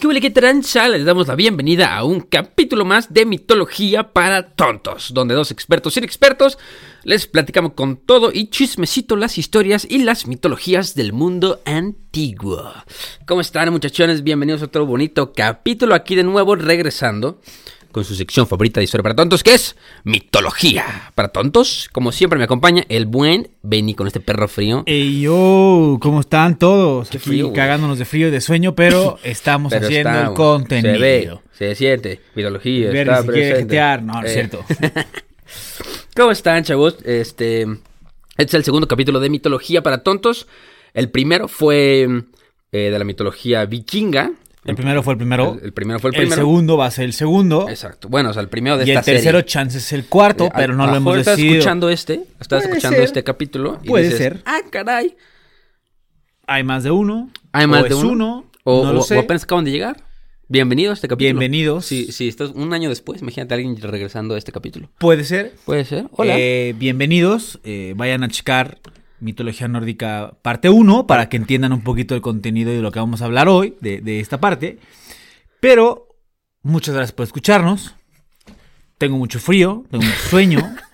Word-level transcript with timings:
¿Qué 0.00 0.06
huele 0.06 0.20
que 0.20 0.30
trancha? 0.30 0.88
Les 0.88 1.06
damos 1.06 1.26
la 1.26 1.34
bienvenida 1.34 1.96
a 1.96 2.04
un 2.04 2.20
capítulo 2.20 2.84
más 2.84 3.14
de 3.14 3.24
Mitología 3.24 4.12
para 4.12 4.50
Tontos, 4.50 5.14
donde 5.14 5.34
dos 5.34 5.50
expertos 5.50 5.96
inexpertos 5.96 6.58
les 7.04 7.26
platicamos 7.26 7.72
con 7.72 7.96
todo 7.96 8.30
y 8.30 8.48
chismecito 8.48 9.16
las 9.16 9.38
historias 9.38 9.86
y 9.88 10.02
las 10.02 10.26
mitologías 10.26 10.94
del 10.94 11.14
mundo 11.14 11.62
antiguo. 11.64 12.74
¿Cómo 13.26 13.40
están 13.40 13.72
muchachones? 13.72 14.22
Bienvenidos 14.22 14.60
a 14.60 14.66
otro 14.66 14.84
bonito 14.84 15.32
capítulo 15.32 15.94
aquí 15.94 16.14
de 16.14 16.24
nuevo 16.24 16.56
regresando 16.56 17.40
con 17.96 18.04
su 18.04 18.14
sección 18.14 18.46
favorita 18.46 18.78
de 18.78 18.84
historia 18.84 19.02
para 19.02 19.16
tontos, 19.16 19.42
que 19.42 19.54
es 19.54 19.74
mitología 20.04 20.84
para 21.14 21.28
tontos. 21.28 21.88
Como 21.90 22.12
siempre 22.12 22.38
me 22.38 22.44
acompaña 22.44 22.84
el 22.90 23.06
buen 23.06 23.48
Benny 23.62 23.94
con 23.94 24.06
este 24.06 24.20
perro 24.20 24.48
frío. 24.48 24.82
Ey, 24.84 25.22
yo, 25.22 25.96
¿cómo 26.02 26.20
están 26.20 26.58
todos? 26.58 27.08
Qué 27.08 27.16
Aquí 27.16 27.30
frío, 27.30 27.46
güey. 27.46 27.56
cagándonos 27.56 27.98
de 27.98 28.04
frío 28.04 28.28
y 28.28 28.30
de 28.30 28.42
sueño, 28.42 28.74
pero 28.74 29.18
estamos 29.24 29.72
Pero 29.72 29.86
haciendo 29.86 30.20
el 30.20 30.34
contenido. 30.34 30.92
Se 30.92 30.98
ve, 30.98 31.38
se 31.52 31.74
siente, 31.74 32.20
mitología 32.34 32.90
Ver 32.90 33.08
está 33.08 33.22
si 33.22 33.28
presente. 33.28 33.80
No, 34.02 34.20
no 34.20 34.22
es 34.26 34.30
Eh, 34.30 34.34
cierto. 34.34 34.64
¿Cómo 36.14 36.32
están, 36.32 36.64
chavos? 36.64 36.98
Este, 37.02 37.62
este 37.62 37.76
es 38.44 38.54
el 38.54 38.64
segundo 38.64 38.86
capítulo 38.88 39.20
de 39.20 39.30
Mitología 39.30 39.82
para 39.82 40.02
Tontos. 40.02 40.46
El 40.92 41.10
primero 41.10 41.48
fue 41.48 42.02
eh, 42.72 42.78
de 42.90 42.98
la 42.98 43.06
mitología 43.06 43.64
vikinga. 43.64 44.32
El 44.66 44.74
primero 44.76 45.02
fue 45.02 45.14
el 45.14 45.18
primero. 45.18 45.54
El, 45.58 45.64
el 45.66 45.72
primero 45.72 45.98
fue 46.00 46.10
el 46.10 46.16
El, 46.16 46.20
primero. 46.22 46.36
segundo 46.42 46.76
va 46.76 46.86
a 46.86 46.90
ser 46.90 47.04
el 47.04 47.12
segundo. 47.12 47.68
Exacto. 47.68 48.08
Bueno, 48.08 48.30
o 48.30 48.32
sea, 48.32 48.42
el 48.42 48.48
primero 48.48 48.76
de 48.76 48.84
Y 48.86 48.90
el 48.90 48.98
esta 48.98 49.12
tercero, 49.12 49.38
serie. 49.38 49.48
chance 49.50 49.78
es 49.78 49.92
el 49.92 50.06
cuarto, 50.06 50.46
Eh, 50.46 50.50
pero 50.54 50.74
no 50.74 50.86
lo 50.86 50.96
hemos 50.96 51.16
estás 51.18 51.36
decidido. 51.36 51.58
escuchando 51.58 51.88
este, 51.88 52.14
estás 52.40 52.62
Puede 52.62 52.64
escuchando 52.70 52.96
ser. 52.96 53.04
este 53.04 53.24
capítulo 53.24 53.78
y 53.82 53.88
Puede 53.88 54.04
dices, 54.04 54.18
ser. 54.18 54.42
ah, 54.44 54.58
caray, 54.70 55.16
Hay 56.46 56.64
más 56.64 56.82
de 56.84 56.90
uno. 56.90 57.30
hay 57.52 57.66
más 57.66 57.80
o 57.80 57.84
de 57.84 57.88
es 57.90 57.94
uno. 57.96 58.08
uno. 58.12 58.50
O, 58.64 58.82
no 58.84 58.90
o- 58.90 58.92
lo 58.92 59.00
o 59.00 59.02
sé. 59.04 59.18
apenas 59.18 59.44
acaban 59.44 59.64
de 59.64 59.70
llegar. 59.70 60.02
Bienvenido 60.48 60.92
a 60.92 60.94
este 60.94 61.08
capítulo. 61.08 61.40
Bienvenidos. 61.40 61.86
Sí, 61.86 62.12
sí, 62.12 62.28
estás 62.28 62.50
un 62.50 62.72
año 62.72 62.88
después, 62.88 63.20
imagínate 63.20 63.54
a 63.54 63.56
alguien 63.56 63.76
regresando 63.80 64.36
a 64.36 64.38
este 64.38 64.52
capítulo. 64.52 64.90
Puede 64.98 65.24
ser. 65.24 65.54
Puede 65.64 65.84
ser. 65.84 66.06
Hola. 66.12 66.34
Eh, 66.38 66.72
bienvenidos. 66.78 67.58
eh, 67.64 67.94
vayan 67.96 68.22
a 68.22 68.28
checar 68.28 68.78
Mitología 69.20 69.68
Nórdica 69.68 70.34
parte 70.42 70.68
1 70.68 71.06
para 71.06 71.28
que 71.28 71.36
entiendan 71.36 71.72
un 71.72 71.82
poquito 71.82 72.14
el 72.14 72.20
contenido 72.20 72.72
y 72.72 72.76
de 72.76 72.82
lo 72.82 72.92
que 72.92 72.98
vamos 72.98 73.22
a 73.22 73.26
hablar 73.26 73.48
hoy, 73.48 73.76
de, 73.80 74.00
de 74.00 74.20
esta 74.20 74.40
parte. 74.40 74.78
Pero 75.60 76.08
muchas 76.62 76.94
gracias 76.94 77.12
por 77.12 77.24
escucharnos. 77.24 77.94
Tengo 78.98 79.18
mucho 79.18 79.38
frío, 79.40 79.84
tengo 79.90 80.04
mucho 80.04 80.28
sueño. 80.28 80.76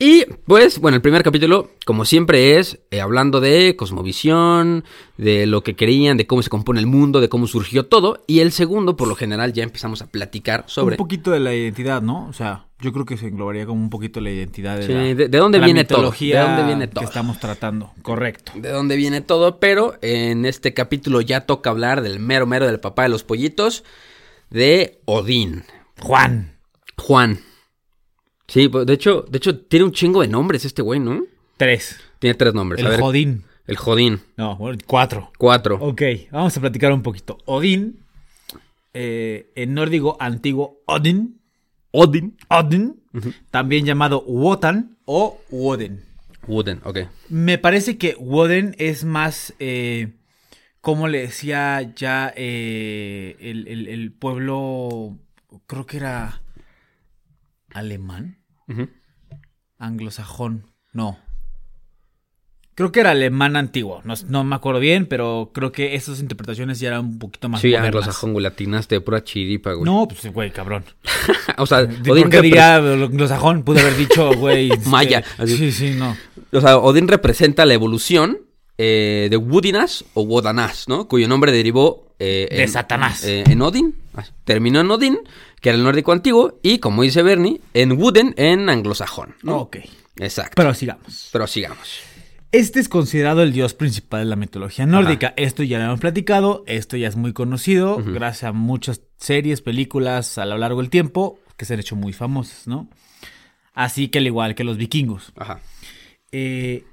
Y 0.00 0.26
pues, 0.46 0.78
bueno, 0.78 0.94
el 0.94 1.02
primer 1.02 1.24
capítulo, 1.24 1.72
como 1.84 2.04
siempre, 2.04 2.56
es 2.56 2.78
eh, 2.92 3.00
hablando 3.00 3.40
de 3.40 3.74
cosmovisión, 3.74 4.84
de 5.16 5.46
lo 5.46 5.64
que 5.64 5.74
querían, 5.74 6.16
de 6.16 6.28
cómo 6.28 6.42
se 6.42 6.50
compone 6.50 6.78
el 6.78 6.86
mundo, 6.86 7.20
de 7.20 7.28
cómo 7.28 7.48
surgió 7.48 7.86
todo. 7.86 8.22
Y 8.28 8.38
el 8.38 8.52
segundo, 8.52 8.96
por 8.96 9.08
lo 9.08 9.16
general, 9.16 9.52
ya 9.52 9.64
empezamos 9.64 10.00
a 10.00 10.06
platicar 10.06 10.62
sobre... 10.68 10.94
Un 10.94 10.98
poquito 10.98 11.32
de 11.32 11.40
la 11.40 11.52
identidad, 11.52 12.00
¿no? 12.00 12.28
O 12.28 12.32
sea, 12.32 12.67
yo 12.80 12.92
creo 12.92 13.04
que 13.04 13.16
se 13.16 13.26
englobaría 13.28 13.66
como 13.66 13.80
un 13.82 13.90
poquito 13.90 14.20
la 14.20 14.30
identidad 14.30 14.76
de 14.76 14.86
Sí, 14.86 14.92
la, 14.92 15.00
de- 15.00 15.14
de 15.28 15.38
dónde 15.38 15.58
la 15.58 15.64
viene 15.64 15.84
todo, 15.84 15.98
mitología 15.98 16.40
de 16.42 16.46
dónde 16.48 16.64
viene 16.64 16.86
todo. 16.88 17.00
que 17.00 17.06
estamos 17.06 17.38
tratando. 17.40 17.92
Correcto. 18.02 18.52
de 18.54 18.70
dónde 18.70 18.96
viene 18.96 19.20
todo, 19.20 19.58
pero 19.58 19.94
en 20.02 20.44
este 20.46 20.74
capítulo 20.74 21.20
ya 21.20 21.42
toca 21.42 21.70
hablar 21.70 22.02
del 22.02 22.20
mero 22.20 22.46
mero 22.46 22.66
del 22.66 22.80
papá 22.80 23.02
de 23.04 23.08
los 23.08 23.24
pollitos, 23.24 23.84
de 24.50 25.00
Odín, 25.06 25.64
Juan. 26.00 26.56
Juan. 26.96 27.40
Sí, 28.46 28.68
pues, 28.68 28.86
de 28.86 28.94
hecho, 28.94 29.26
de 29.28 29.36
hecho 29.38 29.58
tiene 29.60 29.84
un 29.84 29.92
chingo 29.92 30.22
de 30.22 30.28
nombres 30.28 30.64
este 30.64 30.80
güey, 30.82 31.00
¿no? 31.00 31.22
Tres. 31.56 32.00
Tiene 32.18 32.34
tres 32.34 32.54
nombres. 32.54 32.80
El 32.80 32.86
a 32.86 32.90
ver, 32.90 33.00
Jodín. 33.00 33.44
El 33.66 33.76
Jodín. 33.76 34.20
No, 34.36 34.56
bueno, 34.56 34.78
cuatro. 34.86 35.30
Cuatro. 35.36 35.76
Ok, 35.80 36.00
vamos 36.30 36.56
a 36.56 36.60
platicar 36.60 36.90
un 36.92 37.02
poquito. 37.02 37.36
Odín, 37.44 38.00
eh, 38.94 39.50
en 39.54 39.74
nórdico 39.74 40.16
antiguo 40.18 40.80
Odin, 41.92 42.36
Odin. 42.48 43.00
También 43.50 43.84
llamado 43.86 44.22
Wotan 44.22 44.96
o 45.04 45.38
Woden. 45.50 46.04
Wooden, 46.46 46.80
ok. 46.84 46.98
Me 47.28 47.58
parece 47.58 47.98
que 47.98 48.14
Woden 48.18 48.74
es 48.78 49.04
más, 49.04 49.54
eh, 49.58 50.14
como 50.80 51.08
le 51.08 51.20
decía 51.20 51.92
ya 51.94 52.32
eh, 52.36 53.36
el, 53.40 53.66
el- 53.68 53.88
el 53.88 54.12
pueblo, 54.12 55.18
creo 55.66 55.84
que 55.86 55.96
era 55.98 56.40
alemán, 57.74 58.38
anglosajón, 59.78 60.66
no. 60.92 61.18
Creo 62.78 62.92
que 62.92 63.00
era 63.00 63.10
alemán 63.10 63.56
antiguo, 63.56 64.00
no, 64.04 64.14
no 64.28 64.44
me 64.44 64.54
acuerdo 64.54 64.78
bien, 64.78 65.06
pero 65.06 65.50
creo 65.52 65.72
que 65.72 65.96
esas 65.96 66.20
interpretaciones 66.20 66.78
ya 66.78 66.86
eran 66.88 67.00
un 67.00 67.18
poquito 67.18 67.48
más 67.48 67.60
Sí, 67.60 67.74
anglosajón, 67.74 68.32
güey, 68.34 68.44
latinaste 68.44 68.94
de 68.94 69.00
pura 69.00 69.24
chiripa, 69.24 69.72
güey. 69.72 69.84
No, 69.84 70.06
pues 70.06 70.32
güey, 70.32 70.52
cabrón. 70.52 70.84
o 71.58 71.66
sea, 71.66 71.88
¿Por 71.88 72.12
Odín, 72.12 72.30
qué 72.30 72.38
repre- 72.38 72.42
diría 72.42 72.76
anglosajón? 72.76 73.64
Pude 73.64 73.80
haber 73.80 73.96
dicho, 73.96 74.32
güey. 74.36 74.70
Maya, 74.86 75.24
así. 75.38 75.56
Sí, 75.56 75.72
sí, 75.72 75.90
no. 75.90 76.16
o 76.52 76.60
sea, 76.60 76.78
Odín 76.78 77.08
representa 77.08 77.66
la 77.66 77.74
evolución 77.74 78.38
eh, 78.78 79.26
de 79.28 79.36
Woodinas 79.36 80.04
o 80.14 80.22
Wodanas, 80.22 80.86
¿no? 80.86 81.08
Cuyo 81.08 81.26
nombre 81.26 81.50
derivó 81.50 82.06
eh, 82.20 82.46
De 82.48 82.68
Satanás. 82.68 83.24
eh, 83.24 83.42
en 83.48 83.60
Odín. 83.60 83.96
Terminó 84.44 84.80
en 84.80 84.90
Odín, 84.92 85.18
que 85.60 85.70
era 85.70 85.78
el 85.78 85.82
nórdico 85.82 86.12
antiguo, 86.12 86.60
y 86.62 86.78
como 86.78 87.02
dice 87.02 87.22
Bernie, 87.24 87.60
en 87.74 87.92
Wooden, 88.00 88.34
en 88.36 88.68
anglosajón. 88.68 89.34
¿no? 89.42 89.58
Ok. 89.62 89.78
Exacto. 90.20 90.52
Pero 90.56 90.74
sigamos. 90.74 91.28
Pero 91.32 91.46
sigamos. 91.48 92.00
Este 92.50 92.80
es 92.80 92.88
considerado 92.88 93.42
el 93.42 93.52
dios 93.52 93.74
principal 93.74 94.20
de 94.20 94.26
la 94.26 94.36
mitología 94.36 94.86
nórdica. 94.86 95.34
Esto 95.36 95.62
ya 95.62 95.78
lo 95.78 95.84
hemos 95.84 96.00
platicado, 96.00 96.64
esto 96.66 96.96
ya 96.96 97.08
es 97.08 97.16
muy 97.16 97.34
conocido, 97.34 97.98
gracias 98.02 98.44
a 98.44 98.52
muchas 98.52 99.02
series, 99.18 99.60
películas 99.60 100.38
a 100.38 100.46
lo 100.46 100.56
largo 100.56 100.80
del 100.80 100.88
tiempo 100.90 101.38
que 101.58 101.66
se 101.66 101.74
han 101.74 101.80
hecho 101.80 101.96
muy 101.96 102.12
famosas, 102.12 102.66
¿no? 102.66 102.88
Así 103.74 104.08
que 104.08 104.18
al 104.18 104.26
igual 104.26 104.54
que 104.54 104.64
los 104.64 104.78
vikingos. 104.78 105.32
Ajá. 105.36 105.60
Eh, 106.32 106.84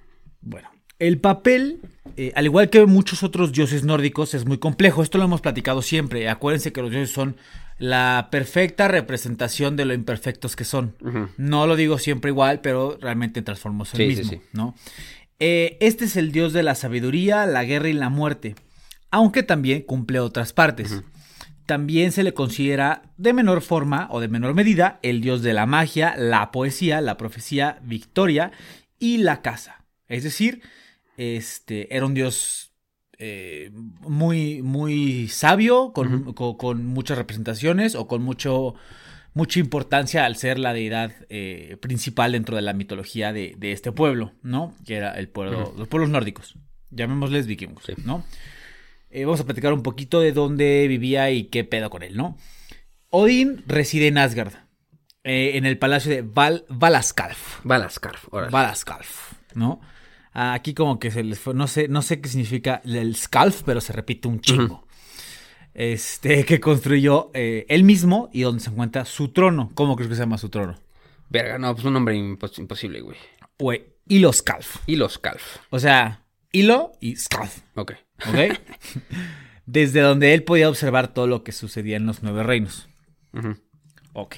bueno, 0.41 0.69
el 0.99 1.19
papel, 1.19 1.79
eh, 2.17 2.31
al 2.35 2.45
igual 2.45 2.69
que 2.69 2.85
muchos 2.85 3.23
otros 3.23 3.51
dioses 3.51 3.83
nórdicos, 3.83 4.33
es 4.33 4.45
muy 4.45 4.57
complejo. 4.57 5.03
Esto 5.03 5.17
lo 5.17 5.23
hemos 5.23 5.41
platicado 5.41 5.81
siempre. 5.81 6.29
Acuérdense 6.29 6.73
que 6.73 6.81
los 6.81 6.91
dioses 6.91 7.11
son 7.11 7.37
la 7.77 8.29
perfecta 8.31 8.87
representación 8.87 9.75
de 9.75 9.85
lo 9.85 9.93
imperfectos 9.93 10.55
que 10.55 10.63
son. 10.63 10.95
No 11.37 11.67
lo 11.67 11.75
digo 11.75 11.97
siempre 11.97 12.31
igual, 12.31 12.61
pero 12.61 12.97
realmente 13.01 13.41
transformamos 13.41 13.93
el 13.93 13.97
Sí, 13.97 14.15
sí, 14.15 14.21
mismo, 14.21 14.31
sí. 14.31 14.41
¿no? 14.53 14.75
Eh, 15.39 15.77
este 15.81 16.05
es 16.05 16.15
el 16.15 16.31
dios 16.31 16.53
de 16.53 16.63
la 16.63 16.75
sabiduría, 16.75 17.45
la 17.45 17.63
guerra 17.65 17.89
y 17.89 17.93
la 17.93 18.09
muerte, 18.09 18.55
aunque 19.11 19.43
también 19.43 19.81
cumple 19.81 20.19
otras 20.19 20.53
partes. 20.53 21.03
También 21.65 22.11
se 22.11 22.21
le 22.23 22.33
considera 22.33 23.01
de 23.17 23.33
menor 23.33 23.61
forma 23.61 24.07
o 24.11 24.19
de 24.19 24.27
menor 24.27 24.53
medida 24.53 24.99
el 25.01 25.21
dios 25.21 25.41
de 25.41 25.53
la 25.53 25.65
magia, 25.65 26.15
la 26.15 26.51
poesía, 26.51 27.01
la 27.01 27.17
profecía, 27.17 27.79
victoria 27.81 28.51
y 28.99 29.17
la 29.17 29.41
caza. 29.41 29.83
Es 30.07 30.23
decir, 30.23 30.61
este 31.17 31.95
era 31.95 32.05
un 32.05 32.13
dios 32.13 32.71
eh, 33.17 33.71
muy, 34.01 34.61
muy 34.61 35.27
sabio, 35.27 35.91
con, 35.91 36.33
con- 36.33 36.55
con 36.57 36.85
muchas 36.85 37.17
representaciones 37.17 37.95
o 37.95 38.07
con 38.07 38.21
mucho, 38.21 38.75
mucha 39.35 39.59
importancia 39.59 40.25
al 40.25 40.35
ser 40.37 40.57
la 40.57 40.73
deidad 40.73 41.11
eh, 41.29 41.77
principal 41.79 42.31
dentro 42.31 42.55
de 42.55 42.63
la 42.63 42.73
mitología 42.73 43.31
de, 43.31 43.53
de 43.57 43.71
este 43.73 43.91
pueblo, 43.91 44.31
¿no? 44.41 44.73
Que 44.85 44.95
era 44.95 45.11
el 45.19 45.29
pueblo, 45.29 45.71
los 45.77 45.87
pueblos 45.87 46.09
nórdicos. 46.09 46.55
Llamémosles 46.89 47.45
vikingos, 47.45 47.83
Sí. 47.85 47.93
¿no? 48.03 48.25
Eh, 49.11 49.25
vamos 49.25 49.39
a 49.41 49.45
platicar 49.45 49.71
un 49.73 49.83
poquito 49.83 50.19
de 50.21 50.31
dónde 50.31 50.87
vivía 50.87 51.29
y 51.31 51.45
qué 51.45 51.63
pedo 51.63 51.89
con 51.91 52.01
él, 52.01 52.17
¿no? 52.17 52.37
Odín 53.09 53.63
reside 53.67 54.07
en 54.07 54.17
Asgard, 54.17 54.53
eh, 55.23 55.51
en 55.55 55.65
el 55.65 55.77
palacio 55.77 56.11
de 56.11 56.21
Val 56.21 56.65
Valaskalf. 56.69 57.59
Balascarf. 57.63 58.27
órale. 58.31 58.51
Valaskalf, 58.51 59.33
¿no? 59.53 59.79
Aquí 60.37 60.73
como 60.73 60.99
que 60.99 61.11
se 61.11 61.23
les 61.23 61.39
fue, 61.39 61.53
no 61.53 61.65
sé, 61.67 61.87
no 61.87 62.01
sé 62.01 62.19
qué 62.19 62.27
significa 62.27 62.81
el 62.83 63.15
Skalf, 63.15 63.63
pero 63.63 63.79
se 63.79 63.93
repite 63.93 64.27
un 64.27 64.41
chingo. 64.41 64.84
Este, 65.75 66.43
que 66.45 66.59
construyó 66.59 67.29
eh, 67.33 67.65
él 67.69 67.83
mismo 67.83 68.29
y 68.33 68.41
donde 68.41 68.61
se 68.63 68.69
encuentra 68.71 69.05
su 69.05 69.27
trono. 69.29 69.69
¿Cómo 69.75 69.95
crees 69.95 70.09
que 70.09 70.15
se 70.15 70.21
llama 70.21 70.37
su 70.39 70.49
trono? 70.49 70.75
Verga, 71.29 71.57
no, 71.59 71.73
pues 71.75 71.85
un 71.85 71.93
nombre 71.93 72.15
impos- 72.15 72.57
imposible, 72.59 73.01
güey. 73.01 73.17
Güey, 73.59 73.85
Iloskalf. 74.07 74.77
Y 74.87 74.95
los 74.95 75.17
Calf. 75.19 75.57
O 75.69 75.79
sea, 75.79 76.23
hilo 76.51 76.91
y 76.99 77.15
Skalf. 77.15 77.59
Ok. 77.75 77.93
¿Ok? 78.27 78.57
Desde 79.65 80.01
donde 80.01 80.33
él 80.33 80.43
podía 80.43 80.69
observar 80.69 81.13
todo 81.13 81.27
lo 81.27 81.43
que 81.43 81.51
sucedía 81.51 81.97
en 81.97 82.05
los 82.05 82.21
nueve 82.23 82.43
reinos. 82.43 82.87
Ujú. 83.33 83.55
Ok. 84.13 84.35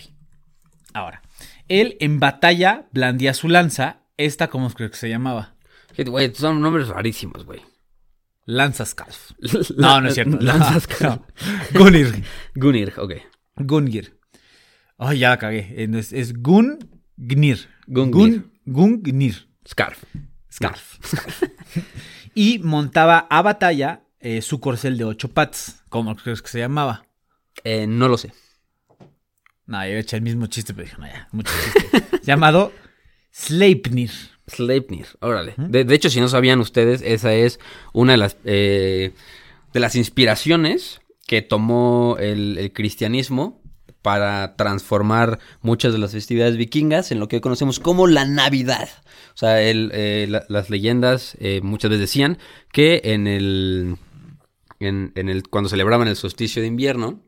Ahora, 0.93 1.21
él 1.67 1.97
en 1.99 2.19
batalla 2.19 2.87
blandía 2.91 3.33
su 3.33 3.49
lanza. 3.49 4.01
Esta, 4.17 4.47
¿cómo 4.49 4.69
creo 4.71 4.89
que 4.89 4.97
se 4.97 5.09
llamaba? 5.09 5.53
Güey, 5.97 6.33
son 6.33 6.61
nombres 6.61 6.87
rarísimos, 6.87 7.45
güey. 7.45 7.61
Lanza 8.47 8.85
Skalf. 8.85 9.31
No, 9.77 10.01
no 10.01 10.07
es 10.07 10.13
cierto. 10.15 10.37
Lanzas 10.39 10.87
No. 11.01 11.25
Gunir. 11.73 12.23
Gunir, 12.55 12.93
ok. 12.97 13.13
Gungir. 13.57 14.17
Ay, 14.97 15.19
ya 15.19 15.29
la 15.29 15.37
cagué. 15.37 15.73
Eh, 15.77 15.87
Es, 15.93 16.11
es 16.13 16.33
Gungnir. 16.41 17.67
Gungnir. 17.87 18.11
Gun- 18.11 18.51
Gungnir. 18.65 19.47
Scarf. 19.67 20.03
Scarf. 20.51 20.97
y 22.33 22.59
montaba 22.59 23.27
a 23.29 23.41
batalla 23.41 24.01
eh, 24.19 24.41
su 24.41 24.59
corcel 24.59 24.97
de 24.97 25.03
ocho 25.03 25.27
patas. 25.29 25.83
¿Cómo 25.89 26.15
crees 26.15 26.41
que 26.41 26.47
se 26.49 26.59
llamaba? 26.59 27.05
Eh, 27.63 27.85
no 27.85 28.07
lo 28.07 28.17
sé. 28.17 28.31
No, 29.65 29.85
yo 29.85 29.93
eché 29.97 30.15
el 30.15 30.21
mismo 30.21 30.47
chiste, 30.47 30.73
pero 30.73 30.85
dije, 30.85 30.97
no, 30.99 31.05
ya, 31.07 31.27
mucho 31.33 31.51
chiste. 31.63 32.03
Llamado 32.23 32.71
Sleipnir. 33.31 34.11
Sleipnir, 34.47 35.07
órale. 35.19 35.53
De, 35.57 35.83
de 35.83 35.95
hecho, 35.95 36.09
si 36.09 36.19
no 36.21 36.29
sabían 36.29 36.59
ustedes, 36.59 37.01
esa 37.03 37.33
es 37.33 37.59
una 37.93 38.13
de 38.13 38.17
las, 38.17 38.37
eh, 38.45 39.11
de 39.73 39.79
las 39.79 39.95
inspiraciones 39.95 41.01
que 41.27 41.41
tomó 41.41 42.15
el, 42.19 42.57
el 42.57 42.71
cristianismo 42.71 43.61
para 44.01 44.55
transformar 44.55 45.39
muchas 45.61 45.91
de 45.91 45.99
las 45.99 46.13
festividades 46.13 46.55
vikingas 46.55 47.11
en 47.11 47.19
lo 47.19 47.27
que 47.27 47.37
hoy 47.37 47.41
conocemos 47.41 47.79
como 47.81 48.07
la 48.07 48.23
Navidad. 48.23 48.87
O 49.33 49.37
sea, 49.37 49.61
el, 49.61 49.91
eh, 49.93 50.27
la- 50.29 50.45
las 50.47 50.69
leyendas 50.69 51.35
eh, 51.39 51.59
muchas 51.61 51.89
veces 51.91 52.01
decían 52.01 52.37
que 52.71 53.01
en 53.03 53.27
el, 53.27 53.97
en, 54.79 55.11
en 55.15 55.27
el 55.27 55.49
cuando 55.49 55.69
celebraban 55.69 56.07
el 56.07 56.15
solsticio 56.15 56.61
de 56.61 56.69
invierno, 56.69 57.21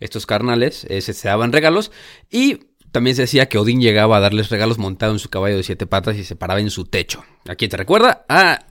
estos 0.00 0.26
carnales 0.26 0.86
se, 0.86 1.00
se 1.00 1.28
daban 1.28 1.52
regalos 1.52 1.90
y 2.30 2.67
también 2.92 3.16
se 3.16 3.22
decía 3.22 3.48
que 3.48 3.58
Odín 3.58 3.80
llegaba 3.80 4.16
a 4.16 4.20
darles 4.20 4.48
regalos 4.50 4.78
montado 4.78 5.12
en 5.12 5.18
su 5.18 5.28
caballo 5.28 5.56
de 5.56 5.62
siete 5.62 5.86
patas 5.86 6.16
y 6.16 6.24
se 6.24 6.36
paraba 6.36 6.60
en 6.60 6.70
su 6.70 6.84
techo. 6.84 7.24
¿A 7.48 7.54
quién 7.54 7.70
te 7.70 7.76
recuerda? 7.76 8.24
A, 8.28 8.66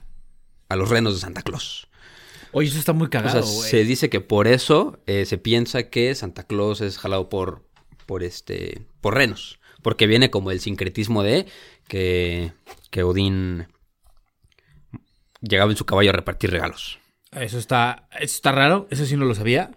a 0.68 0.76
los 0.76 0.88
renos 0.88 1.14
de 1.14 1.20
Santa 1.20 1.42
Claus. 1.42 1.88
Oye, 2.52 2.68
eso 2.68 2.78
está 2.78 2.92
muy 2.92 3.06
O 3.06 3.10
cagado, 3.10 3.42
sea, 3.42 3.70
se 3.70 3.84
dice 3.84 4.08
que 4.08 4.20
por 4.20 4.48
eso 4.48 4.98
eh, 5.06 5.26
se 5.26 5.38
piensa 5.38 5.84
que 5.84 6.14
Santa 6.14 6.44
Claus 6.44 6.80
es 6.80 6.98
jalado 6.98 7.28
por, 7.28 7.62
por 8.06 8.22
este, 8.22 8.86
por 9.00 9.14
renos, 9.14 9.60
porque 9.82 10.06
viene 10.06 10.30
como 10.30 10.50
el 10.50 10.60
sincretismo 10.60 11.22
de 11.22 11.46
que, 11.88 12.52
que 12.90 13.02
Odín 13.02 13.68
llegaba 15.40 15.70
en 15.70 15.76
su 15.76 15.84
caballo 15.84 16.10
a 16.10 16.14
repartir 16.14 16.50
regalos. 16.50 16.98
Eso 17.32 17.58
está, 17.58 18.08
eso 18.12 18.34
está 18.34 18.52
raro, 18.52 18.88
eso 18.90 19.04
sí 19.04 19.16
no 19.16 19.26
lo 19.26 19.34
sabía. 19.34 19.70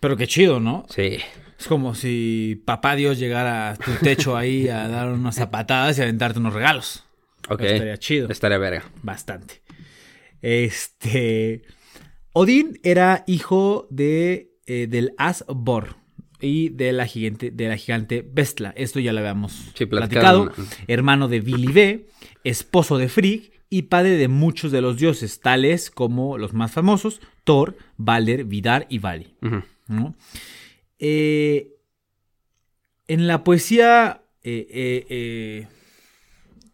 Pero 0.00 0.16
qué 0.16 0.26
chido, 0.26 0.60
¿no? 0.60 0.84
Sí. 0.90 1.18
Es 1.58 1.66
como 1.68 1.94
si 1.94 2.62
papá 2.64 2.96
Dios 2.96 3.18
llegara 3.18 3.70
a 3.70 3.76
tu 3.76 3.90
techo 4.02 4.36
ahí 4.36 4.68
a 4.68 4.88
dar 4.88 5.08
unas 5.12 5.36
zapatadas 5.36 5.98
y 5.98 6.02
aventarte 6.02 6.38
unos 6.38 6.54
regalos. 6.54 7.04
Ok. 7.48 7.62
Estaría 7.62 7.96
chido. 7.98 8.28
Estaría 8.28 8.58
verga. 8.58 8.84
Bastante. 9.02 9.62
Este. 10.42 11.62
Odín 12.32 12.78
era 12.82 13.24
hijo 13.26 13.86
de, 13.90 14.52
eh, 14.66 14.86
del 14.88 15.12
Asbor 15.16 15.96
y 16.40 16.68
de 16.68 16.92
la 16.92 17.06
gigante, 17.06 17.50
de 17.50 17.68
la 17.68 17.76
gigante 17.76 18.26
Vestla. 18.30 18.74
Esto 18.76 19.00
ya 19.00 19.12
lo 19.12 19.20
habíamos 19.20 19.70
Sí, 19.74 19.86
platicado. 19.86 20.52
Hermano 20.86 21.28
de 21.28 21.40
Vilibe, 21.40 22.06
esposo 22.44 22.98
de 22.98 23.08
Frigg 23.08 23.52
y 23.70 23.82
padre 23.82 24.10
de 24.18 24.28
muchos 24.28 24.70
de 24.70 24.82
los 24.82 24.98
dioses, 24.98 25.40
tales 25.40 25.90
como 25.90 26.36
los 26.36 26.52
más 26.52 26.72
famosos: 26.72 27.20
Thor, 27.44 27.76
Balder, 27.96 28.44
Vidar 28.44 28.86
y 28.90 28.98
Vali. 28.98 29.34
¿no? 29.88 30.14
Eh, 30.98 31.68
en 33.08 33.26
la 33.26 33.44
poesía 33.44 34.22
eh, 34.42 34.66
eh, 34.70 35.66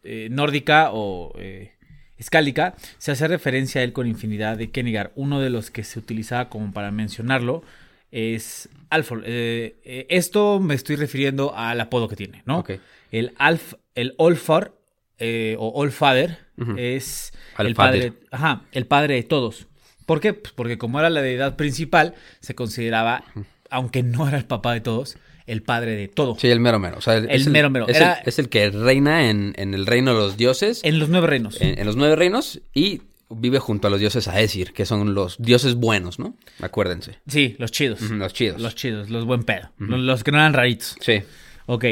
eh, 0.05 0.29
nórdica 0.31 0.91
o 0.93 1.35
eh, 1.39 1.73
escálica 2.19 2.75
se 2.99 3.13
hace 3.13 3.29
referencia 3.29 3.81
a 3.81 3.85
él 3.85 3.93
con 3.93 4.07
infinidad 4.07 4.57
de 4.57 4.71
Kennegar. 4.71 5.13
Uno 5.15 5.41
de 5.41 5.51
los 5.51 5.71
que 5.71 5.85
se 5.85 5.99
utilizaba 5.99 6.49
como 6.49 6.73
para 6.73 6.91
mencionarlo 6.91 7.63
es 8.11 8.69
Alfor. 8.91 9.23
Eh, 9.27 10.07
esto 10.09 10.61
me 10.61 10.75
estoy 10.75 10.97
refiriendo 10.97 11.55
al 11.55 11.81
apodo 11.81 12.09
que 12.09 12.17
tiene, 12.17 12.43
¿no? 12.47 12.65
El 13.11 13.33
Alf, 13.39 13.75
el 13.95 14.15
Olfar 14.19 14.73
eh, 15.19 15.57
o 15.59 15.69
Olfader 15.69 16.39
Ujú. 16.59 16.75
es 16.77 17.33
el 17.59 17.75
padre, 17.75 18.13
ajá, 18.31 18.65
el 18.73 18.87
padre 18.87 19.15
de 19.15 19.23
todos. 19.23 19.67
¿Por 20.07 20.21
qué? 20.21 20.35
Pues 20.35 20.53
porque 20.53 20.79
como 20.79 20.99
era 20.99 21.11
la 21.11 21.23
deidad 21.23 21.57
principal, 21.57 22.15
se 22.41 22.55
consideraba, 22.55 23.25
aunque 23.73 24.03
no 24.03 24.29
era 24.29 24.39
el 24.39 24.45
papá 24.45 24.73
de 24.75 24.81
todos, 24.81 25.17
el 25.47 25.63
padre 25.63 25.97
de 25.97 26.07
todo. 26.09 26.37
Sí, 26.39 26.49
el 26.49 26.61
mero 26.61 26.79
mero. 26.79 26.99
O 26.99 27.01
sea, 27.01 27.17
El 27.17 27.51
mero 27.51 27.69
mero. 27.71 27.89
Es, 27.89 27.97
Era- 27.97 28.15
el, 28.15 28.29
es 28.29 28.39
el 28.39 28.49
que 28.49 28.71
reina 28.71 29.29
en, 29.29 29.55
en 29.57 29.75
el 29.75 29.87
reino 29.87 30.13
de 30.15 30.21
los 30.21 30.37
dioses, 30.37 30.81
en, 30.85 30.99
los 30.99 31.09
nueve 31.09 31.27
reinos. 31.27 31.57
en 31.61 31.85
los 31.85 31.97
nueve 31.97 32.15
reinos, 32.17 32.61
y 32.75 33.03
vive 33.35 33.59
junto 33.59 33.89
a 33.89 33.91
los 33.91 33.99
dioses 33.99 34.29
Aesir, 34.29 34.73
que 34.73 34.85
son 34.87 35.15
los 35.15 35.37
dioses 35.39 35.75
buenos, 35.75 36.19
¿no? 36.19 36.37
Acuérdense. 36.61 37.19
Sí, 37.27 37.57
los 37.59 37.73
chidos. 37.73 38.01
Los 38.03 38.33
chidos. 38.35 38.61
Los 38.61 38.75
chidos, 38.75 39.11
los 39.11 39.25
buen 39.25 39.43
pedo. 39.45 39.71
los, 39.79 39.99
los 40.01 40.23
que 40.23 40.31
no 40.33 40.39
eran 40.39 40.53
raritos. 40.53 40.97
Sí. 41.01 41.23
Ok. 41.67 41.85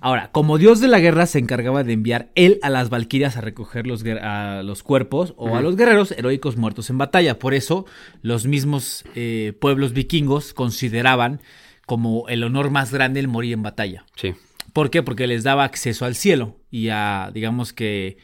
Ahora, 0.00 0.30
como 0.32 0.58
dios 0.58 0.80
de 0.80 0.88
la 0.88 1.00
guerra, 1.00 1.26
se 1.26 1.38
encargaba 1.38 1.82
de 1.82 1.92
enviar 1.92 2.30
él 2.34 2.58
a 2.62 2.70
las 2.70 2.90
valquirias 2.90 3.36
a 3.36 3.40
recoger 3.40 3.86
los, 3.86 4.04
a 4.04 4.62
los 4.62 4.82
cuerpos 4.82 5.34
o 5.36 5.56
a 5.56 5.62
los 5.62 5.76
guerreros 5.76 6.12
heroicos 6.12 6.56
muertos 6.56 6.90
en 6.90 6.98
batalla. 6.98 7.38
Por 7.38 7.54
eso, 7.54 7.86
los 8.22 8.46
mismos 8.46 9.04
eh, 9.14 9.56
pueblos 9.60 9.92
vikingos 9.92 10.52
consideraban 10.52 11.40
como 11.86 12.28
el 12.28 12.44
honor 12.44 12.70
más 12.70 12.92
grande 12.92 13.20
el 13.20 13.28
morir 13.28 13.54
en 13.54 13.62
batalla. 13.62 14.04
Sí. 14.16 14.34
¿Por 14.72 14.90
qué? 14.90 15.02
Porque 15.02 15.26
les 15.26 15.44
daba 15.44 15.64
acceso 15.64 16.04
al 16.04 16.14
cielo 16.16 16.56
y 16.70 16.88
a, 16.88 17.30
digamos 17.32 17.72
que, 17.72 18.18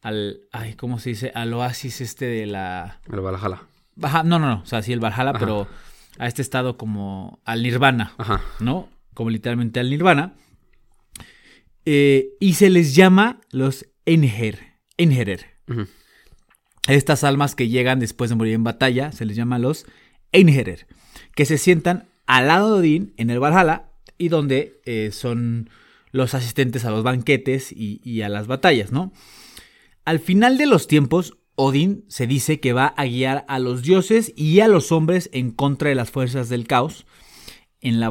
al, 0.00 0.40
ay, 0.50 0.74
¿cómo 0.74 0.98
se 0.98 1.10
dice? 1.10 1.30
Al 1.34 1.52
oasis 1.52 2.00
este 2.00 2.24
de 2.24 2.46
la... 2.46 3.00
El 3.12 3.20
Valhalla. 3.20 3.62
Baja, 3.96 4.22
no, 4.22 4.38
no, 4.38 4.46
no, 4.48 4.62
o 4.62 4.66
sea, 4.66 4.82
sí 4.82 4.92
el 4.92 5.00
Valhalla, 5.00 5.30
Ajá. 5.30 5.38
pero 5.38 5.68
a 6.18 6.26
este 6.26 6.40
estado 6.42 6.76
como 6.76 7.40
al 7.44 7.62
nirvana, 7.62 8.14
Ajá. 8.16 8.40
¿no? 8.60 8.88
Como 9.20 9.28
literalmente 9.28 9.80
al 9.80 9.90
nirvana. 9.90 10.32
Eh, 11.84 12.38
y 12.40 12.54
se 12.54 12.70
les 12.70 12.94
llama 12.94 13.42
los 13.50 13.84
Einher, 14.06 14.78
Einherer. 14.96 15.44
Ujú. 15.68 15.86
Estas 16.88 17.22
almas 17.22 17.54
que 17.54 17.68
llegan 17.68 18.00
después 18.00 18.30
de 18.30 18.36
morir 18.36 18.54
en 18.54 18.64
batalla 18.64 19.12
se 19.12 19.26
les 19.26 19.36
llama 19.36 19.58
los 19.58 19.84
Einherer, 20.32 20.86
que 21.34 21.44
se 21.44 21.58
sientan 21.58 22.08
al 22.24 22.46
lado 22.46 22.72
de 22.72 22.80
Odín 22.80 23.12
en 23.18 23.28
el 23.28 23.40
Valhalla 23.40 23.90
y 24.16 24.30
donde 24.30 24.80
eh, 24.86 25.10
son 25.12 25.68
los 26.12 26.32
asistentes 26.32 26.86
a 26.86 26.90
los 26.90 27.02
banquetes 27.02 27.72
y, 27.72 28.00
y 28.02 28.22
a 28.22 28.30
las 28.30 28.46
batallas, 28.46 28.90
¿no? 28.90 29.12
Al 30.06 30.20
final 30.20 30.56
de 30.56 30.64
los 30.64 30.86
tiempos, 30.86 31.36
Odín 31.56 32.06
se 32.08 32.26
dice 32.26 32.58
que 32.58 32.72
va 32.72 32.86
a 32.86 33.04
guiar 33.04 33.44
a 33.48 33.58
los 33.58 33.82
dioses 33.82 34.32
y 34.34 34.60
a 34.60 34.68
los 34.68 34.92
hombres 34.92 35.28
en 35.34 35.50
contra 35.50 35.90
de 35.90 35.94
las 35.94 36.10
fuerzas 36.10 36.48
del 36.48 36.66
caos 36.66 37.04
en 37.82 38.00
la 38.00 38.10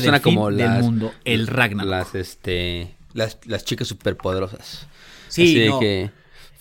suena 0.00 0.20
fin 0.20 0.34
como 0.34 0.48
del 0.50 0.58
las- 0.58 0.82
mundo, 0.84 1.12
el 1.24 1.46
Ragnarok. 1.46 1.90
Las, 1.90 2.14
este, 2.14 2.94
las, 3.14 3.38
las 3.46 3.64
chicas 3.64 3.88
superpoderosas. 3.88 4.86
Sí, 5.28 5.42
Así 5.60 5.68
no. 5.68 5.80
que... 5.80 6.10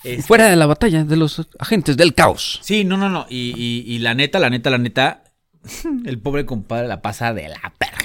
Este- 0.04 0.22
Fuera 0.24 0.48
de 0.48 0.56
la 0.56 0.66
batalla 0.68 1.04
de 1.04 1.16
los 1.18 1.48
agentes 1.60 1.98
del 1.98 2.14
caos. 2.14 2.60
Sí, 2.62 2.84
no, 2.84 2.98
no, 2.98 3.10
no. 3.10 3.26
Y, 3.30 3.54
y- 3.58 3.84
y 3.96 4.00
la 4.00 4.14
neta, 4.14 4.40
la 4.40 4.50
neta, 4.50 4.70
la 4.70 4.78
neta, 4.78 5.24
el 6.06 6.20
pobre 6.20 6.46
compadre 6.46 6.88
la 6.88 7.02
pasa 7.02 7.34
de 7.34 7.50
la 7.50 7.74
perga. 7.78 7.97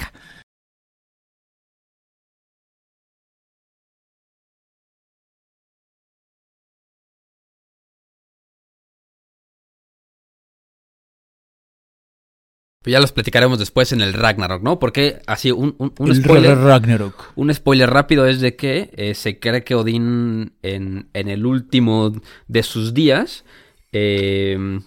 Pues 12.83 12.91
ya 12.91 12.99
los 12.99 13.11
platicaremos 13.13 13.59
después 13.59 13.91
en 13.93 14.01
el 14.01 14.13
Ragnarok, 14.13 14.61
¿no? 14.61 14.77
Porque 14.77 15.21
así 15.25 15.51
un, 15.51 15.73
un, 15.77 15.93
un 15.97 16.15
spoiler... 16.15 16.57
Ragnarok. 16.57 17.31
Un 17.35 17.53
spoiler 17.53 17.89
rápido 17.89 18.27
es 18.27 18.41
de 18.41 18.55
que 18.57 18.91
eh, 18.97 19.15
se 19.15 19.39
cree 19.39 19.63
que 19.63 19.73
Odín 19.73 20.51
en, 20.63 21.07
en 21.13 21.29
el 21.29 21.45
último 21.45 22.11
de 22.47 22.61
sus 22.63 22.93
días, 22.93 23.45
eh, 23.93 24.79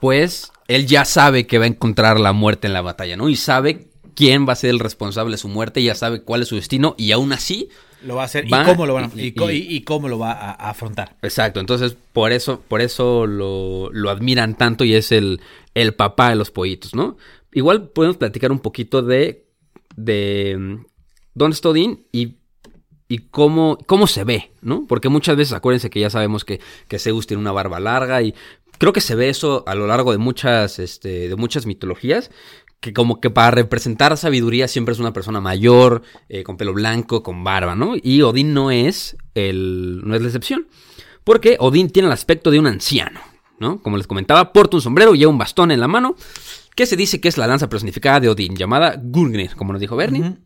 pues 0.00 0.52
él 0.68 0.86
ya 0.86 1.04
sabe 1.04 1.46
que 1.46 1.58
va 1.58 1.64
a 1.64 1.68
encontrar 1.68 2.20
la 2.20 2.32
muerte 2.32 2.66
en 2.66 2.72
la 2.72 2.82
batalla, 2.82 3.16
¿no? 3.16 3.28
Y 3.28 3.36
sabe 3.36 3.88
quién 4.14 4.46
va 4.48 4.52
a 4.52 4.56
ser 4.56 4.70
el 4.70 4.78
responsable 4.78 5.32
de 5.32 5.38
su 5.38 5.48
muerte, 5.48 5.82
ya 5.82 5.94
sabe 5.94 6.22
cuál 6.22 6.42
es 6.42 6.48
su 6.48 6.56
destino 6.56 6.94
y 6.98 7.12
aún 7.12 7.32
así... 7.32 7.68
Lo 8.04 8.14
va 8.14 8.22
a 8.22 8.24
hacer. 8.26 8.44
Va 8.52 8.62
¿Y 8.62 8.64
cómo 8.64 8.86
lo, 8.86 8.94
van 8.94 9.06
a- 9.06 9.10
y- 9.16 9.26
y, 9.26 9.32
co- 9.32 9.50
y- 9.50 9.56
y- 9.56 9.76
y 9.76 9.80
cómo 9.82 10.08
lo 10.08 10.20
va 10.20 10.30
a, 10.30 10.50
a 10.52 10.70
afrontar? 10.70 11.16
Exacto, 11.22 11.58
entonces 11.58 11.96
por 12.12 12.30
eso, 12.30 12.62
por 12.68 12.80
eso 12.80 13.26
lo, 13.26 13.90
lo 13.92 14.10
admiran 14.10 14.56
tanto 14.56 14.84
y 14.84 14.94
es 14.94 15.10
el, 15.10 15.40
el 15.82 15.94
papá 15.94 16.30
de 16.30 16.36
los 16.36 16.50
pollitos, 16.50 16.94
¿no? 16.94 17.16
Igual 17.52 17.90
podemos 17.90 18.16
platicar 18.16 18.52
un 18.52 18.60
poquito 18.60 19.02
de, 19.02 19.46
de 19.96 20.56
mm, 20.58 20.86
dónde 21.34 21.54
está 21.54 21.70
Odín 21.70 22.06
y 22.12 22.38
y 23.08 23.18
cómo, 23.30 23.78
cómo 23.86 24.06
se 24.06 24.24
ve, 24.24 24.52
¿no? 24.60 24.86
Porque 24.86 25.08
muchas 25.08 25.34
veces, 25.34 25.54
acuérdense 25.54 25.88
que 25.88 26.00
ya 26.00 26.10
sabemos 26.10 26.44
que, 26.44 26.60
que 26.88 26.98
Zeus 26.98 27.26
tiene 27.26 27.40
una 27.40 27.52
barba 27.52 27.80
larga 27.80 28.20
y 28.20 28.34
creo 28.76 28.92
que 28.92 29.00
se 29.00 29.14
ve 29.14 29.30
eso 29.30 29.64
a 29.66 29.74
lo 29.74 29.86
largo 29.86 30.12
de 30.12 30.18
muchas, 30.18 30.78
este, 30.78 31.28
de 31.28 31.36
muchas 31.36 31.64
mitologías, 31.64 32.30
que 32.80 32.92
como 32.92 33.20
que 33.20 33.30
para 33.30 33.50
representar 33.50 34.16
sabiduría 34.16 34.68
siempre 34.68 34.92
es 34.92 35.00
una 35.00 35.12
persona 35.12 35.40
mayor, 35.40 36.02
eh, 36.28 36.44
con 36.44 36.56
pelo 36.58 36.74
blanco, 36.74 37.22
con 37.22 37.42
barba, 37.42 37.74
¿no? 37.74 37.94
Y 38.00 38.22
Odín 38.22 38.52
no 38.52 38.70
es, 38.70 39.16
el, 39.34 40.02
no 40.04 40.14
es 40.14 40.20
la 40.20 40.28
excepción, 40.28 40.68
porque 41.24 41.56
Odín 41.58 41.90
tiene 41.90 42.06
el 42.06 42.12
aspecto 42.12 42.50
de 42.50 42.58
un 42.58 42.66
anciano, 42.66 43.20
¿no? 43.60 43.80
Como 43.82 43.96
les 43.96 44.06
comentaba, 44.06 44.52
porta 44.52 44.76
un 44.76 44.82
sombrero 44.82 45.14
y 45.14 45.18
lleva 45.18 45.30
un 45.32 45.38
bastón 45.38 45.70
en 45.70 45.80
la 45.80 45.88
mano, 45.88 46.16
que 46.74 46.86
se 46.86 46.96
dice 46.96 47.20
que 47.20 47.28
es 47.28 47.38
la 47.38 47.46
lanza 47.46 47.68
personificada 47.68 48.20
de 48.20 48.28
Odín, 48.28 48.54
llamada 48.56 49.00
Gungnir, 49.02 49.54
como 49.56 49.72
nos 49.72 49.80
dijo 49.80 49.96
Bernie, 49.96 50.36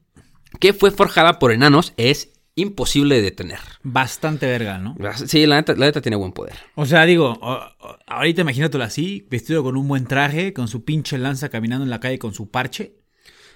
que 0.61 0.73
fue 0.73 0.90
forjada 0.90 1.38
por 1.38 1.52
enanos, 1.52 1.92
es 1.97 2.31
imposible 2.54 3.16
de 3.16 3.23
detener. 3.23 3.59
Bastante 3.83 4.47
verga, 4.47 4.78
¿no? 4.78 4.95
Sí, 5.26 5.47
la 5.47 5.57
neta, 5.57 5.75
la 5.75 5.87
neta 5.87 6.00
tiene 6.02 6.16
buen 6.16 6.33
poder. 6.33 6.54
O 6.75 6.85
sea, 6.85 7.04
digo, 7.07 7.38
ahorita 8.07 8.42
imagínatelo 8.42 8.85
así, 8.85 9.26
vestido 9.31 9.62
con 9.62 9.76
un 9.76 9.88
buen 9.88 10.07
traje, 10.07 10.52
con 10.52 10.69
su 10.69 10.85
pinche 10.85 11.16
lanza 11.19 11.49
caminando 11.49 11.85
en 11.85 11.90
la 11.90 12.00
calle 12.00 12.19
con 12.19 12.35
su 12.35 12.50
parche. 12.50 12.97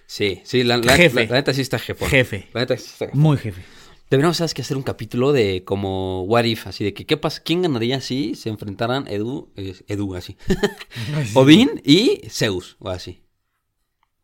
Sí, 0.07 0.41
sí, 0.45 0.63
la, 0.65 0.77
la- 0.79 0.95
Jefe. 0.97 1.25
la- 1.25 1.31
la 1.31 1.37
neta 1.37 1.53
sí 1.53 1.61
está 1.63 1.79
jefe. 1.79 2.07
Jefe. 2.07 2.49
La 2.55 2.61
neta 2.61 2.77
sí 2.77 2.85
está 2.93 3.07
jefe. 3.07 3.19
Muy 3.19 3.37
jefe. 3.37 3.63
Deberíamos, 4.11 4.37
¿sabes 4.37 4.55
que 4.55 4.63
Hacer 4.63 4.77
un 4.77 4.85
capítulo 4.85 5.33
de 5.33 5.65
como 5.65 6.23
What 6.23 6.45
If, 6.45 6.67
así 6.69 6.85
de 6.85 6.95
que 6.95 7.07
qué 7.07 7.17
pasa, 7.17 7.43
quién 7.45 7.63
ganaría 7.63 8.01
si 8.01 8.35
se 8.37 8.49
enfrentaran 8.49 9.09
Edu, 9.09 9.49
eh, 9.57 9.75
Edu, 9.89 10.15
así. 10.15 10.37
Odín 11.35 11.83
y 11.85 12.21
Zeus, 12.29 12.77
o 12.79 12.89
así. 12.89 13.23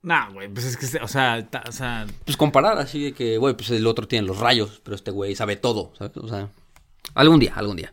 Nah, 0.02 0.30
güey, 0.30 0.48
pues 0.48 0.66
es 0.66 0.76
que, 0.76 0.98
o 1.02 1.08
sea, 1.08 1.48
ta- 1.48 1.64
o 1.68 1.72
sea, 1.72 2.06
Pues 2.24 2.36
comparar, 2.36 2.78
así 2.78 3.04
de 3.04 3.12
que, 3.12 3.38
güey, 3.38 3.54
pues 3.54 3.70
el 3.70 3.86
otro 3.86 4.06
tiene 4.08 4.26
los 4.26 4.38
rayos, 4.38 4.80
pero 4.84 4.94
este 4.96 5.10
güey 5.10 5.34
sabe 5.34 5.56
todo, 5.56 5.92
¿sabes? 5.96 6.16
O 6.16 6.28
sea, 6.28 6.48
algún 7.14 7.38
día, 7.38 7.54
algún 7.54 7.76
día. 7.76 7.92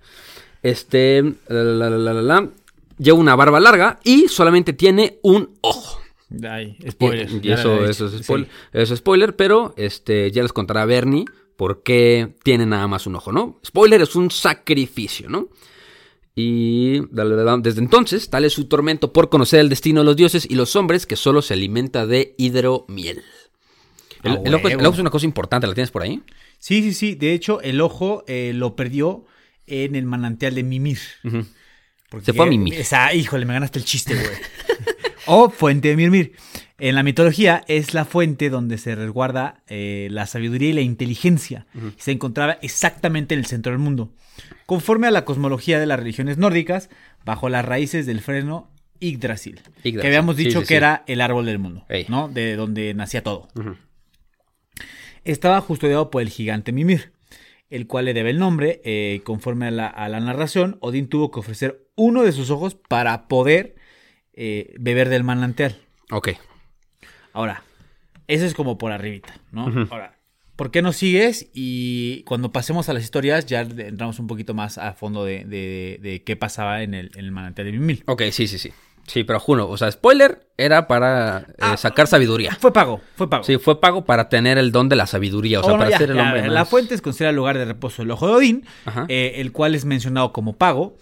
Este, 0.62 1.24
la, 1.48 1.64
la, 1.64 2.14
la, 2.14 2.50
lleva 2.98 3.18
una 3.18 3.36
barba 3.36 3.60
larga 3.60 4.00
y 4.04 4.28
solamente 4.28 4.74
tiene 4.74 5.20
un 5.24 5.58
ojo. 5.62 6.02
ay, 6.48 6.78
spoiler. 6.90 7.30
y 7.44 7.52
eso, 7.52 7.86
eso 7.86 8.08
es 8.08 8.24
spoiler, 8.24 8.48
sí. 8.48 8.54
eso 8.74 8.94
es 8.94 9.00
spoiler, 9.00 9.36
pero 9.36 9.74
este, 9.78 10.32
ya 10.32 10.42
les 10.44 10.54
contará 10.54 10.86
Bernie 10.86 11.26
por 11.60 11.84
qué 11.84 12.36
tiene 12.42 12.66
nada 12.66 12.88
más 12.88 13.06
un 13.06 13.18
ojo, 13.18 13.34
¿no? 13.34 13.60
Spoiler 13.68 14.02
es 14.02 14.16
un 14.16 14.32
sacrificio, 14.32 15.28
¿no? 15.30 15.50
Y 16.34 17.02
desde 17.12 17.82
entonces, 17.82 18.30
tal 18.30 18.46
es 18.46 18.54
su 18.54 18.70
tormento 18.70 19.12
por 19.12 19.28
conocer 19.28 19.60
el 19.60 19.68
destino 19.68 20.00
de 20.00 20.06
los 20.06 20.16
dioses 20.16 20.48
y 20.50 20.56
los 20.56 20.78
hombres 20.78 21.06
que 21.06 21.18
solo 21.18 21.42
se 21.42 21.56
alimenta 21.56 22.08
de 22.08 22.34
hidromiel. 22.38 23.24
El, 24.24 24.32
A 24.32 24.36
el 24.46 24.56
ojo, 24.56 24.70
es- 24.70 24.74
huevo. 24.76 24.80
el 24.80 24.86
ojo 24.86 24.94
es 24.94 25.00
una 25.02 25.10
cosa 25.10 25.26
importante, 25.26 25.68
¿la 25.68 25.74
tienes 25.74 25.92
por 25.92 26.02
ahí? 26.04 26.24
Sí, 26.60 26.82
sí, 26.82 26.94
sí. 26.94 27.16
De 27.16 27.34
hecho, 27.34 27.60
el 27.60 27.82
ojo 27.82 28.24
eh, 28.28 28.54
lo 28.56 28.78
perdió 28.78 29.26
en 29.68 29.96
el 29.98 30.06
manantial 30.06 30.56
de 30.56 30.64
Mimir. 30.64 31.00
Se 32.24 32.32
fue 32.32 32.46
a 32.46 32.50
Mimir. 32.50 32.76
Esa, 32.76 33.14
híjole, 33.14 33.46
me 33.46 33.52
ganaste 33.54 33.80
el 33.80 33.86
chiste, 33.86 34.16
güey. 34.16 34.28
o 35.26 35.50
fuente 35.50 35.90
de 35.90 35.98
Mimir. 35.98 36.32
En 36.80 36.96
la 36.96 37.04
mitología 37.04 37.64
es 37.68 37.94
la 37.94 38.06
fuente 38.06 38.50
donde 38.50 38.78
se 38.78 38.96
resguarda 38.96 39.62
eh, 39.68 40.08
la 40.12 40.26
sabiduría 40.28 40.70
y 40.70 40.74
la 40.74 40.82
inteligencia. 40.82 41.66
Y 41.76 42.02
se 42.02 42.12
encontraba 42.12 42.54
exactamente 42.62 43.34
en 43.34 43.40
el 43.42 43.46
centro 43.46 43.72
del 43.72 43.80
mundo. 43.80 44.14
Conforme 44.66 45.08
a 45.08 45.12
la 45.12 45.26
cosmología 45.26 45.80
de 45.80 45.86
las 45.86 46.00
religiones 46.00 46.38
nórdicas, 46.38 46.90
bajo 47.26 47.50
las 47.50 47.66
raíces 47.66 48.06
del 48.06 48.22
freno 48.22 48.72
Yggdrasil. 49.00 49.56
Yggdrasil, 49.84 50.00
Que 50.02 50.08
habíamos 50.08 50.38
dicho 50.38 50.60
sí, 50.60 50.66
que 50.66 50.68
sí. 50.68 50.74
era 50.76 51.04
el 51.08 51.22
árbol 51.22 51.46
del 51.46 51.60
mundo, 51.60 51.86
Ey. 51.90 52.06
¿no? 52.08 52.28
De 52.30 52.56
donde 52.56 52.94
nacía 52.94 53.24
todo. 53.24 53.48
Estaba 55.26 55.62
custodiado 55.62 56.10
por 56.10 56.22
el 56.22 56.30
gigante 56.30 56.72
Mimir, 56.72 57.12
el 57.70 57.88
cual 57.88 58.06
le 58.06 58.14
debe 58.14 58.30
el 58.30 58.40
nombre. 58.40 58.82
eh, 58.86 59.22
conforme 59.24 59.68
a 59.68 59.72
la, 59.72 59.88
a 59.88 60.08
la 60.10 60.20
narración, 60.20 60.78
Odín 60.82 61.08
tuvo 61.08 61.30
que 61.32 61.40
ofrecer 61.40 61.88
uno 61.96 62.24
de 62.24 62.32
sus 62.32 62.50
ojos 62.50 62.76
para 62.76 63.28
poder 63.28 63.76
eh, 64.34 64.74
beber 64.80 65.10
del 65.10 65.24
manantial. 65.24 65.78
Ok. 66.12 66.30
Ahora, 67.34 67.64
eso 68.28 68.46
es 68.46 68.54
como 68.54 68.78
por 68.78 68.92
arribita, 68.92 69.34
¿no? 69.52 69.66
Ahora, 69.90 70.16
¿por 70.56 70.72
qué 70.72 70.82
no 70.82 70.94
sigues? 70.94 71.50
Y 71.54 72.24
cuando 72.24 72.52
pasemos 72.52 72.90
a 72.90 72.94
las 72.94 73.04
historias, 73.04 73.46
ya 73.46 73.62
entramos 73.62 74.20
un 74.20 74.28
poquito 74.28 74.54
más 74.54 74.78
a 74.78 74.94
fondo 74.94 75.26
de, 75.26 75.46
de- 75.46 76.00
de 76.02 76.24
qué 76.24 76.36
pasaba 76.36 76.84
en 76.84 76.94
el, 76.94 77.12
en 77.16 77.26
el 77.26 77.32
manantial 77.32 77.66
de 77.68 77.74
Mimir. 77.74 78.04
Ok, 78.08 78.24
sí, 78.32 78.48
sí, 78.48 78.58
sí. 78.58 78.72
Sí, 79.08 79.24
pero 79.24 79.40
juro, 79.40 79.68
o 79.68 79.76
sea, 79.76 79.92
spoiler 79.92 80.48
era 80.56 80.86
para 80.88 81.40
eh, 81.40 81.54
Ah, 81.60 81.78
sacar 81.78 82.06
sabiduría. 82.06 82.56
Fue 82.60 82.72
pago, 82.72 83.02
fue 83.16 83.28
pago. 83.28 83.44
Sí, 83.44 83.58
fue 83.58 83.82
pago 83.82 84.06
para 84.06 84.30
tener 84.30 84.60
el 84.60 84.72
don 84.72 84.88
de 84.88 84.96
la 84.96 85.08
sabiduría, 85.08 85.62
o 85.62 85.64
sea, 85.64 85.72
Bueno, 85.72 85.80
para 85.86 85.90
ya, 85.92 85.98
ser 85.98 86.12
el 86.12 86.18
ya, 86.18 86.24
hombre 86.26 86.48
La 86.48 86.60
más- 86.62 86.70
fuente 86.70 86.94
es 86.94 87.02
considerada 87.02 87.32
el 87.32 87.36
lugar 87.38 87.58
de 87.58 87.66
reposo 87.66 88.04
del 88.04 88.12
ojo 88.12 88.28
de 88.28 88.34
Odín, 88.34 88.66
eh, 89.08 89.34
el 89.38 89.52
cual 89.52 89.74
es 89.74 89.86
mencionado 89.86 90.32
como 90.32 90.58
pago, 90.58 90.96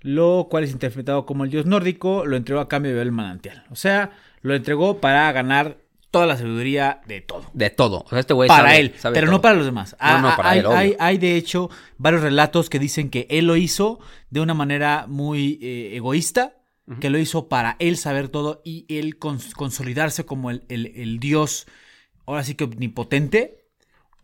lo 0.00 0.48
cual 0.50 0.64
es 0.64 0.72
interpretado 0.72 1.24
como 1.24 1.44
el 1.44 1.50
dios 1.50 1.64
nórdico, 1.66 2.26
lo 2.26 2.36
entregó 2.36 2.60
a 2.60 2.68
cambio 2.68 2.88
de 2.90 2.94
beber 2.94 3.06
el 3.06 3.12
manantial. 3.12 3.62
O 3.70 3.76
sea, 3.76 4.10
lo 4.42 4.54
entregó 4.54 4.98
para 5.00 5.30
ganar 5.32 5.78
toda 6.10 6.26
la 6.26 6.36
sabiduría 6.36 7.00
de 7.06 7.22
todo. 7.22 7.50
De 7.54 7.70
todo. 7.70 8.00
O 8.04 8.08
sea, 8.10 8.18
este 8.20 8.34
güey 8.34 8.48
para 8.48 8.64
sabe- 8.70 8.80
él, 8.80 8.94
sabe 8.98 9.14
pero 9.14 9.26
todo. 9.28 9.36
no 9.36 9.40
para 9.42 9.54
los 9.54 9.64
demás. 9.64 9.96
No, 9.98 10.18
no, 10.20 10.28
Ah, 10.28 10.36
para 10.36 10.50
hay, 10.50 10.58
él, 10.58 10.66
hay- 10.66 10.96
hay, 10.98 11.18
de 11.18 11.36
hecho 11.36 11.70
varios 11.96 12.20
relatos 12.22 12.68
que 12.68 12.78
dicen 12.78 13.08
que 13.08 13.26
él 13.30 13.46
lo 13.46 13.56
hizo 13.56 13.98
de 14.28 14.40
una 14.40 14.52
manera 14.52 15.06
muy 15.08 15.58
eh, 15.62 15.96
egoísta, 15.96 16.56
que 17.00 17.08
lo 17.08 17.16
hizo 17.18 17.48
para 17.48 17.76
él 17.78 17.96
saber 17.96 18.28
todo 18.28 18.60
y 18.64 18.84
él 18.88 19.18
cons- 19.18 19.54
consolidarse 19.54 20.26
como 20.26 20.50
el, 20.50 20.64
el- 20.68 20.92
el 20.96 21.18
dios, 21.20 21.66
ahora 22.26 22.44
sí 22.44 22.54
que 22.56 22.64
omnipotente. 22.64 23.64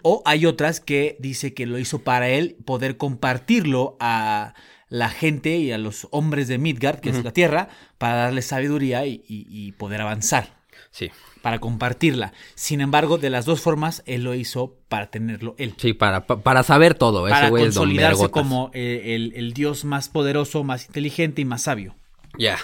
O 0.03 0.23
hay 0.27 0.45
otras 0.45 0.81
que 0.81 1.17
dice 1.21 1.55
que 1.55 1.65
lo 1.67 1.79
hizo 1.79 2.01
para 2.01 2.29
él 2.29 2.57
poder 2.67 2.97
compartirlo 2.99 3.97
a 4.01 4.55
la 4.88 5.09
gente 5.11 5.57
y 5.57 5.73
a 5.73 5.78
los 5.78 6.09
hombres 6.11 6.49
de 6.49 6.59
Midgard, 6.59 7.00
que 7.00 7.11
es 7.11 7.23
la 7.25 7.33
tierra, 7.33 7.68
para 7.99 8.14
darles 8.16 8.47
sabiduría 8.47 9.04
y- 9.07 9.23
y- 9.28 9.47
y 9.49 9.73
poder 9.73 10.00
avanzar 10.00 10.57
Sí, 10.90 11.11
para 11.42 11.59
compartirla. 11.59 12.33
Sin 12.54 12.80
embargo, 12.80 13.18
de 13.18 13.28
las 13.30 13.45
dos 13.45 13.61
formas, 13.61 14.02
él 14.07 14.25
lo 14.25 14.35
hizo 14.35 14.75
para 14.88 15.11
tenerlo 15.11 15.54
él. 15.59 15.75
sí, 15.76 15.92
para, 15.92 16.26
pa- 16.26 16.40
para 16.40 16.62
saber 16.62 16.95
todo. 16.95 17.28
Para 17.28 17.50
consolidarse 17.50 18.30
como 18.30 18.71
eh, 18.73 19.14
el, 19.14 19.33
el 19.37 19.52
dios 19.52 19.85
más 19.85 20.09
poderoso, 20.09 20.64
más 20.64 20.87
inteligente 20.87 21.42
y 21.42 21.45
más 21.45 21.62
sabio. 21.62 21.95
Ya. 22.38 22.57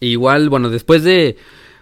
Igual, 0.00 0.48
bueno, 0.50 0.70
después 0.70 1.02
de... 1.02 1.36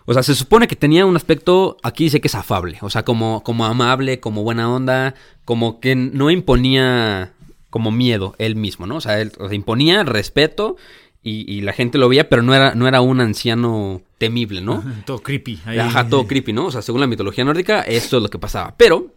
O 0.04 0.14
sea, 0.14 0.22
se 0.24 0.34
supone 0.34 0.66
que 0.66 0.74
tenía 0.76 1.06
un 1.06 1.14
aspecto, 1.14 1.76
aquí 1.82 2.04
dice 2.04 2.20
que 2.20 2.26
es 2.28 2.34
afable, 2.34 2.78
o 2.80 2.90
sea, 2.90 3.04
como, 3.04 3.44
como 3.44 3.64
amable, 3.66 4.18
como 4.18 4.42
buena 4.42 4.68
onda, 4.72 5.14
como 5.44 5.78
que 5.78 5.94
no 5.94 6.28
imponía 6.30 7.32
como 7.72 7.90
miedo 7.90 8.34
él 8.36 8.54
mismo, 8.54 8.86
¿no? 8.86 8.96
O 8.96 9.00
sea, 9.00 9.18
él 9.18 9.32
o 9.38 9.48
sea, 9.48 9.56
imponía 9.56 10.04
respeto 10.04 10.76
y, 11.22 11.50
y 11.50 11.62
la 11.62 11.72
gente 11.72 11.96
lo 11.96 12.06
veía, 12.06 12.28
pero 12.28 12.42
no 12.42 12.54
era, 12.54 12.74
no 12.74 12.86
era 12.86 13.00
un 13.00 13.18
anciano 13.20 14.02
temible, 14.18 14.60
¿no? 14.60 14.84
Todo 15.06 15.20
creepy. 15.20 15.58
ahí. 15.64 15.78
Ajá, 15.78 16.06
todo 16.06 16.26
creepy, 16.26 16.52
¿no? 16.52 16.66
O 16.66 16.70
sea, 16.70 16.82
según 16.82 17.00
la 17.00 17.06
mitología 17.06 17.44
nórdica, 17.44 17.80
esto 17.80 18.18
es 18.18 18.22
lo 18.22 18.28
que 18.28 18.38
pasaba. 18.38 18.74
Pero 18.76 19.14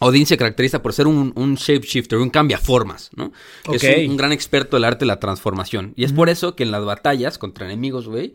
Odín 0.00 0.26
se 0.26 0.36
caracteriza 0.36 0.82
por 0.82 0.92
ser 0.92 1.06
un, 1.06 1.32
un 1.34 1.54
shapeshifter, 1.54 2.18
un 2.18 2.28
cambiaformas, 2.28 3.10
¿no? 3.16 3.32
Que 3.64 3.70
Ok. 3.70 3.82
Es 3.82 4.04
un, 4.04 4.10
un 4.10 4.16
gran 4.18 4.32
experto 4.32 4.76
del 4.76 4.84
arte 4.84 5.00
de 5.00 5.06
la 5.06 5.18
transformación. 5.18 5.94
Y 5.96 6.04
es 6.04 6.12
por 6.12 6.28
eso 6.28 6.54
que 6.54 6.64
en 6.64 6.72
las 6.72 6.84
batallas 6.84 7.38
contra 7.38 7.64
enemigos, 7.64 8.06
güey, 8.06 8.34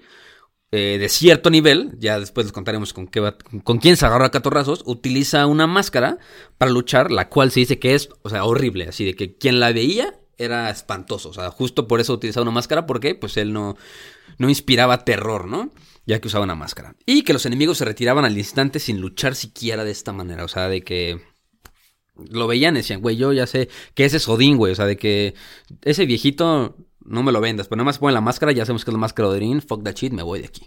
eh, 0.71 0.97
de 0.99 1.09
cierto 1.09 1.49
nivel, 1.49 1.95
ya 1.97 2.19
después 2.19 2.45
les 2.45 2.51
contaremos 2.53 2.93
con, 2.93 3.07
qué 3.07 3.19
va- 3.19 3.37
con 3.63 3.77
quién 3.79 3.95
se 3.97 4.05
agarra 4.05 4.25
a 4.27 4.31
catorrazos, 4.31 4.83
utiliza 4.85 5.45
una 5.45 5.65
máscara 5.67 6.17
para 6.57 6.71
luchar, 6.71 7.11
la 7.11 7.29
cual 7.29 7.51
se 7.51 7.61
dice 7.61 7.79
que 7.79 7.95
es, 7.95 8.09
o 8.23 8.29
sea, 8.29 8.43
horrible. 8.45 8.87
Así 8.89 9.05
de 9.05 9.15
que 9.15 9.35
quien 9.37 9.59
la 9.59 9.71
veía 9.71 10.19
era 10.37 10.69
espantoso. 10.69 11.29
O 11.29 11.33
sea, 11.33 11.49
justo 11.51 11.87
por 11.87 11.99
eso 11.99 12.13
utilizaba 12.13 12.43
una 12.43 12.51
máscara, 12.51 12.85
porque 12.85 13.15
pues 13.15 13.37
él 13.37 13.53
no, 13.53 13.75
no 14.37 14.49
inspiraba 14.49 15.03
terror, 15.05 15.47
¿no? 15.47 15.71
Ya 16.05 16.19
que 16.21 16.27
usaba 16.27 16.43
una 16.43 16.55
máscara. 16.55 16.95
Y 17.05 17.23
que 17.23 17.33
los 17.33 17.45
enemigos 17.45 17.77
se 17.79 17.85
retiraban 17.85 18.23
al 18.25 18.37
instante 18.37 18.79
sin 18.79 18.99
luchar 19.01 19.35
siquiera 19.35 19.83
de 19.83 19.91
esta 19.91 20.13
manera. 20.13 20.43
O 20.45 20.47
sea, 20.47 20.69
de 20.69 20.81
que 20.81 21.21
lo 22.29 22.47
veían 22.47 22.75
y 22.75 22.79
decían, 22.79 23.01
güey, 23.01 23.15
yo 23.15 23.31
ya 23.33 23.45
sé 23.47 23.69
que 23.93 24.05
ese 24.05 24.17
es 24.17 24.27
Odín, 24.27 24.57
güey. 24.57 24.71
O 24.71 24.75
sea, 24.75 24.85
de 24.85 24.97
que 24.97 25.33
ese 25.83 26.05
viejito 26.05 26.75
no 27.07 27.23
me 27.23 27.31
lo 27.31 27.41
vendas. 27.41 27.67
Pero 27.67 27.77
nada 27.77 27.85
más 27.85 27.97
ponen 27.97 28.13
la 28.15 28.21
máscara, 28.21 28.51
ya 28.51 28.65
sabemos 28.65 28.85
que 28.85 28.91
es 28.91 28.93
la 28.93 28.99
máscara 28.99 29.29
de 29.29 29.37
Odín. 29.37 29.61
Fuck 29.61 29.83
that 29.83 29.95
shit, 29.95 30.13
me 30.13 30.23
voy 30.23 30.39
de 30.41 30.47
aquí. 30.47 30.63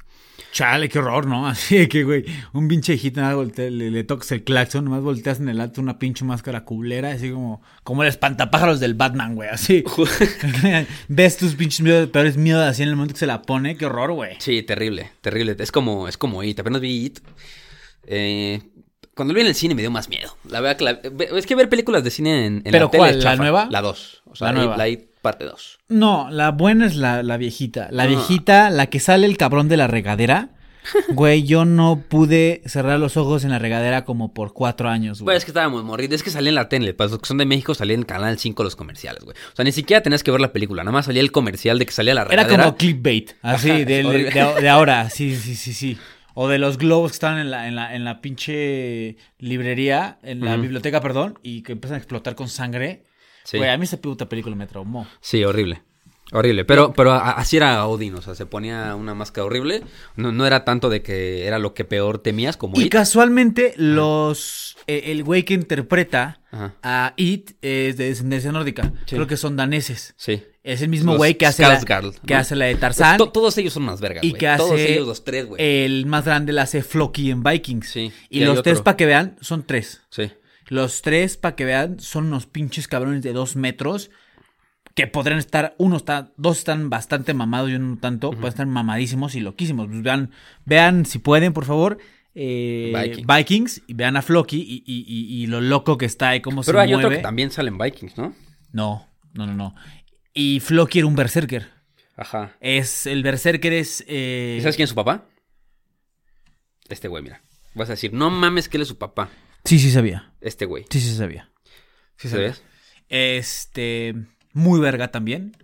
Chale, 0.53 0.89
qué 0.89 0.99
horror, 0.99 1.27
¿no? 1.27 1.47
Así 1.49 1.77
de 1.77 1.89
que, 1.89 2.03
güey, 2.03 2.25
un 2.53 2.67
pinche 2.67 2.95
hijito, 2.95 3.21
nada, 3.21 3.35
voltea- 3.37 3.71
le, 3.71 3.91
le 3.93 4.03
tocas 4.03 4.33
el 4.33 4.43
claxon, 4.43 4.85
nomás 4.85 5.03
volteas 5.03 5.39
en 5.39 5.49
el 5.49 5.61
alto 5.61 5.81
una 5.81 5.99
pinche 6.01 6.25
máscara 6.25 6.65
culera, 6.65 7.13
así 7.13 7.31
como, 7.31 7.63
como 7.85 8.03
el 8.03 8.09
espantapájaros 8.09 8.81
del 8.81 8.95
Batman, 8.95 9.37
güey, 9.37 9.49
así. 9.49 9.85
Ves 11.09 11.37
tus 11.37 11.55
pinches 11.55 11.81
miedos, 11.83 12.09
peores 12.09 12.37
miedos 12.37 12.65
así 12.65 12.83
en 12.83 12.89
el 12.89 12.97
momento 12.97 13.15
que 13.15 13.21
se 13.21 13.27
la 13.27 13.43
pone, 13.43 13.77
qué 13.77 13.87
horror, 13.87 14.13
güey. 14.13 14.37
Sí, 14.41 14.63
terrible, 14.63 15.13
terrible. 15.21 15.55
Es 15.59 15.71
como, 15.71 16.09
es 16.09 16.17
como 16.19 16.43
It. 16.43 16.59
Apenas 16.59 16.81
vi 16.81 17.07
It. 17.07 17.21
Eh, 18.07 18.61
cuando 19.15 19.33
lo 19.33 19.37
vi 19.37 19.43
en 19.43 19.49
el 19.49 19.55
cine 19.55 19.75
me 19.75 19.83
dio 19.83 19.91
más 19.91 20.09
miedo. 20.09 20.37
La 20.49 20.61
verdad 20.61 20.77
que 20.77 20.85
la- 20.85 21.37
es 21.39 21.47
que 21.47 21.55
ver 21.55 21.69
películas 21.69 22.03
de 22.03 22.11
cine 22.11 22.47
en, 22.47 22.55
en 22.57 22.63
¿Pero 22.73 22.87
la 22.87 22.91
tele 22.91 22.99
cuál? 23.03 23.11
es 23.11 23.17
¿La 23.25 23.31
chafa. 23.33 23.37
nueva? 23.37 23.69
La 23.71 23.83
2. 23.83 24.23
O 24.27 24.35
sea, 24.37 24.49
La 24.49 24.53
nueva. 24.55 24.77
la 24.77 24.89
It 24.89 25.10
parte 25.21 25.45
2. 25.45 25.79
No, 25.89 26.29
la 26.31 26.51
buena 26.51 26.87
es 26.87 26.97
la, 26.97 27.23
la 27.23 27.37
viejita. 27.37 27.89
La 27.91 28.05
Ah. 28.05 28.07
viejita, 28.07 28.71
la 28.71 28.87
que 28.87 29.01
sale 29.01 29.27
el 29.27 29.37
cabrón 29.37 29.69
de 29.69 29.77
la 29.77 29.87
regadera. 29.87 30.51
Güey, 31.11 31.43
yo 31.43 31.67
no 31.67 32.03
pude 32.09 32.63
cerrar 32.65 32.99
los 32.99 33.19
ojos 33.19 33.45
en 33.45 33.51
la 33.51 33.59
regadera 33.59 34.07
como 34.07 34.33
por 34.33 34.55
cuatro 34.55 34.89
años, 34.89 35.19
Güey, 35.21 35.25
güey. 35.27 35.37
es 35.37 35.45
que 35.45 35.51
estábamos 35.51 35.85
morridos. 35.85 36.15
Es 36.15 36.23
que 36.23 36.31
salía 36.31 36.49
en 36.49 36.55
la 36.55 36.71
tele. 36.71 36.95
Para 36.95 37.11
los 37.11 37.19
que 37.21 37.27
son 37.29 37.37
de 37.37 37.45
México, 37.45 37.75
salía 37.75 37.95
en 37.95 38.03
Canal 38.05 38.39
5 38.39 38.65
los 38.65 38.77
comerciales, 38.77 39.23
güey. 39.23 39.37
O 39.53 39.57
sea, 39.57 39.65
ni 39.65 39.73
siquiera 39.73 40.03
tenías 40.03 40.23
que 40.23 40.31
ver 40.31 40.41
la 40.41 40.53
película. 40.55 40.83
Nada 40.83 40.93
más 40.93 41.05
salía 41.05 41.21
el 41.21 41.33
comercial 41.33 41.79
de 41.79 41.85
que 41.85 41.93
salía 41.93 42.15
la 42.15 42.23
Era 42.23 42.31
regadera. 42.45 42.63
como 42.65 42.77
clickbait, 42.79 43.33
así, 43.43 43.69
Ajá, 43.71 43.79
de, 43.81 43.85
de- 43.85 44.05
horrible. 44.07 44.31
de- 44.31 44.61
de 44.63 44.69
ahora, 44.71 45.11
sí, 45.11 45.37
sí, 45.37 45.55
sí, 45.55 45.75
sí. 45.75 45.99
O 46.33 46.49
de 46.49 46.59
los 46.59 46.79
globos 46.79 47.11
que 47.11 47.17
estaban 47.17 47.39
en 47.39 47.51
la, 47.51 47.69
en 47.69 47.75
la, 47.77 47.95
en 47.95 48.05
la 48.05 48.23
pinche 48.23 49.17
librería, 49.39 50.19
en 50.23 50.41
la 50.45 50.57
biblioteca, 50.57 51.01
perdón, 51.03 51.39
y 51.43 51.63
que 51.63 51.73
empiezan 51.73 51.97
a 51.97 51.99
explotar 51.99 52.35
con 52.35 52.49
sangre. 52.49 53.05
Sí. 53.45 53.59
Güey, 53.59 53.71
a 53.71 53.77
mí 53.79 53.85
esa 53.85 54.01
puta 54.01 54.29
película 54.29 54.55
me 54.57 54.67
traumó. 54.67 55.07
Sí, 55.21 55.43
horrible. 55.45 55.83
Horrible. 56.33 56.65
Pero, 56.65 56.93
pero 56.93 57.13
así 57.13 57.57
era 57.57 57.85
Odin. 57.89 58.15
O 58.15 58.23
sea, 58.23 58.37
se 58.37 58.47
ponía 58.47 58.95
una 58.95 59.15
máscara 59.15 59.47
horrible. 59.47 59.83
No, 60.15 60.31
no 60.31 60.47
era 60.47 60.65
tanto 60.65 60.89
de 60.89 61.03
que 61.03 61.45
era 61.47 61.59
lo 61.59 61.75
que 61.75 61.85
peor 61.85 62.19
temías 62.21 62.57
como 62.57 62.79
Y 62.79 62.85
It. 62.85 62.93
casualmente, 62.93 63.75
los. 63.77 64.77
eh, 64.87 65.03
el 65.07 65.25
güey 65.25 65.43
que 65.45 65.55
interpreta 65.55 66.41
Ajá. 66.53 66.75
a 66.85 67.15
It 67.17 67.53
es 67.63 67.97
de 67.97 68.05
descendencia 68.05 68.53
nórdica. 68.53 68.93
Sí. 69.07 69.17
Creo 69.17 69.27
que 69.27 69.37
son 69.37 69.57
daneses. 69.57 70.15
Sí. 70.17 70.45
Es 70.63 70.83
el 70.83 70.89
mismo 70.91 71.13
Los 71.13 71.19
güey 71.19 71.35
que 71.37 71.47
hace, 71.47 71.63
la, 71.63 71.81
Skarsgård, 71.81 72.21
que 72.25 72.35
¿no? 72.35 72.41
hace 72.41 72.55
la 72.55 72.67
de 72.67 72.75
Tarzán. 72.77 73.17
To- 73.19 73.31
todos 73.31 73.57
ellos 73.59 73.73
son 73.73 73.83
más 73.85 74.01
vergas, 74.01 74.23
y 74.23 74.29
güey. 74.31 74.39
que 74.39 74.47
hace. 74.47 74.59
Todos 74.63 74.79
ellos, 74.79 75.07
los 75.09 75.25
tres, 75.25 75.47
güey. 75.47 75.61
El 75.85 76.07
más 76.07 76.27
grande 76.27 76.53
la 76.53 76.63
hace 76.63 76.83
Floki 76.85 77.31
en 77.31 77.43
Vikings. 77.43 77.89
Sí, 77.89 78.13
Y, 78.29 78.39
y 78.39 78.43
hay 78.43 78.47
los 78.55 78.63
tres, 78.63 78.83
para 78.83 78.97
que 78.97 79.07
vean, 79.07 79.37
son 79.41 79.65
tres. 79.67 80.03
Sí. 80.11 80.31
Los 80.71 81.03
tres, 81.03 81.37
para 81.37 81.55
que 81.57 81.67
vean, 81.67 82.01
son 82.01 82.27
unos 82.29 82.47
pinches 82.47 82.89
cabrones 82.89 83.23
de 83.23 83.35
dos 83.35 83.57
metros. 83.57 84.11
Que 84.95 85.07
podrían 85.07 85.39
estar, 85.39 85.75
uno 85.79 85.97
está, 85.97 86.33
dos 86.37 86.59
están 86.59 86.91
bastante 86.91 87.33
mamados 87.35 87.71
y 87.71 87.75
uno 87.75 87.87
no 87.95 87.99
tanto. 87.99 88.31
Pueden 88.31 88.49
estar 88.49 88.67
mamadísimos 88.67 89.35
y 89.35 89.41
loquísimos. 89.41 89.87
Pues 89.89 90.03
vean, 90.03 90.31
vean 90.65 91.05
si 91.07 91.19
pueden, 91.19 91.53
por 91.53 91.65
favor. 91.65 91.99
eh, 92.35 92.93
Vikings. 92.95 93.27
Vikings. 93.27 93.83
y 93.89 93.95
vean 93.95 94.17
a 94.17 94.23
Floki 94.23 94.57
y, 94.59 94.85
y- 94.87 95.05
y- 95.07 95.43
y 95.43 95.47
lo 95.49 95.61
loco 95.61 95.99
que 95.99 96.07
está 96.07 96.35
y 96.37 96.41
cómo 96.41 96.63
Pero 96.63 96.79
se 96.79 96.83
hay 96.83 96.89
mueve. 96.91 97.05
otro 97.07 97.17
que 97.17 97.23
también 97.23 97.51
sale 97.51 97.69
en 97.69 97.79
Vikings, 97.79 98.17
¿no? 98.17 98.35
No, 98.73 99.07
no, 99.35 99.47
no, 99.47 99.55
no. 99.55 99.75
Y 100.33 100.61
Floki 100.61 101.01
era 101.01 101.07
un 101.09 101.17
berserker. 101.17 101.69
Ajá. 102.17 102.57
Es, 102.61 103.07
el 103.07 103.23
berserker 103.25 103.73
es... 103.73 104.05
eh, 104.07 104.57
¿Y 104.59 104.61
sabes 104.63 104.77
quién 104.77 104.85
es 104.85 104.91
su 104.91 104.95
papá? 104.97 105.25
Este 106.89 107.09
güey, 107.09 107.23
mira. 107.23 107.43
Vas 107.75 107.89
a 107.89 107.93
decir, 107.93 108.13
no 108.13 108.31
mames 108.31 108.69
que 108.69 108.77
él 108.77 108.83
es 108.83 108.89
su 108.89 108.99
papá. 108.99 109.29
Sí, 109.65 109.79
sí 109.79 109.91
sabía. 109.91 110.33
Este 110.41 110.65
güey. 110.65 110.85
Sí, 110.91 111.01
sí 111.01 111.15
sabía. 111.15 111.51
Sí 112.17 112.29
sabía. 112.29 112.55
Este, 113.09 114.15
muy 114.53 114.81
verga 114.81 115.11
también. 115.11 115.57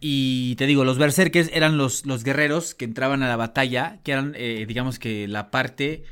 Y 0.00 0.54
te 0.56 0.66
digo, 0.66 0.84
los 0.84 0.96
berserkers 0.96 1.50
eran 1.52 1.76
los, 1.76 2.06
los 2.06 2.24
guerreros 2.24 2.74
que 2.74 2.86
entraban 2.86 3.22
a 3.22 3.28
la 3.28 3.36
batalla, 3.36 4.00
que 4.02 4.12
eran, 4.12 4.32
eh, 4.34 4.64
digamos 4.66 4.98
que 4.98 5.28
la 5.28 5.50
parte 5.50 6.04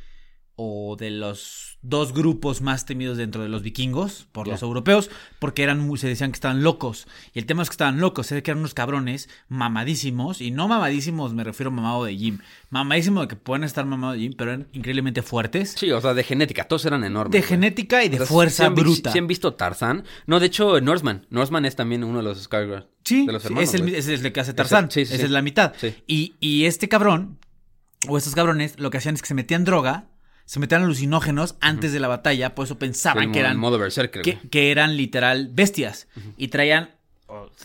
o 0.59 0.97
de 0.99 1.11
los 1.11 1.77
dos 1.83 2.15
grupos 2.15 2.63
más 2.63 2.87
temidos 2.87 3.19
dentro 3.19 3.43
de 3.43 3.49
los 3.51 3.63
vikingos 3.63 4.27
por 4.33 4.49
los 4.49 4.63
europeos, 4.63 5.11
porque 5.39 5.63
eran 5.63 5.79
muy- 5.81 5.99
se 5.99 6.09
decían 6.09 6.33
que 6.33 6.37
estaban 6.37 6.63
locos. 6.63 7.07
Y 7.35 7.39
el 7.39 7.47
tema 7.47 7.63
es 7.63 7.69
que 7.69 7.75
estaban 7.75 8.01
locos, 8.01 8.33
es 8.33 8.43
que 8.43 8.51
eran 8.51 8.61
unos 8.61 8.73
cabrones 8.75 9.29
mamadísimos, 9.49 10.41
y 10.41 10.51
no 10.51 10.67
mamadísimos 10.69 11.35
me 11.35 11.45
refiero 11.45 11.69
a 11.71 11.75
mamado 11.75 12.05
de 12.05 12.17
gym, 12.17 12.39
mamadísimo 12.71 13.21
de 13.21 13.29
que 13.29 13.37
pueden 13.37 13.65
estar 13.65 13.85
mamados 13.85 14.17
de 14.17 14.23
gym, 14.23 14.33
pero 14.37 14.53
eran 14.53 14.69
increíblemente 14.73 15.23
fuertes, 15.23 15.75
Sí, 15.77 15.91
o 15.93 16.01
sea, 16.01 16.15
de 16.15 16.25
genética. 16.25 16.65
Todos 16.65 16.87
eran 16.87 17.05
enormes. 17.05 17.33
de 17.33 17.39
güey. 17.41 17.49
genética 17.49 18.03
y 18.03 18.09
de 18.09 18.17
O 18.17 18.19
sea, 18.21 18.27
fuerza 18.27 18.63
¿sí 18.63 18.67
han 18.67 18.75
vi- 18.75 18.83
bruta. 18.83 19.13
¿sí 19.13 19.19
han 19.19 19.27
visto 19.27 19.55
Tarzán? 19.55 20.05
No, 20.27 20.41
de 20.41 20.47
hecho, 20.47 20.81
Norseman. 20.81 21.27
Norseman 21.31 21.67
es 21.67 21.77
también 21.77 22.03
uno 22.03 22.19
de 22.19 22.25
los 22.25 22.49
Skarsgård. 22.49 22.87
Sí, 23.05 23.27
de 23.27 23.33
los 23.33 23.43
sí, 23.43 23.55
es, 23.59 23.75
el, 23.75 23.83
güey. 23.83 23.95
es 23.97 24.09
el 24.09 24.33
que 24.33 24.41
hace 24.41 24.55
Tarzán. 24.55 24.91
sí, 24.91 25.05
sí, 25.05 25.15
Esa 25.15 25.25
es 25.27 25.31
la 25.31 25.43
mitad. 25.43 25.75
Y, 26.07 26.35
y 26.41 26.65
este 26.65 26.89
cabrón, 26.89 27.39
o 28.09 28.17
estos 28.19 28.35
cabrones, 28.35 28.79
lo 28.81 28.91
que 28.91 28.99
hacían 28.99 29.15
es 29.15 29.23
que 29.23 29.29
se 29.29 29.35
metían 29.35 29.65
droga, 29.65 30.07
se 30.47 30.61
metían 30.61 30.83
alucinógenos 30.83 31.57
antes 31.61 31.93
de 31.93 32.01
la 32.01 32.09
batalla, 32.09 32.55
por 32.55 32.65
eso 32.65 32.79
pensaban 32.79 33.27
Sí, 33.27 33.33
que 33.33 33.41
eran, 33.41 33.59
modo 33.59 33.79
berserker, 33.79 34.23
que, 34.23 34.39
que 34.49 34.71
eran 34.71 34.97
literal 34.97 35.51
bestias. 35.53 36.09
Y 36.39 36.49
traían 36.49 36.91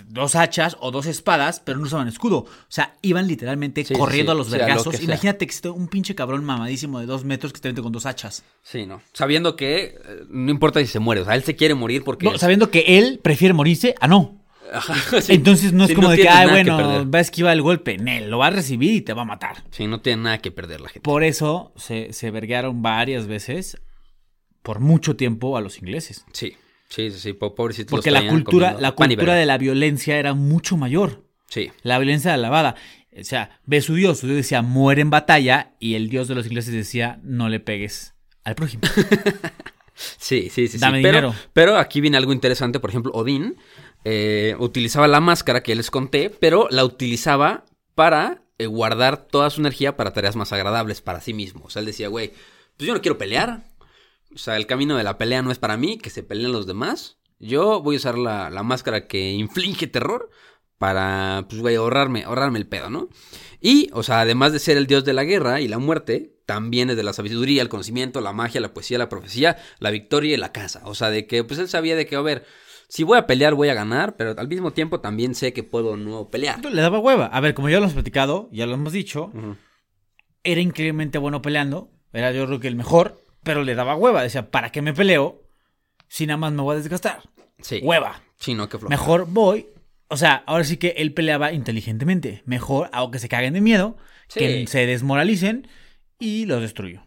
dos 0.07 0.35
hachas 0.35 0.75
o 0.79 0.89
dos 0.89 1.05
espadas, 1.05 1.59
pero 1.59 1.77
no 1.77 1.85
usaban 1.85 2.07
escudo. 2.07 2.37
O 2.39 2.47
sea, 2.67 2.95
iban 3.03 3.27
literalmente 3.27 3.85
Sí, 3.85 3.93
corriendo 3.93 4.31
sí. 4.31 4.35
a 4.35 4.37
los 4.37 4.49
lo 4.49 4.57
vergazos. 4.57 5.01
Imagínate 5.01 5.45
que 5.45 5.53
esté 5.53 5.69
un 5.69 5.87
pinche 5.87 6.15
cabrón 6.15 6.43
mamadísimo 6.43 6.99
de 6.99 7.05
dos 7.05 7.23
metros 7.23 7.53
que 7.53 7.57
esté 7.57 7.81
con 7.81 7.91
dos 7.91 8.05
hachas. 8.07 8.43
Sí, 8.63 8.85
no. 8.87 9.01
Sabiendo 9.13 9.55
que 9.55 9.95
eh, 10.03 10.23
no 10.29 10.49
importa 10.49 10.79
si 10.79 10.87
se 10.87 10.99
muere. 10.99 11.21
O 11.21 11.25
sea, 11.25 11.35
él 11.35 11.43
se 11.43 11.55
quiere 11.55 11.75
morir 11.75 12.03
porque... 12.03 12.25
No, 12.25 12.37
sabiendo 12.37 12.71
que 12.71 12.97
él 12.97 13.19
prefiere 13.21 13.53
morirse 13.53 13.93
a 13.99 14.07
no. 14.07 14.40
Ajá, 14.71 15.21
sí. 15.21 15.33
Entonces 15.33 15.73
no 15.73 15.83
es 15.83 15.89
Sí, 15.89 15.95
como 15.95 16.09
de 16.09 16.17
que, 16.17 16.23
nada 16.23 16.47
bueno, 16.51 16.77
perder. 16.77 17.13
va 17.13 17.19
a 17.19 17.21
esquivar 17.21 17.53
el 17.53 17.61
golpe. 17.61 17.97
Nel, 17.97 18.29
lo 18.29 18.37
va 18.37 18.47
a 18.47 18.51
recibir 18.51 18.93
y 18.93 19.01
te 19.01 19.13
va 19.13 19.23
a 19.23 19.25
matar. 19.25 19.63
Sí, 19.71 19.87
no 19.87 20.01
tiene 20.01 20.23
nada 20.23 20.37
que 20.39 20.51
perder 20.51 20.81
la 20.81 20.87
gente. 20.89 21.01
Por 21.01 21.23
eso 21.23 21.73
se, 21.75 22.13
se 22.13 22.31
verguearon 22.31 22.81
varias 22.81 23.27
veces, 23.27 23.77
por 24.61 24.79
mucho 24.79 25.15
tiempo, 25.15 25.57
a 25.57 25.61
los 25.61 25.77
ingleses. 25.79 26.25
Sí, 26.33 26.55
sí, 26.89 27.11
sí, 27.11 27.19
sí. 27.19 27.33
po- 27.33 27.53
Pobrecitos. 27.55 27.91
Porque 27.91 28.11
la 28.11 28.27
cultura, 28.27 28.75
la 28.79 28.93
cultura 28.93 29.35
de 29.35 29.45
la 29.45 29.57
violencia 29.57 30.17
era 30.17 30.33
mucho 30.33 30.77
mayor. 30.77 31.25
Sí. 31.47 31.69
La 31.83 31.99
violencia 31.99 32.31
de 32.31 32.37
la 32.37 32.43
lavada. 32.43 32.75
O 33.19 33.23
sea, 33.25 33.59
ve 33.65 33.81
su 33.81 33.95
dios, 33.95 34.19
su 34.19 34.27
dios 34.27 34.37
decía 34.37 34.61
muere 34.61 35.01
en 35.01 35.09
batalla 35.09 35.73
y 35.79 35.95
el 35.95 36.07
dios 36.07 36.29
de 36.29 36.35
los 36.35 36.45
ingleses 36.45 36.73
decía 36.73 37.19
no 37.23 37.49
le 37.49 37.59
pegues 37.59 38.13
al 38.45 38.55
prójimo. 38.55 38.83
Sí, 39.93 40.43
sí, 40.49 40.67
sí. 40.67 40.69
sí. 40.69 40.77
Dame 40.79 41.01
pero, 41.01 41.17
dinero. 41.29 41.35
pero 41.53 41.77
aquí 41.77 42.01
viene 42.01 42.17
algo 42.17 42.33
interesante. 42.33 42.79
Por 42.79 42.89
ejemplo, 42.89 43.11
Odín 43.13 43.57
eh, 44.03 44.55
utilizaba 44.59 45.07
la 45.07 45.19
máscara 45.19 45.63
que 45.63 45.75
les 45.75 45.91
conté, 45.91 46.29
pero 46.29 46.67
la 46.71 46.85
utilizaba 46.85 47.65
para 47.95 48.43
eh, 48.57 48.65
guardar 48.67 49.27
toda 49.27 49.49
su 49.49 49.61
energía 49.61 49.97
para 49.97 50.13
tareas 50.13 50.35
más 50.35 50.51
agradables 50.53 51.01
para 51.01 51.21
sí 51.21 51.33
mismo. 51.33 51.65
O 51.65 51.69
sea, 51.69 51.81
él 51.81 51.85
decía, 51.85 52.07
güey, 52.07 52.33
pues 52.77 52.87
yo 52.87 52.93
no 52.93 53.01
quiero 53.01 53.17
pelear. 53.17 53.71
O 54.33 54.37
sea, 54.37 54.57
el 54.57 54.65
camino 54.65 54.97
de 54.97 55.03
la 55.03 55.17
pelea 55.17 55.41
no 55.41 55.51
es 55.51 55.59
para 55.59 55.77
mí, 55.77 55.97
que 55.97 56.09
se 56.09 56.23
peleen 56.23 56.51
los 56.51 56.67
demás. 56.67 57.17
Yo 57.39 57.81
voy 57.81 57.95
a 57.95 57.97
usar 57.97 58.17
la, 58.17 58.49
la 58.49 58.63
máscara 58.63 59.07
que 59.07 59.31
inflige 59.31 59.87
terror 59.87 60.29
para, 60.77 61.45
pues, 61.47 61.61
güey, 61.61 61.75
ahorrarme, 61.75 62.23
ahorrarme 62.23 62.57
el 62.59 62.67
pedo, 62.67 62.89
¿no? 62.89 63.09
Y, 63.59 63.89
o 63.93 64.01
sea, 64.01 64.21
además 64.21 64.51
de 64.51 64.59
ser 64.59 64.77
el 64.77 64.87
dios 64.87 65.05
de 65.05 65.13
la 65.13 65.23
guerra 65.23 65.61
y 65.61 65.67
la 65.67 65.77
muerte, 65.77 66.39
también 66.47 66.89
es 66.89 66.97
de 66.97 67.03
la 67.03 67.13
sabiduría, 67.13 67.61
el 67.61 67.69
conocimiento, 67.69 68.19
la 68.19 68.33
magia, 68.33 68.59
la 68.61 68.73
poesía, 68.73 68.97
la 68.97 69.07
profecía, 69.07 69.57
la 69.79 69.91
victoria 69.91 70.33
y 70.33 70.37
la 70.37 70.51
casa. 70.51 70.81
O 70.85 70.95
sea, 70.95 71.11
de 71.11 71.27
que, 71.27 71.43
pues 71.43 71.59
él 71.59 71.69
sabía 71.69 71.95
de 71.95 72.07
que, 72.07 72.15
a 72.15 72.21
ver, 72.21 72.45
si 72.93 73.03
voy 73.03 73.17
a 73.17 73.25
pelear, 73.25 73.53
voy 73.55 73.69
a 73.69 73.73
ganar, 73.73 74.17
pero 74.17 74.35
al 74.37 74.49
mismo 74.49 74.73
tiempo 74.73 74.99
también 74.99 75.33
sé 75.33 75.53
que 75.53 75.63
puedo 75.63 75.95
no 75.95 76.29
pelear. 76.29 76.59
Le 76.65 76.81
daba 76.81 76.99
hueva. 76.99 77.27
A 77.27 77.39
ver, 77.39 77.53
como 77.53 77.69
ya 77.69 77.77
lo 77.77 77.83
hemos 77.83 77.93
platicado, 77.93 78.49
ya 78.51 78.65
lo 78.65 78.73
hemos 78.73 78.91
dicho, 78.91 79.31
era 80.43 80.59
increíblemente 80.59 81.17
bueno 81.17 81.41
peleando. 81.41 81.89
Era 82.11 82.33
yo 82.33 82.45
creo 82.47 82.59
que 82.59 82.67
el 82.67 82.75
mejor, 82.75 83.17
pero 83.43 83.63
le 83.63 83.75
daba 83.75 83.95
hueva. 83.95 84.21
Decía, 84.23 84.51
¿para 84.51 84.71
qué 84.73 84.81
me 84.81 84.93
peleo 84.93 85.41
si 86.09 86.27
nada 86.27 86.35
más 86.35 86.51
me 86.51 86.61
voy 86.63 86.75
a 86.75 86.79
desgastar? 86.79 87.21
Sí. 87.61 87.79
Hueva. 87.81 88.21
Sí, 88.39 88.55
no, 88.55 88.67
qué. 88.67 88.77
Mejor 88.89 89.25
voy. 89.29 89.67
O 90.09 90.17
sea, 90.17 90.43
ahora 90.45 90.65
sí 90.65 90.75
que 90.75 90.89
él 90.97 91.13
peleaba 91.13 91.53
inteligentemente. 91.53 92.43
Mejor 92.45 92.89
hago 92.91 93.09
que 93.11 93.19
se 93.19 93.29
caguen 93.29 93.53
de 93.53 93.61
miedo, 93.61 93.95
Sí. 94.27 94.39
que 94.39 94.67
se 94.67 94.85
desmoralicen 94.85 95.69
y 96.19 96.45
los 96.45 96.59
destruyo. 96.61 97.03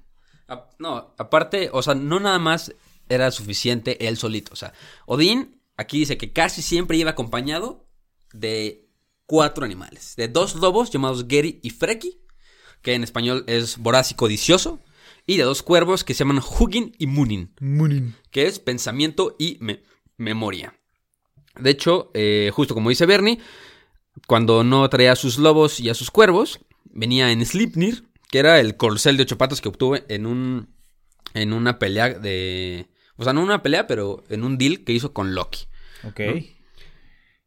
A- 0.48 0.70
No, 0.78 1.14
aparte, 1.18 1.68
o 1.72 1.82
sea, 1.82 1.94
no 1.94 2.20
nada 2.20 2.38
más 2.38 2.74
era 3.10 3.30
suficiente 3.30 4.08
él 4.08 4.16
solito. 4.16 4.52
O 4.54 4.56
sea, 4.56 4.72
Odín 5.04 5.60
aquí 5.76 5.98
dice 6.00 6.16
que 6.16 6.32
casi 6.32 6.62
siempre 6.62 6.96
iba 6.96 7.10
acompañado 7.10 7.86
de 8.32 8.88
cuatro 9.26 9.64
animales. 9.64 10.14
De 10.16 10.28
dos 10.28 10.54
lobos 10.56 10.90
llamados 10.90 11.26
Geri 11.28 11.60
y 11.62 11.70
Freki, 11.70 12.20
que 12.82 12.94
en 12.94 13.02
español 13.04 13.44
es 13.46 13.78
voraz 13.78 14.10
y 14.10 14.14
codicioso. 14.14 14.80
Y 15.26 15.38
de 15.38 15.44
dos 15.44 15.62
cuervos 15.62 16.04
que 16.04 16.12
se 16.12 16.18
llaman 16.24 16.42
Hugin 16.42 16.94
y 16.98 17.06
Munin, 17.06 17.50
que 18.30 18.46
es 18.46 18.58
pensamiento 18.58 19.36
y 19.38 19.56
me- 19.60 19.82
memoria. 20.18 20.78
De 21.58 21.70
hecho, 21.70 22.10
eh, 22.12 22.50
justo 22.52 22.74
como 22.74 22.90
dice 22.90 23.06
Bernie, 23.06 23.38
cuando 24.26 24.64
no 24.64 24.88
traía 24.90 25.12
a 25.12 25.16
sus 25.16 25.38
lobos 25.38 25.80
y 25.80 25.88
a 25.88 25.94
sus 25.94 26.10
cuervos, 26.10 26.60
venía 26.84 27.30
en 27.32 27.44
Slipnir, 27.46 28.04
que 28.30 28.38
era 28.38 28.60
el 28.60 28.76
corcel 28.76 29.16
de 29.16 29.22
ocho 29.22 29.38
patas 29.38 29.60
que 29.62 29.68
obtuvo 29.68 29.96
en 30.08 30.26
un 30.26 30.74
en 31.32 31.52
una 31.54 31.78
pelea 31.78 32.10
de 32.10 32.88
o 33.16 33.24
sea, 33.24 33.32
no 33.32 33.42
una 33.42 33.62
pelea, 33.62 33.86
pero 33.86 34.24
en 34.28 34.44
un 34.44 34.58
deal 34.58 34.84
que 34.84 34.92
hizo 34.92 35.12
con 35.12 35.34
Loki. 35.34 35.66
Ok. 36.04 36.20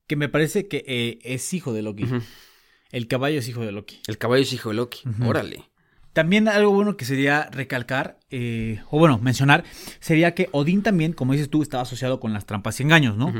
Que 0.08 0.16
me 0.16 0.30
parece 0.30 0.68
que 0.68 0.84
eh, 0.88 1.20
es 1.24 1.54
hijo 1.54 1.74
de 1.74 1.82
Loki. 1.82 2.06
El 2.92 3.08
caballo 3.08 3.40
es 3.40 3.48
hijo 3.48 3.62
de 3.62 3.72
Loki. 3.72 4.02
El 4.08 4.18
caballo 4.18 4.44
es 4.44 4.54
hijo 4.54 4.70
de 4.70 4.76
Loki. 4.76 5.02
Órale. 5.22 5.66
También 6.14 6.48
algo 6.48 6.72
bueno 6.72 6.98
que 6.98 7.06
sería 7.06 7.48
recalcar, 7.52 8.18
eh, 8.32 8.82
o 8.90 8.98
bueno, 8.98 9.20
mencionar, 9.20 9.64
sería 10.00 10.34
que 10.34 10.50
Odín 10.52 10.82
también, 10.82 11.14
como 11.14 11.34
dices 11.34 11.48
tú, 11.48 11.62
estaba 11.62 11.84
asociado 11.84 12.20
con 12.20 12.34
las 12.34 12.48
trampas 12.48 12.80
y 12.80 12.84
engaños, 12.84 13.18
¿no? 13.18 13.32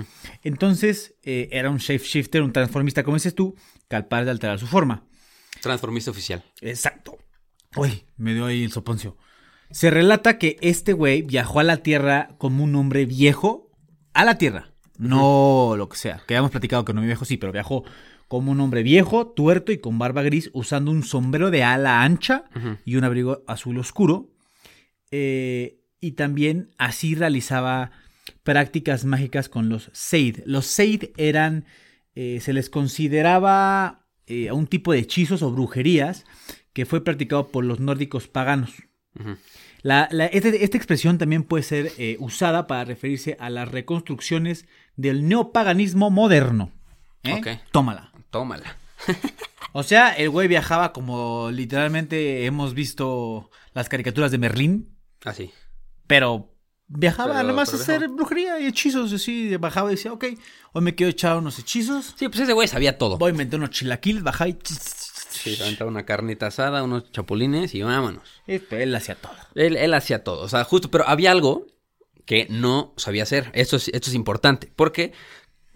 Entonces, 0.44 1.16
eh, 1.24 1.50
era 1.52 1.72
un 1.72 1.78
shapeshifter, 1.78 2.44
un 2.44 2.54
transformista, 2.54 3.04
como 3.04 3.18
dices 3.18 3.34
tú, 3.34 3.56
capaz 3.88 4.26
de 4.26 4.30
alterar 4.32 4.60
su 4.60 4.68
forma. 4.68 5.08
Transformista 5.60 6.12
oficial. 6.12 6.44
Exacto. 6.62 7.18
Uy, 7.76 8.04
me 8.16 8.36
dio 8.36 8.46
ahí 8.46 8.64
el 8.64 8.72
soponcio. 8.72 9.18
Se 9.72 9.90
relata 9.90 10.38
que 10.38 10.58
este 10.62 10.94
güey 10.94 11.22
viajó 11.22 11.60
a 11.60 11.64
la 11.64 11.78
Tierra 11.78 12.30
como 12.38 12.64
un 12.64 12.76
hombre 12.76 13.06
viejo 13.06 13.72
a 14.14 14.26
la 14.26 14.38
Tierra. 14.38 14.74
No 14.98 15.76
lo 15.78 15.90
que 15.90 15.98
sea. 15.98 16.22
Que 16.28 16.36
habíamos 16.36 16.52
platicado 16.52 16.86
que 16.86 16.94
no 16.94 17.02
viejo, 17.02 17.26
sí, 17.26 17.38
pero 17.38 17.52
viajó 17.52 17.84
como 18.28 18.52
un 18.52 18.60
hombre 18.60 18.84
viejo, 18.84 19.28
tuerto 19.28 19.72
y 19.72 19.78
con 19.78 20.00
barba 20.00 20.22
gris, 20.22 20.50
usando 20.54 20.92
un 20.92 21.04
sombrero 21.04 21.52
de 21.52 21.64
ala 21.64 22.04
ancha 22.04 22.46
y 22.86 22.96
un 22.96 23.04
abrigo 23.04 23.44
azul 23.48 23.78
oscuro. 23.78 24.32
Eh, 25.12 25.82
y 26.02 26.12
también 26.12 26.72
así 26.78 27.16
realizaba 27.16 27.92
prácticas 28.44 29.06
mágicas 29.06 29.50
con 29.50 29.70
los 29.70 29.90
Seid. 29.94 30.40
Los 30.46 30.66
Seid 30.66 31.12
eran, 31.18 31.66
eh, 32.16 32.40
se 32.42 32.54
les 32.54 32.70
consideraba 32.70 34.08
eh, 34.26 34.52
un 34.52 34.68
tipo 34.68 34.92
de 34.92 35.00
hechizos 35.00 35.42
o 35.42 35.52
brujerías 35.52 36.26
que 36.74 36.86
fue 36.86 37.04
practicado 37.04 37.48
por 37.48 37.64
los 37.64 37.80
nórdicos 37.80 38.28
paganos. 38.28 38.74
La- 39.84 40.08
la- 40.12 40.26
este- 40.26 40.64
esta 40.64 40.78
expresión 40.78 41.18
también 41.18 41.44
puede 41.44 41.64
ser 41.64 41.92
eh, 41.98 42.18
usada 42.20 42.68
para 42.68 42.84
referirse 42.86 43.38
a 43.40 43.50
las 43.50 43.70
reconstrucciones 43.70 44.66
del 44.96 45.28
neopaganismo 45.28 46.10
moderno. 46.10 46.72
¿eh? 47.24 47.34
Ok. 47.34 47.48
Tómala. 47.72 48.12
Tómala. 48.30 48.76
O 49.74 49.84
sea, 49.84 50.10
el 50.14 50.32
güey 50.32 50.48
viajaba 50.48 50.92
como 50.92 51.52
literalmente 51.52 52.46
hemos 52.46 52.74
visto 52.74 53.52
las 53.74 53.90
caricaturas 53.90 54.32
de 54.32 54.40
Merlín, 54.40 54.98
Así. 55.24 55.52
pero 56.08 56.56
viajaba 56.88 57.34
Pero- 57.34 57.44
nada 57.44 57.54
más 57.54 57.72
a 57.74 57.76
hacer 57.76 58.00
viajaba. 58.00 58.16
brujería 58.16 58.60
y 58.60 58.66
hechizos. 58.66 59.14
Así, 59.14 59.56
bajaba 59.58 59.92
y 59.92 59.96
decía, 59.96 60.14
ok, 60.14 60.26
hoy 60.74 60.82
me 60.82 60.96
quiero 60.96 61.12
echar 61.12 61.38
unos 61.38 61.60
hechizos. 61.60 62.16
Sí, 62.18 62.28
pues 62.28 62.40
ese 62.40 62.54
güey 62.54 62.68
sabía 62.68 62.98
todo. 62.98 63.20
Voy 63.20 63.28
a 63.28 63.32
inventar 63.34 63.60
unos 63.60 63.70
chilaquiles, 63.70 64.24
bajaba 64.24 64.50
y... 64.50 64.58
Sí, 65.38 65.56
se 65.56 65.64
aventaba 65.64 65.90
una 65.90 66.06
carnita 66.06 66.48
asada, 66.48 66.84
unos 66.84 67.12
chapulines 67.12 67.74
y 67.76 67.82
vámonos. 67.82 68.24
Él 68.48 68.96
hacía 68.96 69.16
todo. 69.16 69.34
Él, 69.56 69.78
él 69.78 69.94
hacía 69.94 70.24
todo, 70.24 70.42
o 70.44 70.50
sea, 70.50 70.64
justo, 70.64 70.92
pero 70.92 71.08
había 71.08 71.32
algo 71.32 71.68
que 72.26 72.48
no 72.50 72.94
sabía 72.98 73.24
hacer. 73.24 73.50
Esto 73.54 73.78
es, 73.78 73.88
esto 73.88 74.10
es 74.10 74.16
importante, 74.16 74.72
porque 74.76 75.14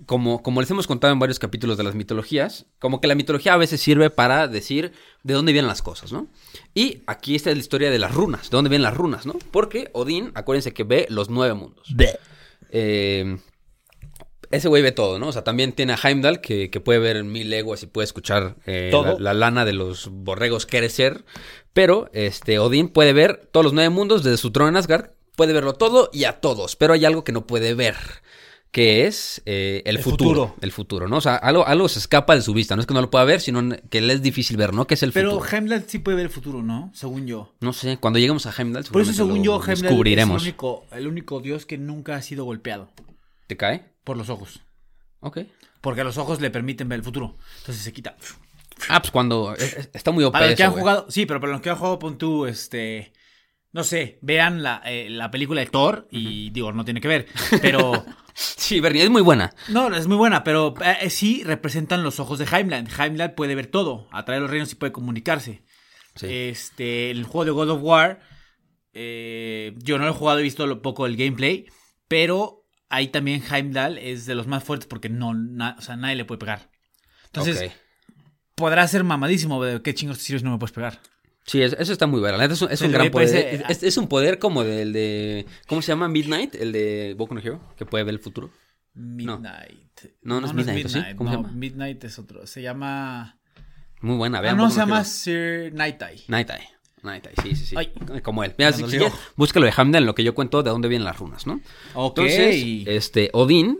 como, 0.05 0.41
como 0.41 0.61
les 0.61 0.69
hemos 0.71 0.87
contado 0.87 1.13
en 1.13 1.19
varios 1.19 1.39
capítulos 1.39 1.77
de 1.77 1.83
las 1.83 1.95
mitologías, 1.95 2.65
como 2.79 3.01
que 3.01 3.07
la 3.07 3.15
mitología 3.15 3.53
a 3.53 3.57
veces 3.57 3.81
sirve 3.81 4.09
para 4.09 4.47
decir 4.47 4.93
de 5.23 5.33
dónde 5.33 5.53
vienen 5.53 5.69
las 5.69 5.81
cosas, 5.81 6.11
¿no? 6.11 6.27
Y 6.73 7.03
aquí 7.07 7.35
está 7.35 7.51
la 7.51 7.59
historia 7.59 7.91
de 7.91 7.99
las 7.99 8.13
runas, 8.13 8.49
de 8.49 8.57
dónde 8.57 8.69
vienen 8.69 8.83
las 8.83 8.97
runas, 8.97 9.25
¿no? 9.25 9.35
Porque 9.51 9.89
Odín, 9.93 10.31
acuérdense 10.33 10.73
que 10.73 10.83
ve 10.83 11.05
los 11.09 11.29
nueve 11.29 11.53
mundos. 11.53 11.87
Eh, 12.71 13.37
ese 14.51 14.67
güey 14.67 14.81
ve 14.83 14.91
todo, 14.91 15.19
¿no? 15.19 15.27
O 15.27 15.31
sea, 15.31 15.43
también 15.43 15.73
tiene 15.73 15.93
a 15.93 15.99
Heimdall, 16.01 16.41
que, 16.41 16.69
que 16.69 16.79
puede 16.79 16.99
ver 16.99 17.23
mil 17.23 17.49
leguas 17.49 17.83
y 17.83 17.87
puede 17.87 18.05
escuchar 18.05 18.55
eh, 18.65 18.89
Todo. 18.91 19.17
La, 19.19 19.33
la 19.33 19.33
lana 19.33 19.65
de 19.65 19.73
los 19.73 20.09
borregos 20.11 20.65
crecer. 20.65 21.23
Pero 21.73 22.09
este 22.13 22.59
Odín 22.59 22.89
puede 22.89 23.13
ver 23.13 23.47
todos 23.51 23.63
los 23.63 23.73
nueve 23.73 23.89
mundos 23.89 24.23
desde 24.23 24.37
su 24.37 24.51
trono 24.51 24.69
en 24.69 24.75
Asgard. 24.77 25.11
Puede 25.35 25.53
verlo 25.53 25.73
todo 25.73 26.09
y 26.11 26.25
a 26.25 26.41
todos. 26.41 26.75
Pero 26.75 26.93
hay 26.93 27.05
algo 27.05 27.23
que 27.23 27.31
no 27.31 27.47
puede 27.47 27.73
ver. 27.73 27.95
Que 28.71 29.05
es 29.05 29.41
eh, 29.45 29.81
el, 29.85 29.97
El 29.97 30.01
futuro, 30.03 30.29
futuro. 30.47 30.55
El 30.61 30.71
futuro, 30.71 31.07
¿no? 31.09 31.17
O 31.17 31.21
sea, 31.21 31.35
algo, 31.35 31.67
algo 31.67 31.89
se 31.89 31.99
escapa 31.99 32.35
de 32.35 32.41
su 32.41 32.53
vista. 32.53 32.75
No 32.77 32.81
es 32.81 32.87
que 32.87 32.93
no 32.93 33.01
lo 33.01 33.09
pueda 33.09 33.25
ver, 33.25 33.41
sino 33.41 33.61
que 33.89 33.99
le 33.99 34.13
es 34.13 34.21
difícil 34.21 34.55
ver, 34.55 34.73
¿no? 34.73 34.87
Que 34.87 34.93
es 34.93 35.03
el 35.03 35.11
Pero 35.11 35.31
futuro. 35.31 35.49
Heimdall 35.51 35.83
sí 35.87 35.99
puede 35.99 36.15
ver 36.15 36.27
el 36.27 36.31
futuro, 36.31 36.63
¿no? 36.63 36.89
Según 36.93 37.27
yo. 37.27 37.53
No 37.59 37.73
sé, 37.73 37.97
cuando 37.97 38.17
lleguemos 38.19 38.45
a 38.45 38.53
Heimdall, 38.57 38.85
Por 38.85 39.01
eso, 39.01 39.11
según 39.11 39.39
lo 39.39 39.43
yo, 39.43 39.55
Heimdall 39.59 39.81
descubriremos. 39.81 40.41
es 40.41 40.47
el 40.47 40.49
único, 40.53 40.85
el 40.93 41.07
único 41.07 41.41
dios 41.41 41.65
que 41.65 41.77
nunca 41.77 42.15
ha 42.15 42.21
sido 42.21 42.45
golpeado 42.45 42.87
¿Te 43.51 43.57
cae? 43.57 43.91
por 44.05 44.15
los 44.15 44.29
ojos. 44.29 44.61
Ok. 45.19 45.39
Porque 45.81 46.05
los 46.05 46.17
ojos 46.17 46.39
le 46.39 46.49
permiten 46.51 46.87
ver 46.87 46.99
el 46.99 47.03
futuro. 47.03 47.37
Entonces 47.59 47.83
se 47.83 47.91
quita. 47.91 48.15
Ah, 48.87 49.01
pues 49.01 49.11
cuando... 49.11 49.53
es- 49.55 49.73
es- 49.75 49.89
Está 49.93 50.11
muy 50.11 50.23
OP 50.23 50.31
Para 50.31 50.47
los 50.47 50.55
que 50.55 50.63
eso, 50.63 50.71
han 50.71 50.79
jugado, 50.79 51.05
sí, 51.09 51.25
pero 51.25 51.41
para 51.41 51.51
los 51.51 51.61
que 51.61 51.69
han 51.69 51.75
jugado, 51.75 51.99
pon 51.99 52.17
tú, 52.17 52.45
este, 52.45 53.11
no 53.73 53.83
sé, 53.83 54.19
vean 54.21 54.63
la, 54.63 54.81
eh, 54.85 55.09
la 55.09 55.29
película 55.31 55.59
de 55.59 55.67
Thor 55.67 56.07
y 56.11 56.49
digo, 56.51 56.71
no 56.71 56.85
tiene 56.85 57.01
que 57.01 57.09
ver, 57.09 57.27
pero, 57.61 58.05
Sí, 58.33 58.79
Bernie, 58.79 59.03
es 59.03 59.09
muy 59.09 59.21
buena. 59.21 59.53
no, 59.67 59.93
es 59.93 60.07
muy 60.07 60.15
buena, 60.15 60.45
pero 60.45 60.73
eh, 61.01 61.09
sí 61.09 61.43
representan 61.43 62.01
los 62.03 62.21
ojos 62.21 62.39
de 62.39 62.45
Heimland. 62.45 62.89
Heimland 62.97 63.35
puede 63.35 63.53
ver 63.55 63.67
todo, 63.67 64.07
atrae 64.13 64.39
los 64.39 64.49
reinos 64.49 64.71
y 64.71 64.75
puede 64.75 64.93
comunicarse. 64.93 65.65
Sí. 66.15 66.27
Este, 66.29 67.11
el 67.11 67.25
juego 67.25 67.43
de 67.43 67.51
God 67.51 67.69
of 67.71 67.83
War, 67.83 68.21
eh, 68.93 69.73
yo 69.77 69.97
no 69.97 70.05
lo 70.05 70.11
he 70.11 70.15
jugado, 70.15 70.39
he 70.39 70.43
visto 70.43 70.65
lo 70.65 70.81
poco 70.81 71.03
del 71.03 71.17
gameplay, 71.17 71.65
pero 72.07 72.60
ahí 72.91 73.07
también 73.07 73.41
Heimdall 73.49 73.97
es 73.97 74.25
de 74.25 74.35
los 74.35 74.45
más 74.47 74.63
fuertes 74.63 74.87
porque 74.87 75.09
no, 75.09 75.33
na- 75.33 75.75
o 75.77 75.81
sea, 75.81 75.95
nadie 75.95 76.15
le 76.15 76.25
puede 76.25 76.39
pegar. 76.39 76.69
Entonces, 77.25 77.71
podrá 78.55 78.87
ser 78.87 79.03
mamadísimo, 79.03 79.59
pero 79.59 79.81
qué 79.81 79.93
chingos 79.95 80.17
sirves 80.19 80.43
no 80.43 80.51
me 80.51 80.57
puedes 80.59 80.73
pegar. 80.73 80.99
Sí, 81.45 81.61
es- 81.61 81.75
eso 81.79 81.91
está 81.91 82.05
muy 82.05 82.21
neta 82.37 82.53
es 82.53 82.61
un, 82.61 82.71
es 82.71 82.81
gran 82.91 83.09
parece- 83.09 83.41
poder. 83.43 83.65
Es, 83.69 83.81
es 83.83 83.97
un 83.97 84.07
poder 84.07 84.37
como 84.37 84.63
del 84.63 84.93
de. 84.93 85.45
¿Cómo 85.67 85.81
se 85.81 85.87
llama? 85.91 86.07
Midnight, 86.07 86.53
el 86.55 86.71
de 86.71 87.15
Boku 87.17 87.33
no 87.33 87.39
Hero, 87.41 87.73
que 87.77 87.85
puede 87.85 88.03
ver 88.03 88.13
el 88.13 88.19
futuro. 88.19 88.51
Midnight. 88.93 90.01
No, 90.21 90.41
no 90.41 90.47
es 90.47 90.53
Midnight, 90.53 90.85
¿o 90.85 90.89
sí? 90.89 90.99
¿Cómo 91.15 91.29
se 91.31 91.37
no, 91.37 91.41
llama? 91.43 91.53
Midnight 91.55 92.03
es 92.03 92.19
otro. 92.19 92.45
Se 92.45 92.61
llama. 92.61 93.39
Muy 94.01 94.17
buena, 94.17 94.39
Ah, 94.39 94.41
vean. 94.41 94.57
no, 94.57 94.63
Boku 94.63 94.73
se 94.73 94.79
llama. 94.81 95.03
Sir 95.03 95.73
Night 95.73 96.01
Eye. 96.01 96.23
Night 96.27 96.49
Eye. 96.49 96.67
Night 97.03 97.25
Eye, 97.27 97.35
sí, 97.41 97.55
sí, 97.55 97.65
sí. 97.67 97.75
Ay. 97.77 97.91
Como 98.21 98.43
él. 98.43 98.53
Mira, 98.57 98.71
si 98.71 98.83
quieres, 98.83 99.11
búscalo 99.35 99.65
de 99.65 99.73
Hamden 99.75 100.03
en 100.03 100.05
lo 100.05 100.15
que 100.15 100.23
yo 100.23 100.35
cuento 100.35 100.63
de 100.63 100.69
dónde 100.69 100.87
vienen 100.87 101.05
las 101.05 101.17
runas, 101.17 101.47
¿no? 101.47 101.59
Ok. 101.93 102.19
Entonces, 102.19 102.87
este, 102.87 103.29
Odín, 103.33 103.79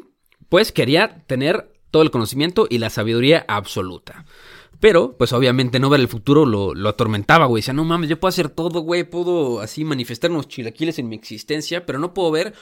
pues 0.49 0.71
quería 0.71 1.23
tener 1.27 1.71
todo 1.91 2.01
el 2.03 2.11
conocimiento 2.11 2.67
y 2.69 2.77
la 2.77 2.89
sabiduría 2.89 3.45
absoluta. 3.47 4.25
Pero, 4.79 5.15
pues 5.15 5.31
obviamente 5.33 5.79
no 5.79 5.89
ver 5.89 5.99
el 5.99 6.07
futuro 6.07 6.45
lo, 6.45 6.73
lo 6.73 6.89
atormentaba, 6.89 7.45
güey. 7.45 7.61
Decía, 7.61 7.73
no 7.75 7.83
mames, 7.83 8.09
yo 8.09 8.19
puedo 8.19 8.29
hacer 8.29 8.49
todo, 8.49 8.79
güey. 8.79 9.03
Puedo 9.03 9.59
así 9.59 9.85
manifestar 9.85 10.31
unos 10.31 10.47
chilaquiles 10.47 10.97
en 10.97 11.07
mi 11.07 11.15
existencia, 11.15 11.85
pero 11.85 11.99
no 11.99 12.13
puedo 12.15 12.31
ver 12.31 12.53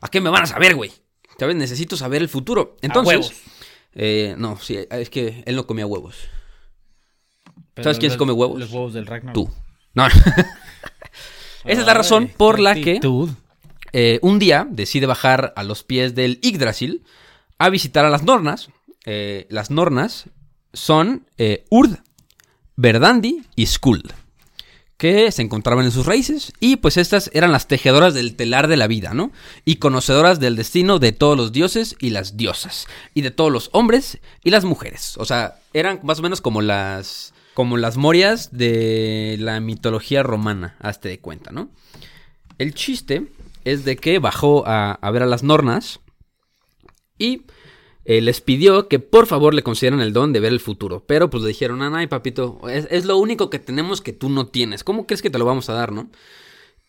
a 0.00 0.08
qué 0.08 0.20
me 0.20 0.28
van 0.30 0.42
a 0.42 0.46
saber, 0.46 0.74
güey. 0.74 0.90
¿Sabes? 1.38 1.54
Necesito 1.54 1.96
saber 1.96 2.20
el 2.20 2.28
futuro. 2.28 2.76
Entonces, 2.82 3.14
huevos. 3.14 3.32
eh, 3.94 4.34
no, 4.36 4.56
sí, 4.58 4.76
es 4.90 5.08
que 5.10 5.44
él 5.46 5.54
no 5.54 5.68
comía 5.68 5.86
huevos. 5.86 6.16
Pero 7.74 7.84
¿Sabes 7.84 7.98
quién 8.00 8.10
se 8.10 8.18
come 8.18 8.32
huevos? 8.32 8.58
Los 8.58 8.72
huevos 8.72 8.92
del 8.92 9.06
Ragnar. 9.06 9.32
Tú. 9.32 9.48
No. 9.94 10.06
Esa 11.64 11.80
es 11.80 11.86
la 11.86 11.94
razón 11.94 12.28
por 12.28 12.60
la 12.60 12.74
que 12.74 13.00
eh, 13.92 14.18
un 14.22 14.38
día 14.38 14.66
decide 14.70 15.06
bajar 15.06 15.52
a 15.56 15.62
los 15.62 15.82
pies 15.82 16.14
del 16.14 16.40
Yggdrasil 16.40 17.04
a 17.58 17.68
visitar 17.70 18.04
a 18.04 18.10
las 18.10 18.22
Nornas. 18.22 18.70
Eh, 19.04 19.46
las 19.50 19.70
Nornas 19.70 20.26
son 20.72 21.26
eh, 21.36 21.64
Urd, 21.70 21.98
Verdandi 22.76 23.42
y 23.56 23.66
Skuld, 23.66 24.12
que 24.96 25.32
se 25.32 25.42
encontraban 25.42 25.84
en 25.84 25.90
sus 25.90 26.06
raíces 26.06 26.52
y 26.60 26.76
pues 26.76 26.96
estas 26.96 27.30
eran 27.32 27.52
las 27.52 27.66
tejedoras 27.66 28.14
del 28.14 28.36
telar 28.36 28.68
de 28.68 28.76
la 28.76 28.86
vida, 28.86 29.14
¿no? 29.14 29.32
Y 29.64 29.76
conocedoras 29.76 30.40
del 30.40 30.56
destino 30.56 30.98
de 30.98 31.12
todos 31.12 31.36
los 31.36 31.52
dioses 31.52 31.96
y 31.98 32.10
las 32.10 32.36
diosas, 32.36 32.86
y 33.14 33.22
de 33.22 33.30
todos 33.30 33.50
los 33.50 33.70
hombres 33.72 34.18
y 34.44 34.50
las 34.50 34.64
mujeres. 34.64 35.16
O 35.18 35.24
sea, 35.24 35.60
eran 35.72 36.00
más 36.02 36.20
o 36.20 36.22
menos 36.22 36.40
como 36.40 36.60
las 36.60 37.32
como 37.58 37.76
las 37.76 37.96
morias 37.96 38.56
de 38.56 39.34
la 39.40 39.58
mitología 39.58 40.22
romana, 40.22 40.76
hazte 40.78 41.08
de 41.08 41.18
cuenta, 41.18 41.50
¿no? 41.50 41.70
El 42.56 42.72
chiste 42.72 43.32
es 43.64 43.84
de 43.84 43.96
que 43.96 44.20
bajó 44.20 44.62
a, 44.64 44.92
a 44.92 45.10
ver 45.10 45.24
a 45.24 45.26
las 45.26 45.42
Nornas 45.42 45.98
y 47.18 47.42
eh, 48.04 48.20
les 48.20 48.40
pidió 48.40 48.86
que 48.86 49.00
por 49.00 49.26
favor 49.26 49.54
le 49.54 49.64
concedieran 49.64 49.98
el 50.00 50.12
don 50.12 50.32
de 50.32 50.38
ver 50.38 50.52
el 50.52 50.60
futuro. 50.60 51.02
Pero 51.04 51.30
pues 51.30 51.42
le 51.42 51.48
dijeron, 51.48 51.82
ay 51.82 52.06
papito, 52.06 52.60
es, 52.70 52.86
es 52.92 53.04
lo 53.06 53.18
único 53.18 53.50
que 53.50 53.58
tenemos 53.58 54.02
que 54.02 54.12
tú 54.12 54.28
no 54.30 54.46
tienes. 54.46 54.84
¿Cómo 54.84 55.04
crees 55.04 55.20
que 55.20 55.30
te 55.30 55.38
lo 55.40 55.44
vamos 55.44 55.68
a 55.68 55.72
dar, 55.72 55.90
no? 55.90 56.10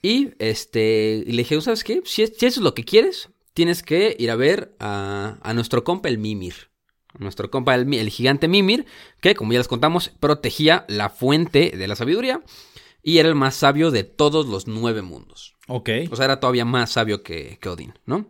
Y 0.03 0.33
este, 0.37 1.23
y 1.25 1.31
le 1.31 1.37
dije, 1.41 1.59
¿sabes 1.61 1.83
qué? 1.83 2.03
Si, 2.05 2.21
es- 2.21 2.33
si 2.37 2.45
eso 2.45 2.59
es 2.59 2.63
lo 2.63 2.75
que 2.75 2.83
quieres, 2.85 3.29
tienes 3.55 3.81
que 3.81 4.15
ir 4.19 4.29
a 4.29 4.35
ver 4.35 4.75
a, 4.79 5.39
a 5.41 5.53
nuestro 5.55 5.83
compa 5.83 6.09
el 6.09 6.19
Mimir. 6.19 6.69
Nuestro 7.19 7.51
compa 7.51 7.75
el, 7.75 8.09
gigante 8.09 8.47
Mimir, 8.47 8.85
que 9.21 9.35
como 9.35 9.51
ya 9.53 9.59
les 9.59 9.67
contamos, 9.67 10.11
protegía 10.19 10.85
la 10.87 11.09
fuente 11.09 11.73
de 11.77 11.87
la 11.87 11.95
sabiduría 11.95 12.41
y 13.03 13.19
era 13.19 13.29
el 13.29 13.35
más 13.35 13.55
sabio 13.55 13.91
de 13.91 14.03
todos 14.03 14.47
los 14.47 14.67
nueve 14.67 15.01
mundos. 15.01 15.55
Ok. 15.67 15.89
O 16.09 16.15
sea, 16.15 16.25
era 16.25 16.39
todavía 16.39 16.65
más 16.65 16.91
sabio 16.91 17.21
que, 17.21 17.57
que 17.61 17.69
Odín, 17.69 17.93
¿no? 18.05 18.25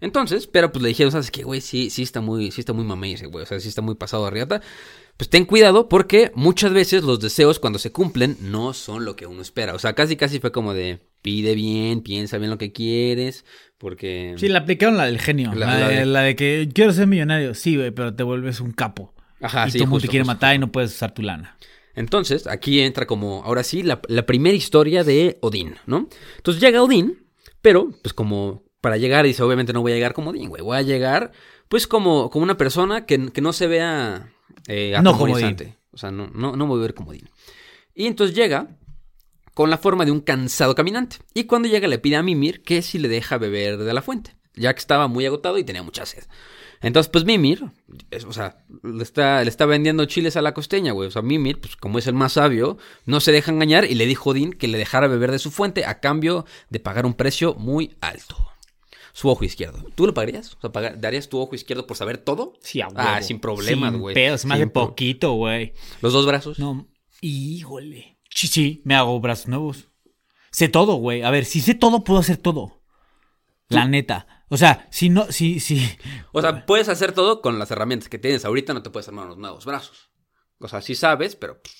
Entonces, 0.00 0.46
pero 0.46 0.70
pues 0.70 0.82
le 0.82 0.88
dijeron, 0.88 1.12
¿sabes 1.12 1.30
qué, 1.30 1.44
güey? 1.44 1.62
Sí, 1.62 1.88
sí 1.88 2.02
está 2.02 2.20
muy, 2.20 2.50
sí 2.50 2.60
está 2.60 2.72
muy 2.72 2.84
mamey 2.84 3.14
ese 3.14 3.26
güey, 3.26 3.44
o 3.44 3.46
sea, 3.46 3.58
sí 3.58 3.68
está 3.68 3.80
muy 3.80 3.94
pasado 3.94 4.24
de 4.26 4.30
riata. 4.30 4.60
Pues 5.16 5.30
ten 5.30 5.44
cuidado 5.44 5.88
porque 5.88 6.32
muchas 6.34 6.72
veces 6.72 7.04
los 7.04 7.20
deseos 7.20 7.60
cuando 7.60 7.78
se 7.78 7.92
cumplen 7.92 8.36
no 8.40 8.72
son 8.72 9.04
lo 9.04 9.14
que 9.14 9.26
uno 9.26 9.42
espera. 9.42 9.74
O 9.74 9.78
sea, 9.78 9.92
casi 9.94 10.16
casi 10.16 10.40
fue 10.40 10.50
como 10.50 10.74
de 10.74 11.00
pide 11.22 11.54
bien, 11.54 12.00
piensa 12.02 12.36
bien 12.38 12.50
lo 12.50 12.58
que 12.58 12.72
quieres, 12.72 13.44
porque... 13.78 14.34
Sí, 14.36 14.48
le 14.48 14.58
aplicaron 14.58 14.96
la 14.96 15.06
del 15.06 15.18
genio. 15.20 15.52
La- 15.54 15.66
La, 15.66 15.78
la 15.78 15.88
de, 15.88 15.96
de- 16.00 16.06
la 16.06 16.20
de 16.22 16.36
que 16.36 16.68
quiero 16.74 16.92
ser 16.92 17.06
millonario. 17.06 17.54
Sí, 17.54 17.76
güey, 17.76 17.92
pero 17.92 18.14
te 18.14 18.22
vuelves 18.24 18.60
un 18.60 18.72
capo. 18.72 19.14
Ajá, 19.40 19.66
y 19.68 19.70
sí, 19.70 19.78
todo 19.78 19.84
el 19.84 19.90
mundo 19.90 20.02
te 20.02 20.08
quiere 20.08 20.24
justo. 20.24 20.34
matar 20.34 20.54
y 20.54 20.58
no 20.58 20.72
puedes 20.72 20.92
usar 20.92 21.14
tu 21.14 21.22
lana. 21.22 21.56
Entonces, 21.94 22.46
aquí 22.48 22.80
entra 22.80 23.06
como, 23.06 23.42
ahora 23.44 23.62
sí, 23.62 23.82
la, 23.84 24.00
la 24.08 24.26
primera 24.26 24.56
historia 24.56 25.04
de 25.04 25.38
Odín, 25.42 25.76
¿no? 25.86 26.08
Entonces 26.36 26.60
llega 26.60 26.82
Odín, 26.82 27.24
pero, 27.62 27.90
pues 28.02 28.12
como 28.12 28.64
para 28.80 28.96
llegar, 28.96 29.24
dice, 29.24 29.42
obviamente 29.44 29.72
no 29.72 29.80
voy 29.80 29.92
a 29.92 29.94
llegar 29.94 30.12
como 30.12 30.30
Odín, 30.30 30.48
güey, 30.48 30.60
voy 30.62 30.76
a 30.76 30.82
llegar, 30.82 31.30
pues 31.68 31.86
como, 31.86 32.30
como 32.30 32.42
una 32.42 32.56
persona 32.56 33.06
que, 33.06 33.30
que 33.32 33.40
no 33.40 33.52
se 33.52 33.66
vea 33.68 34.32
eh, 34.68 34.94
No. 35.02 35.12
O 35.92 35.96
sea, 35.96 36.10
no, 36.10 36.28
no, 36.28 36.56
no 36.56 36.64
me 36.66 36.70
voy 36.70 36.78
a 36.80 36.82
ver 36.82 36.94
como 36.94 37.10
Odín. 37.10 37.28
Y 37.94 38.06
entonces 38.06 38.34
llega 38.36 38.76
con 39.54 39.70
la 39.70 39.78
forma 39.78 40.04
de 40.04 40.10
un 40.10 40.20
cansado 40.20 40.74
caminante. 40.74 41.18
Y 41.34 41.44
cuando 41.44 41.68
llega 41.68 41.86
le 41.86 41.98
pide 41.98 42.16
a 42.16 42.22
Mimir 42.22 42.62
que 42.62 42.82
si 42.82 42.98
le 42.98 43.08
deja 43.08 43.38
beber 43.38 43.78
de 43.78 43.92
la 43.94 44.02
fuente. 44.02 44.36
ya 44.56 44.72
que 44.72 44.78
estaba 44.78 45.08
muy 45.08 45.26
agotado 45.26 45.58
y 45.58 45.64
tenía 45.64 45.82
mucha 45.82 46.06
sed. 46.06 46.22
Entonces, 46.80 47.10
pues 47.10 47.24
Mimir, 47.24 47.64
es- 48.12 48.24
o 48.24 48.32
sea, 48.32 48.58
le 48.84 49.02
está, 49.02 49.42
le 49.42 49.48
está 49.50 49.66
vendiendo 49.66 50.04
chiles 50.04 50.36
a 50.36 50.42
la 50.42 50.54
costeña, 50.54 50.92
güey. 50.92 51.08
O 51.08 51.10
sea, 51.10 51.22
Mimir, 51.22 51.60
pues 51.60 51.74
como 51.74 51.98
es 51.98 52.06
el 52.06 52.14
más 52.14 52.34
sabio, 52.34 52.78
no 53.04 53.18
se 53.20 53.32
deja 53.32 53.50
engañar 53.50 53.84
y 53.84 53.94
le 53.96 54.06
dijo 54.06 54.30
a 54.30 54.32
Odín 54.32 54.52
que 54.52 54.68
le 54.68 54.78
dejara 54.78 55.08
beber 55.08 55.32
de 55.32 55.40
su 55.40 55.50
fuente 55.50 55.84
a 55.86 55.98
cambio 55.98 56.44
de 56.70 56.78
pagar 56.78 57.04
un 57.04 57.14
precio 57.14 57.54
muy 57.54 57.96
alto. 58.00 58.36
Su 59.16 59.28
ojo 59.28 59.44
izquierdo. 59.44 59.78
¿Tú 59.94 60.06
lo 60.06 60.12
pagarías? 60.12 60.56
O 60.60 60.60
sea, 60.72 60.90
¿darías 60.96 61.28
tu 61.28 61.38
ojo 61.38 61.54
izquierdo 61.54 61.86
por 61.86 61.96
saber 61.96 62.18
todo? 62.18 62.54
Sí, 62.60 62.80
a 62.80 62.88
Ah, 62.96 63.12
huevo. 63.14 63.26
sin 63.26 63.38
problemas, 63.38 63.92
Sin 63.92 64.00
güey. 64.00 64.14
pedos, 64.14 64.40
Sin 64.40 64.50
pro- 64.50 64.72
poquito, 64.88 65.32
güey. 65.34 65.72
Los 66.02 66.12
dos 66.12 66.26
brazos. 66.26 66.58
No, 66.58 66.88
híjole. 67.20 68.18
Sí, 68.28 68.48
sí, 68.48 68.82
me 68.84 68.96
hago 68.96 69.18
brazos 69.20 69.46
nuevos. 69.48 69.88
Sé 70.50 70.68
todo, 70.68 70.96
güey. 70.96 71.22
A 71.22 71.30
ver, 71.30 71.44
si 71.44 71.60
sé 71.60 71.74
todo, 71.74 72.02
puedo 72.02 72.18
hacer 72.18 72.36
todo. 72.38 72.82
La 73.68 73.86
neta. 73.86 74.44
O 74.48 74.56
sea, 74.56 74.88
si 74.90 75.08
no, 75.10 75.30
si, 75.32 75.60
si. 75.60 75.80
O 76.32 76.40
sea, 76.40 76.66
puedes 76.66 76.88
hacer 76.88 77.12
todo 77.12 77.40
con 77.40 77.58
las 77.60 77.70
herramientas 77.70 78.08
que 78.08 78.18
tienes. 78.18 78.44
Ahorita 78.44 78.74
no 78.74 78.82
te 78.82 78.90
puedes 78.90 79.06
armar 79.08 79.26
unos 79.26 79.38
nuevos 79.38 79.64
brazos. 79.64 80.10
O 80.58 80.66
sea, 80.68 80.80
sí 80.80 80.94
sabes, 80.96 81.34
pero 81.36 81.60
pues, 81.62 81.74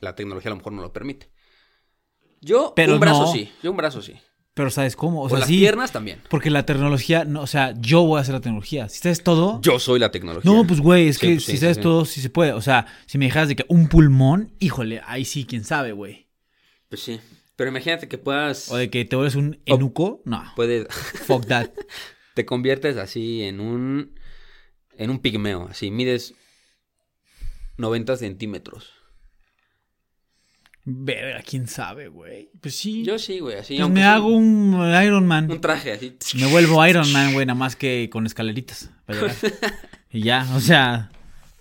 la 0.00 0.14
tecnología 0.16 0.50
a 0.50 0.54
lo 0.54 0.56
mejor 0.56 0.72
no 0.72 0.82
lo 0.82 0.92
permite. 0.92 1.30
Yo, 2.40 2.72
Pero 2.76 2.94
un 2.94 3.00
brazo 3.00 3.22
no. 3.22 3.32
sí. 3.32 3.50
Yo 3.62 3.70
un 3.70 3.76
brazo 3.76 4.02
sí. 4.02 4.14
Pero 4.54 4.70
¿sabes 4.70 4.94
cómo? 4.94 5.22
O 5.22 5.24
O 5.24 5.28
sea, 5.28 5.40
las 5.40 5.48
sí. 5.48 5.58
piernas 5.58 5.90
también. 5.90 6.20
Porque 6.30 6.48
la 6.48 6.64
tecnología, 6.64 7.24
no, 7.24 7.42
o 7.42 7.46
sea, 7.48 7.74
yo 7.80 8.02
voy 8.02 8.18
a 8.18 8.22
hacer 8.22 8.34
la 8.34 8.40
tecnología. 8.40 8.88
Si 8.88 9.00
sabes 9.00 9.24
todo. 9.24 9.60
Yo 9.62 9.80
soy 9.80 9.98
la 9.98 10.12
tecnología. 10.12 10.48
No, 10.50 10.64
pues 10.64 10.80
güey, 10.80 11.08
es 11.08 11.16
Sí, 11.16 11.26
que 11.26 11.32
pues, 11.34 11.44
si 11.44 11.52
sí, 11.52 11.58
sabes 11.58 11.80
todo, 11.80 12.04
sí 12.04 12.20
se 12.20 12.30
puede. 12.30 12.52
O 12.52 12.60
sea, 12.60 12.86
si 13.06 13.18
me 13.18 13.24
dijeras 13.24 13.48
de 13.48 13.56
que 13.56 13.64
un 13.68 13.88
pulmón, 13.88 14.52
híjole, 14.60 15.02
ahí 15.06 15.24
sí, 15.24 15.44
quién 15.44 15.64
sabe, 15.64 15.90
güey. 15.92 16.28
Pues 16.88 17.02
sí. 17.02 17.18
Pero 17.56 17.70
imagínate 17.70 18.08
que 18.08 18.16
puedas. 18.16 18.70
O 18.70 18.76
de 18.76 18.90
que 18.90 19.04
te 19.04 19.16
vuelves 19.16 19.34
un 19.34 19.60
enuco, 19.66 20.22
no. 20.24 20.44
Puedes. 20.54 20.86
Fuck 21.26 21.46
that. 21.46 21.70
te 22.34 22.46
conviertes 22.46 22.96
así 22.96 23.42
en 23.42 23.58
un. 23.60 24.18
En 24.96 25.10
un 25.10 25.18
pigmeo. 25.18 25.66
Así, 25.68 25.90
mides 25.90 26.34
90 27.76 28.16
centímetros. 28.16 28.92
Verga, 30.86 31.42
quién 31.42 31.66
sabe, 31.66 32.08
güey. 32.08 32.50
Pues 32.60 32.76
sí. 32.76 33.04
Yo 33.04 33.18
sí, 33.18 33.38
güey. 33.38 33.56
Así. 33.56 33.78
pues 33.78 33.90
me 33.90 34.04
hago 34.04 34.28
un 34.28 34.74
Iron 35.02 35.26
Man. 35.26 35.50
Un 35.50 35.60
traje 35.60 35.92
así. 35.92 36.16
Me 36.34 36.46
vuelvo 36.46 36.86
Iron 36.86 37.10
Man, 37.10 37.32
güey, 37.32 37.46
nada 37.46 37.58
más 37.58 37.74
que 37.74 38.10
con 38.12 38.26
escaleritas. 38.26 38.90
para 39.06 39.34
y 40.10 40.22
ya, 40.22 40.46
o 40.54 40.60
sea, 40.60 41.10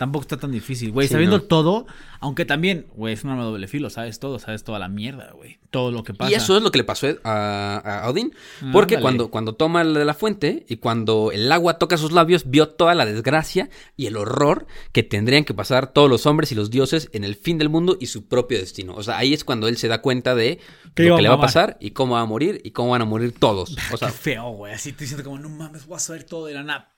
tampoco 0.04 0.24
está 0.24 0.36
tan 0.36 0.52
difícil, 0.52 0.92
güey. 0.92 1.08
Sí, 1.08 1.14
Sabiendo 1.14 1.38
no. 1.38 1.44
todo, 1.44 1.88
aunque 2.20 2.44
también, 2.44 2.88
güey, 2.94 3.14
es 3.14 3.24
un 3.24 3.30
arma 3.30 3.46
de 3.46 3.52
doble 3.52 3.68
filo, 3.70 3.90
sabes 3.90 4.20
todo, 4.20 4.38
sabes 4.38 4.66
toda 4.66 4.78
la 4.78 4.90
mierda, 4.90 5.32
güey. 5.32 5.60
Todo 5.70 5.92
lo 5.92 6.04
que 6.04 6.14
pasa. 6.14 6.30
Y 6.30 6.34
eso 6.34 6.58
es 6.58 6.62
lo 6.62 6.72
que 6.72 6.78
le 6.78 6.84
pasó 6.84 7.08
a, 7.24 8.02
a 8.04 8.10
Odín. 8.10 8.36
Porque 8.74 8.96
Ándale. 8.96 9.02
cuando, 9.02 9.32
cuando 9.32 9.56
toma 9.56 9.82
el 9.82 9.94
de 9.94 10.04
la 10.04 10.14
fuente 10.14 10.66
y 10.68 10.76
cuando 10.76 11.32
el 11.32 11.50
agua 11.50 11.78
toca 11.78 11.96
sus 11.96 12.12
labios, 12.12 12.50
vio 12.50 12.68
toda 12.68 12.96
la 12.96 13.06
desgracia 13.06 13.70
y 13.96 14.08
el 14.08 14.18
horror 14.18 14.68
que 14.92 15.04
tendrían 15.04 15.46
que 15.46 15.54
pasar 15.54 15.94
todos 15.94 16.10
los 16.10 16.26
hombres 16.26 16.52
y 16.52 16.56
los 16.56 16.70
dioses 16.70 17.10
en 17.14 17.24
el 17.24 17.36
fin 17.36 17.58
del 17.58 17.70
mundo 17.70 17.96
y 17.98 18.08
su 18.08 18.28
propio 18.28 18.60
destino. 18.60 18.96
O 18.96 19.04
sea, 19.04 19.18
ahí 19.18 19.34
es 19.34 19.46
cuando 19.46 19.70
él 19.70 19.78
se 19.78 19.88
da 19.88 20.02
cuenta 20.02 20.36
de 20.36 20.60
lo 20.98 21.16
que 21.16 21.22
le 21.22 21.30
va 21.30 21.36
a 21.36 21.40
pasar 21.40 21.78
y 21.80 21.92
cómo 21.92 22.16
va 22.16 22.22
a 22.22 22.26
morir 22.26 22.60
y 22.66 22.72
cómo 22.72 22.90
van 22.90 23.04
a 23.04 23.06
morir 23.06 23.34
todos. 23.40 23.74
O 23.94 23.98
sea, 23.98 24.10
Qué 24.10 24.14
feo, 24.14 24.50
güey. 24.52 24.74
Así 24.74 24.92
te 24.92 25.06
siento 25.06 25.24
como, 25.24 25.40
no 25.40 25.48
mames, 25.48 25.86
voy 25.86 25.96
a 25.96 26.00
saber 26.00 26.24
todo 26.26 26.48
de 26.48 26.56
la 26.56 26.64
nada. 26.64 26.94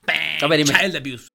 Child 0.82 0.96
abuse. 0.96 1.35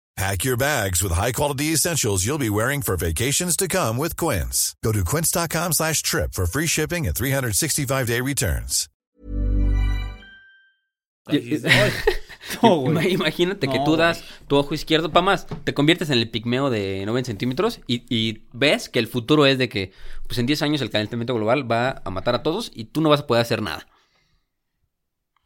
Pack 0.17 0.43
your 0.43 0.57
bags 0.57 1.01
with 1.01 1.13
high-quality 1.13 1.73
essentials 1.73 2.25
you'll 2.25 2.37
be 2.37 2.49
wearing 2.49 2.81
for 2.81 2.97
vacations 2.97 3.55
to 3.55 3.67
come 3.67 3.97
with 3.97 4.17
Quince. 4.17 4.75
Go 4.83 4.91
to 4.91 5.03
quince.com 5.05 5.71
slash 5.73 6.03
trip 6.03 6.33
for 6.33 6.45
free 6.45 6.67
shipping 6.67 7.07
and 7.07 7.15
365-day 7.15 8.21
returns. 8.21 8.89
No. 12.63 12.85
Imagínate 13.01 13.67
que 13.67 13.77
No, 13.77 13.83
tú 13.85 13.95
das 13.95 14.23
tu 14.47 14.57
ojo 14.57 14.73
izquierdo, 14.73 15.11
para 15.11 15.23
más, 15.23 15.47
te 15.63 15.73
conviertes 15.73 16.09
en 16.09 16.17
el 16.17 16.29
pigmeo 16.29 16.69
de 16.69 17.05
90 17.05 17.27
centímetros 17.27 17.79
y, 17.87 18.03
y 18.09 18.47
ves 18.51 18.89
que 18.89 18.99
el 18.99 19.07
futuro 19.07 19.45
es 19.45 19.57
de 19.57 19.69
que 19.69 19.93
pues 20.27 20.39
en 20.39 20.47
10 20.47 20.63
años 20.63 20.81
el 20.81 20.89
calentamiento 20.89 21.35
global 21.35 21.71
va 21.71 22.01
a 22.03 22.09
matar 22.09 22.35
a 22.35 22.43
todos 22.43 22.71
y 22.73 22.85
tú 22.85 22.99
no 22.99 23.09
vas 23.09 23.21
a 23.21 23.27
poder 23.27 23.41
hacer 23.43 23.61
nada. 23.61 23.87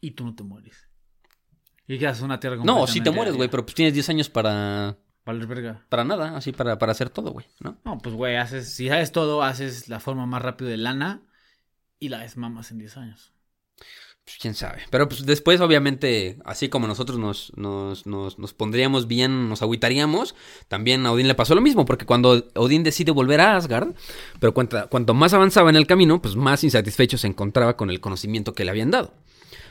Y 0.00 0.12
tú 0.12 0.24
no 0.24 0.34
te 0.34 0.42
mueres. 0.42 0.85
Y 1.88 1.98
quedas 1.98 2.20
una 2.20 2.40
tierra 2.40 2.56
No, 2.64 2.86
si 2.86 3.00
te 3.00 3.10
mueres, 3.10 3.36
güey, 3.36 3.48
pero 3.48 3.64
pues 3.64 3.74
tienes 3.74 3.94
10 3.94 4.08
años 4.08 4.28
para, 4.28 4.96
Valer 5.24 5.46
verga. 5.46 5.84
para 5.88 6.04
nada, 6.04 6.36
así 6.36 6.52
para, 6.52 6.78
para 6.78 6.92
hacer 6.92 7.10
todo, 7.10 7.30
güey, 7.30 7.46
¿no? 7.60 7.78
No, 7.84 7.98
pues, 7.98 8.14
güey, 8.14 8.36
haces, 8.36 8.72
si 8.72 8.88
sabes 8.88 9.12
todo, 9.12 9.42
haces 9.42 9.88
la 9.88 10.00
forma 10.00 10.26
más 10.26 10.42
rápida 10.42 10.68
de 10.68 10.76
lana 10.78 11.22
y 12.00 12.08
la 12.08 12.18
desmamas 12.18 12.70
en 12.72 12.78
10 12.78 12.96
años. 12.96 13.32
Pues 14.24 14.38
quién 14.40 14.54
sabe. 14.54 14.82
Pero 14.90 15.08
pues 15.08 15.24
después, 15.24 15.60
obviamente, 15.60 16.38
así 16.44 16.68
como 16.68 16.88
nosotros 16.88 17.16
nos, 17.16 17.52
nos, 17.56 18.06
nos, 18.08 18.40
nos 18.40 18.52
pondríamos 18.54 19.06
bien, 19.06 19.48
nos 19.48 19.62
agüitaríamos, 19.62 20.34
también 20.66 21.06
a 21.06 21.12
Odín 21.12 21.28
le 21.28 21.36
pasó 21.36 21.54
lo 21.54 21.60
mismo, 21.60 21.84
porque 21.84 22.06
cuando 22.06 22.44
Odín 22.56 22.82
decide 22.82 23.12
volver 23.12 23.40
a 23.40 23.54
Asgard, 23.56 23.94
pero 24.40 24.52
cuanta- 24.52 24.88
cuanto 24.88 25.14
más 25.14 25.32
avanzaba 25.32 25.70
en 25.70 25.76
el 25.76 25.86
camino, 25.86 26.20
pues 26.20 26.34
más 26.34 26.64
insatisfecho 26.64 27.18
se 27.18 27.28
encontraba 27.28 27.76
con 27.76 27.88
el 27.88 28.00
conocimiento 28.00 28.52
que 28.52 28.64
le 28.64 28.72
habían 28.72 28.90
dado. 28.90 29.14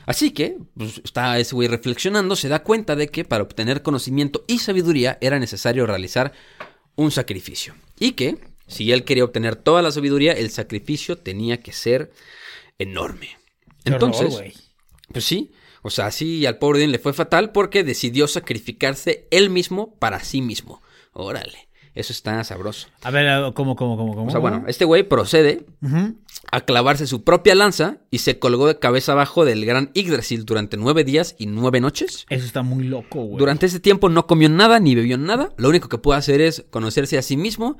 Así 0.06 0.30
que, 0.30 0.56
pues, 0.76 1.00
está 1.04 1.38
ese 1.38 1.54
güey 1.54 1.68
reflexionando, 1.68 2.36
se 2.36 2.48
da 2.48 2.62
cuenta 2.62 2.96
de 2.96 3.08
que 3.08 3.24
para 3.24 3.42
obtener 3.42 3.82
conocimiento 3.82 4.44
y 4.46 4.60
sabiduría 4.60 5.18
era 5.20 5.38
necesario 5.38 5.84
realizar 5.84 6.32
un 6.94 7.10
sacrificio. 7.10 7.74
Y 7.98 8.12
que, 8.12 8.38
si 8.68 8.92
él 8.92 9.04
quería 9.04 9.24
obtener 9.24 9.56
toda 9.56 9.82
la 9.82 9.90
sabiduría, 9.90 10.32
el 10.32 10.50
sacrificio 10.50 11.18
tenía 11.18 11.60
que 11.60 11.72
ser 11.72 12.12
enorme. 12.78 13.36
Horror, 13.84 13.94
Entonces, 13.94 14.54
pues 15.12 15.24
sí, 15.24 15.52
o 15.82 15.90
sea, 15.90 16.10
sí, 16.10 16.46
al 16.46 16.58
pobre 16.58 16.80
Odín 16.80 16.92
le 16.92 16.98
fue 16.98 17.12
fatal 17.12 17.52
porque 17.52 17.84
decidió 17.84 18.26
sacrificarse 18.26 19.28
él 19.30 19.50
mismo 19.50 19.94
para 19.98 20.18
sí 20.18 20.42
mismo. 20.42 20.82
Órale, 21.12 21.65
eso 21.96 22.12
está 22.12 22.44
sabroso. 22.44 22.88
A 23.02 23.10
ver, 23.10 23.52
¿cómo, 23.54 23.74
cómo, 23.74 23.96
cómo, 23.96 24.14
cómo? 24.14 24.28
O 24.28 24.30
sea, 24.30 24.38
bueno, 24.38 24.64
este 24.68 24.84
güey 24.84 25.02
procede 25.02 25.64
a 26.52 26.60
clavarse 26.60 27.06
su 27.06 27.24
propia 27.24 27.54
lanza 27.54 27.98
y 28.10 28.18
se 28.18 28.38
colgó 28.38 28.68
de 28.68 28.78
cabeza 28.78 29.12
abajo 29.12 29.46
del 29.46 29.64
gran 29.64 29.90
Yggdrasil 29.94 30.44
durante 30.44 30.76
nueve 30.76 31.04
días 31.04 31.34
y 31.38 31.46
nueve 31.46 31.80
noches. 31.80 32.26
Eso 32.28 32.44
está 32.44 32.62
muy 32.62 32.84
loco, 32.84 33.22
güey. 33.22 33.38
Durante 33.38 33.64
ese 33.64 33.80
tiempo 33.80 34.10
no 34.10 34.26
comió 34.26 34.50
nada 34.50 34.78
ni 34.78 34.94
bebió 34.94 35.16
nada. 35.16 35.54
Lo 35.56 35.70
único 35.70 35.88
que 35.88 35.96
pudo 35.96 36.14
hacer 36.14 36.42
es 36.42 36.66
conocerse 36.70 37.16
a 37.16 37.22
sí 37.22 37.38
mismo. 37.38 37.78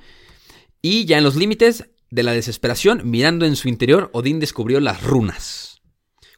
Y 0.80 1.04
ya 1.04 1.18
en 1.18 1.24
los 1.24 1.36
límites 1.36 1.90
de 2.10 2.22
la 2.22 2.32
desesperación, 2.32 3.02
mirando 3.04 3.44
en 3.44 3.54
su 3.54 3.68
interior, 3.68 4.08
Odín 4.14 4.40
descubrió 4.40 4.80
las 4.80 5.02
runas. 5.02 5.82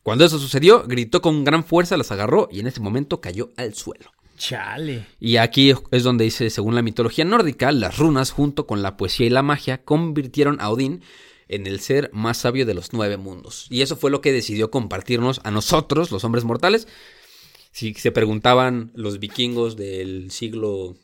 Cuando 0.03 0.25
eso 0.25 0.41
sucedió, 0.41 0.83
gritó 0.85 1.21
con 1.21 1.45
gran 1.45 1.62
fuerza, 1.62 1.97
las 1.97 2.11
agarró 2.11 2.49
y 2.51 2.59
en 2.59 2.67
ese 2.67 2.81
momento 2.81 3.21
cayó 3.21 3.51
al 3.57 3.75
suelo. 3.75 4.11
Chale. 4.38 5.07
Y 5.20 5.37
aquí 5.37 5.74
es 5.90 6.03
donde 6.05 6.24
dice, 6.24 6.48
según 6.51 6.74
la 6.74 6.83
mitología 6.83 7.24
nórdica, 7.24 7.72
las 7.72 7.98
runas 7.98 8.31
junto 8.31 8.66
con 8.66 8.83
la 8.83 8.96
poesía 8.96 9.27
y 9.27 9.31
la 9.31 9.42
magia 9.42 9.83
convirtieron 9.85 10.61
a 10.61 10.70
Odín 10.70 11.03
en 11.48 11.66
el 11.66 11.81
ser 11.81 12.11
más 12.12 12.38
sabio 12.38 12.64
de 12.66 12.74
los 12.74 12.92
nueve 12.92 13.16
mundos. 13.16 13.66
Y 13.70 13.83
eso 13.83 13.96
fue 13.96 14.11
lo 14.11 14.20
que 14.20 14.33
decidió 14.33 14.70
compartirnos 14.70 15.40
a 15.44 15.51
nosotros, 15.51 16.11
los 16.12 16.22
hombres 16.24 16.44
mortales. 16.44 16.87
Si 17.72 17.94
se 17.94 18.12
preguntaban 18.12 18.90
los 18.94 19.18
vikingos 19.18 19.77
del 19.77 20.31
siglo... 20.31 20.96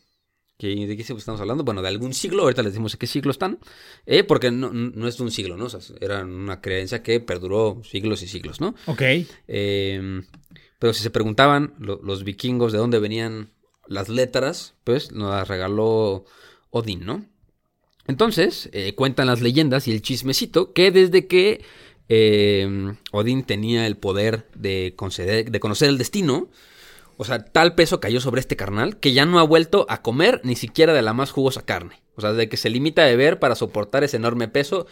¿qué- 0.59 0.69
¿De 0.87 0.97
qué 0.97 1.03
siglo 1.03 1.19
estamos 1.19 1.41
hablando? 1.41 1.65
Bueno, 1.65 1.83
de 1.83 1.89
algún 1.89 2.15
siglo, 2.15 2.43
ahorita 2.45 2.63
les 2.63 2.73
decimos 2.73 2.93
de 2.93 2.99
qué 2.99 3.07
siglo 3.07 3.31
están, 3.31 3.59
eh, 4.07 4.23
porque 4.23 4.51
no, 4.51 4.73
no 4.73 5.09
es 5.09 5.17
de 5.19 5.23
un 5.25 5.31
siglo, 5.31 5.57
¿no? 5.57 5.65
O 5.67 5.69
sea, 5.71 5.81
era 6.01 6.25
una 6.25 6.61
creencia 6.61 7.03
que 7.03 7.21
perduró 7.21 7.83
siglos 7.89 8.23
y 8.23 8.29
siglos, 8.29 8.61
¿no? 8.61 8.75
Ok. 8.87 9.03
Eh, 9.49 10.23
pero 10.79 10.93
si 10.93 11.03
se 11.03 11.11
preguntaban 11.11 11.75
lo- 11.79 12.01
los 12.03 12.25
vikingos 12.25 12.73
de 12.73 12.79
dónde 12.79 12.99
venían 12.99 13.51
las 13.87 14.09
letras, 14.09 14.75
pues 14.85 15.13
nos 15.13 15.31
las 15.31 15.49
regaló 15.49 16.25
Odín, 16.71 17.05
¿no? 17.05 17.25
Entonces, 18.07 18.69
eh, 18.73 18.95
cuentan 18.95 19.27
las 19.27 19.41
leyendas 19.41 19.89
y 19.89 19.93
el 19.93 20.03
chismecito 20.03 20.73
que 20.73 20.91
desde 20.91 21.27
que 21.27 21.65
eh, 22.09 22.95
Odín 23.13 23.45
tenía 23.45 23.87
el 23.87 23.97
poder 23.97 24.47
de, 24.55 24.93
conceder, 24.95 25.51
de 25.51 25.61
conocer 25.61 25.89
el 25.89 25.97
destino, 25.97 26.51
o 27.17 27.25
sea, 27.25 27.45
tal 27.45 27.75
peso 27.75 28.01
cayó 28.01 28.21
sobre 28.21 28.41
este 28.41 28.57
carnal 28.57 28.99
que 28.99 29.13
ya 29.15 29.25
no 29.25 29.39
ha 29.39 29.43
vuelto 29.45 29.87
a 29.89 30.03
comer 30.03 30.41
ni 30.45 30.57
siquiera 30.57 30.93
de 30.93 31.01
la 31.03 31.15
más 31.15 31.31
jugosa 31.31 31.63
carne. 31.63 32.03
O 32.17 32.21
sea, 32.21 32.33
de 32.33 32.49
que 32.49 32.57
se 32.57 32.71
limita 32.71 33.03
a 33.03 33.07
beber 33.07 33.39
para 33.39 33.55
soportar 33.55 34.05
ese 34.05 34.17
enorme 34.19 34.49
peso. 34.49 34.87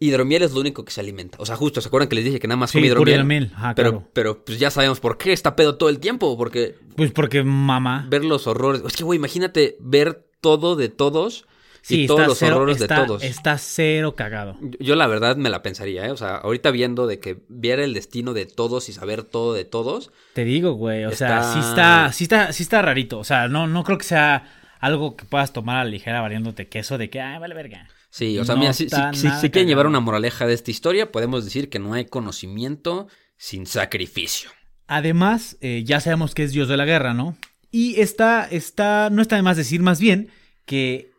Hidromiel 0.00 0.42
es 0.42 0.52
lo 0.52 0.60
único 0.60 0.84
que 0.84 0.90
se 0.92 1.00
alimenta. 1.00 1.36
O 1.40 1.46
sea, 1.46 1.56
justo, 1.56 1.80
¿se 1.80 1.88
acuerdan 1.88 2.08
que 2.08 2.16
les 2.16 2.24
dije 2.24 2.38
que 2.40 2.48
nada 2.48 2.56
más 2.56 2.70
Sí, 2.70 2.78
come 2.78 2.86
hidromiel? 2.88 3.16
hidromiel. 3.16 3.52
Ajá, 3.54 3.74
pero, 3.74 3.90
claro. 3.90 4.08
pero 4.14 4.44
pues 4.44 4.58
ya 4.58 4.70
sabemos 4.70 4.98
por 4.98 5.18
qué 5.18 5.32
está 5.32 5.54
pedo 5.56 5.76
todo 5.76 5.90
el 5.90 6.00
tiempo. 6.00 6.36
Porque 6.38 6.74
Pues 6.96 7.12
porque 7.12 7.42
mamá. 7.44 8.06
ver 8.08 8.24
los 8.24 8.46
horrores. 8.46 8.82
Es 8.86 8.96
que, 8.96 9.04
güey, 9.04 9.18
imagínate 9.18 9.76
ver 9.78 10.24
todo 10.40 10.74
de 10.74 10.88
todos 10.88 11.44
y 11.88 12.02
está 12.02 12.14
todos 12.14 12.26
los 12.28 12.38
cero- 12.38 12.56
horrores 12.56 12.80
está- 12.80 13.00
de 13.00 13.06
todos. 13.06 13.22
Está 13.22 13.58
cero 13.58 14.14
cagado. 14.16 14.56
Yo, 14.62 14.78
yo 14.80 14.96
la 14.96 15.06
verdad 15.06 15.36
me 15.36 15.50
la 15.50 15.62
pensaría, 15.62 16.06
¿eh? 16.06 16.10
O 16.12 16.16
sea, 16.16 16.36
ahorita 16.36 16.70
viendo 16.70 17.06
de 17.06 17.20
que 17.20 17.42
viera 17.48 17.84
el 17.84 17.92
destino 17.92 18.32
de 18.32 18.46
todos 18.46 18.88
y 18.88 18.94
saber 18.94 19.22
todo 19.22 19.52
de 19.52 19.66
todos, 19.66 20.10
Te 20.32 20.44
digo, 20.44 20.72
güey, 20.72 21.04
o 21.04 21.12
sea, 21.12 21.52
sí 21.52 21.58
está, 21.58 22.10
sí 22.12 22.24
está, 22.24 22.52
sí 22.54 22.62
está 22.62 22.80
rarito. 22.80 23.18
O 23.18 23.24
sea, 23.24 23.48
no, 23.48 23.66
no 23.66 23.84
creo 23.84 23.98
que 23.98 24.04
sea 24.04 24.44
algo 24.80 25.14
que 25.14 25.26
puedas 25.26 25.52
tomar 25.52 25.76
a 25.76 25.84
la 25.84 25.90
ligera 25.90 26.22
variándote 26.22 26.68
queso 26.68 26.96
de 26.96 27.10
que, 27.10 27.20
ah, 27.20 27.38
vale 27.38 27.54
verga. 27.54 27.86
Sí, 28.10 28.38
o 28.38 28.44
sea, 28.44 28.54
No 28.56 28.60
mira, 28.60 28.72
si, 28.72 28.84
si- 28.88 28.96
si- 29.14 29.26
nada 29.26 29.40
si 29.40 29.50
quieren 29.50 29.68
llevar 29.68 29.86
una 29.86 30.00
moraleja 30.00 30.46
de 30.46 30.54
esta 30.54 30.70
historia, 30.70 31.10
podemos 31.12 31.44
decir 31.44 31.68
que 31.70 31.78
no 31.78 31.94
hay 31.94 32.04
conocimiento 32.06 33.08
sin 33.36 33.66
sacrificio. 33.66 34.50
Además, 34.86 35.56
eh, 35.60 35.82
ya 35.86 36.00
sabemos 36.00 36.34
que 36.34 36.42
es 36.42 36.52
dios 36.52 36.68
de 36.68 36.76
la 36.76 36.84
guerra, 36.84 37.14
¿no? 37.14 37.36
Y 37.70 38.00
está, 38.00 38.46
está, 38.50 39.08
no 39.10 39.22
está 39.22 39.36
de 39.36 39.42
más 39.42 39.56
decir 39.56 39.80
más 39.82 40.00
bien 40.00 40.28
que 40.66 41.12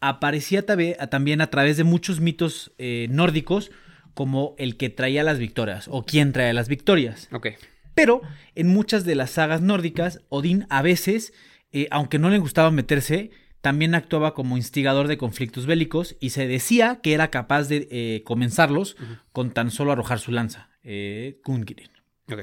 aparecía 0.00 0.64
también 0.64 1.40
a 1.40 1.48
través 1.50 1.76
de 1.76 1.84
muchos 1.84 2.20
mitos 2.20 2.72
eh, 2.78 3.08
nórdicos 3.10 3.70
como 4.14 4.54
el 4.58 4.76
que 4.76 4.88
traía 4.90 5.22
las 5.24 5.38
victorias 5.38 5.86
o 5.90 6.04
quien 6.04 6.32
traía 6.32 6.52
las 6.52 6.68
victorias. 6.68 7.28
Ok. 7.32 7.48
Pero 7.94 8.22
en 8.54 8.68
muchas 8.68 9.04
de 9.04 9.14
las 9.16 9.30
sagas 9.32 9.60
nórdicas, 9.60 10.20
Odín 10.28 10.66
a 10.70 10.82
veces, 10.82 11.32
eh, 11.72 11.88
aunque 11.90 12.18
no 12.18 12.30
le 12.30 12.38
gustaba 12.38 12.70
meterse, 12.70 13.30
también 13.60 13.94
actuaba 13.94 14.34
como 14.34 14.56
instigador 14.56 15.08
de 15.08 15.18
conflictos 15.18 15.66
bélicos 15.66 16.16
y 16.20 16.30
se 16.30 16.46
decía 16.46 17.00
que 17.02 17.12
era 17.12 17.30
capaz 17.30 17.68
de 17.68 17.88
eh, 17.90 18.22
comenzarlos 18.24 18.96
con 19.32 19.52
tan 19.52 19.70
solo 19.70 19.92
arrojar 19.92 20.20
su 20.20 20.32
lanza. 20.32 20.70
Eh, 20.82 21.40
Gungnir. 21.44 21.90
Ok. 22.30 22.40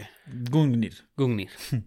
Gungnir. 0.49 1.07
Gungnir. 1.15 1.49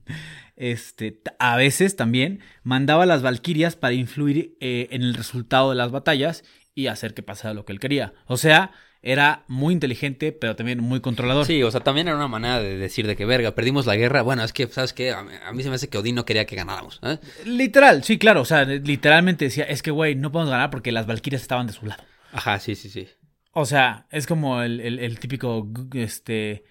Este, 0.60 1.22
a 1.38 1.54
veces 1.54 1.94
también 1.94 2.40
mandaba 2.64 3.04
a 3.04 3.06
las 3.06 3.22
valquirias 3.22 3.76
para 3.76 3.94
influir 3.94 4.56
eh, 4.60 4.88
en 4.90 5.02
el 5.02 5.14
resultado 5.14 5.70
de 5.70 5.76
las 5.76 5.92
batallas 5.92 6.42
y 6.74 6.88
hacer 6.88 7.14
que 7.14 7.22
pasara 7.22 7.54
lo 7.54 7.64
que 7.64 7.72
él 7.72 7.78
quería. 7.78 8.12
O 8.26 8.36
sea, 8.36 8.72
era 9.10 9.44
muy 9.48 9.72
inteligente, 9.72 10.32
pero 10.32 10.54
también 10.56 10.80
muy 10.82 11.00
controlador. 11.00 11.46
Sí, 11.46 11.62
o 11.62 11.70
sea, 11.70 11.80
también 11.80 12.08
era 12.08 12.16
una 12.16 12.28
manera 12.28 12.60
de 12.60 12.76
decir 12.76 13.06
de 13.06 13.16
que 13.16 13.24
verga, 13.24 13.54
perdimos 13.54 13.86
la 13.86 13.96
guerra. 13.96 14.22
Bueno, 14.22 14.44
es 14.44 14.52
que, 14.52 14.66
¿sabes 14.66 14.92
qué? 14.92 15.12
A 15.12 15.22
mí, 15.22 15.32
a 15.46 15.52
mí 15.52 15.62
se 15.62 15.68
me 15.68 15.76
hace 15.76 15.88
que 15.88 15.98
Odín 15.98 16.14
no 16.14 16.24
quería 16.24 16.44
que 16.46 16.56
ganáramos. 16.56 17.00
¿eh? 17.02 17.18
Literal, 17.44 18.04
sí, 18.04 18.18
claro. 18.18 18.42
O 18.42 18.44
sea, 18.44 18.64
literalmente 18.64 19.46
decía, 19.46 19.64
es 19.64 19.82
que, 19.82 19.90
güey, 19.90 20.14
no 20.14 20.30
podemos 20.32 20.50
ganar 20.50 20.70
porque 20.70 20.92
las 20.92 21.06
valquirias 21.06 21.42
estaban 21.42 21.66
de 21.66 21.72
su 21.72 21.86
lado. 21.86 22.02
Ajá, 22.32 22.58
sí, 22.60 22.74
sí, 22.74 22.90
sí. 22.90 23.08
O 23.52 23.64
sea, 23.66 24.06
es 24.10 24.26
como 24.26 24.62
el, 24.62 24.80
el- 24.80 24.98
el 24.98 25.18
típico, 25.18 25.66
este, 25.94 26.64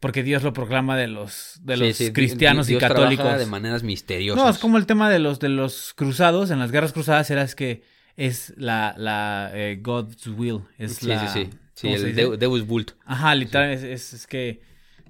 porque 0.00 0.22
Dios 0.22 0.42
lo 0.42 0.52
proclama 0.52 0.96
de 0.96 1.06
los, 1.08 1.60
de 1.62 1.76
los 1.76 1.96
sí, 1.96 2.12
cristianos 2.12 2.66
Di- 2.66 2.72
y 2.74 2.78
Dios 2.78 2.80
trabaja 2.92 3.16
católicos. 3.16 3.38
de 3.38 3.46
maneras 3.46 3.82
misteriosas. 3.82 4.42
No, 4.44 4.50
es 4.50 4.58
como 4.58 4.76
el 4.78 4.86
tema 4.86 5.08
de 5.08 5.20
los, 5.20 5.38
de 5.38 5.48
los 5.48 5.94
cruzados. 5.94 6.50
En 6.50 6.58
las 6.58 6.70
guerras 6.72 6.92
cruzadas 6.92 7.30
era 7.30 7.42
es 7.42 7.54
que 7.54 7.82
es 8.16 8.52
la, 8.56 8.94
la 8.98 9.50
eh, 9.54 9.78
God's 9.80 10.26
will. 10.26 10.60
Es 10.76 10.96
Sí, 10.96 11.06
la, 11.06 11.26
sí, 11.32 11.44
sí. 11.44 11.50
Sí, 11.74 11.88
¿cómo 11.88 11.98
se 11.98 12.10
el? 12.10 12.16
Deu- 12.16 12.36
Deus 12.36 12.66
Vult. 12.66 12.92
Ajá, 13.04 13.34
literal, 13.34 13.70
es, 13.70 13.82
es- 13.82 14.12
es 14.14 14.26
que 14.26 14.60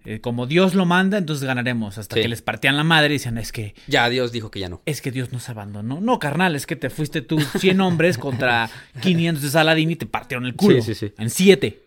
eh, 0.07 0.21
como 0.21 0.47
Dios 0.47 0.75
lo 0.75 0.85
manda, 0.85 1.17
entonces 1.17 1.47
ganaremos. 1.47 1.97
Hasta 1.97 2.17
Sí. 2.17 2.21
que 2.23 2.29
les 2.29 2.43
partían 2.43 2.77
la 2.77 2.85
madre 2.85 3.15
y 3.15 3.19
decían, 3.19 3.39
es 3.39 3.53
que 3.53 3.75
Ya, 3.87 4.07
Dios 4.11 4.33
dijo 4.33 4.51
que 4.51 4.61
ya 4.61 4.69
no. 4.69 4.83
es 4.85 5.01
que 5.01 5.11
Dios 5.11 5.33
nos 5.33 5.49
abandonó. 5.49 5.99
No, 6.01 6.19
carnal, 6.19 6.55
es 6.57 6.67
que 6.67 6.77
te 6.77 6.91
fuiste 6.91 7.23
tú 7.23 7.41
100 7.41 7.81
hombres 7.81 8.19
contra 8.19 8.69
500 9.01 9.43
de 9.43 9.49
Saladín 9.49 9.91
y 9.93 9.97
te 9.97 10.05
partieron 10.05 10.45
el 10.45 10.57
culo. 10.57 10.83
Sí, 10.83 10.95
sí, 10.95 11.07
sí. 11.09 11.15
En 11.17 11.31
7. 11.31 11.83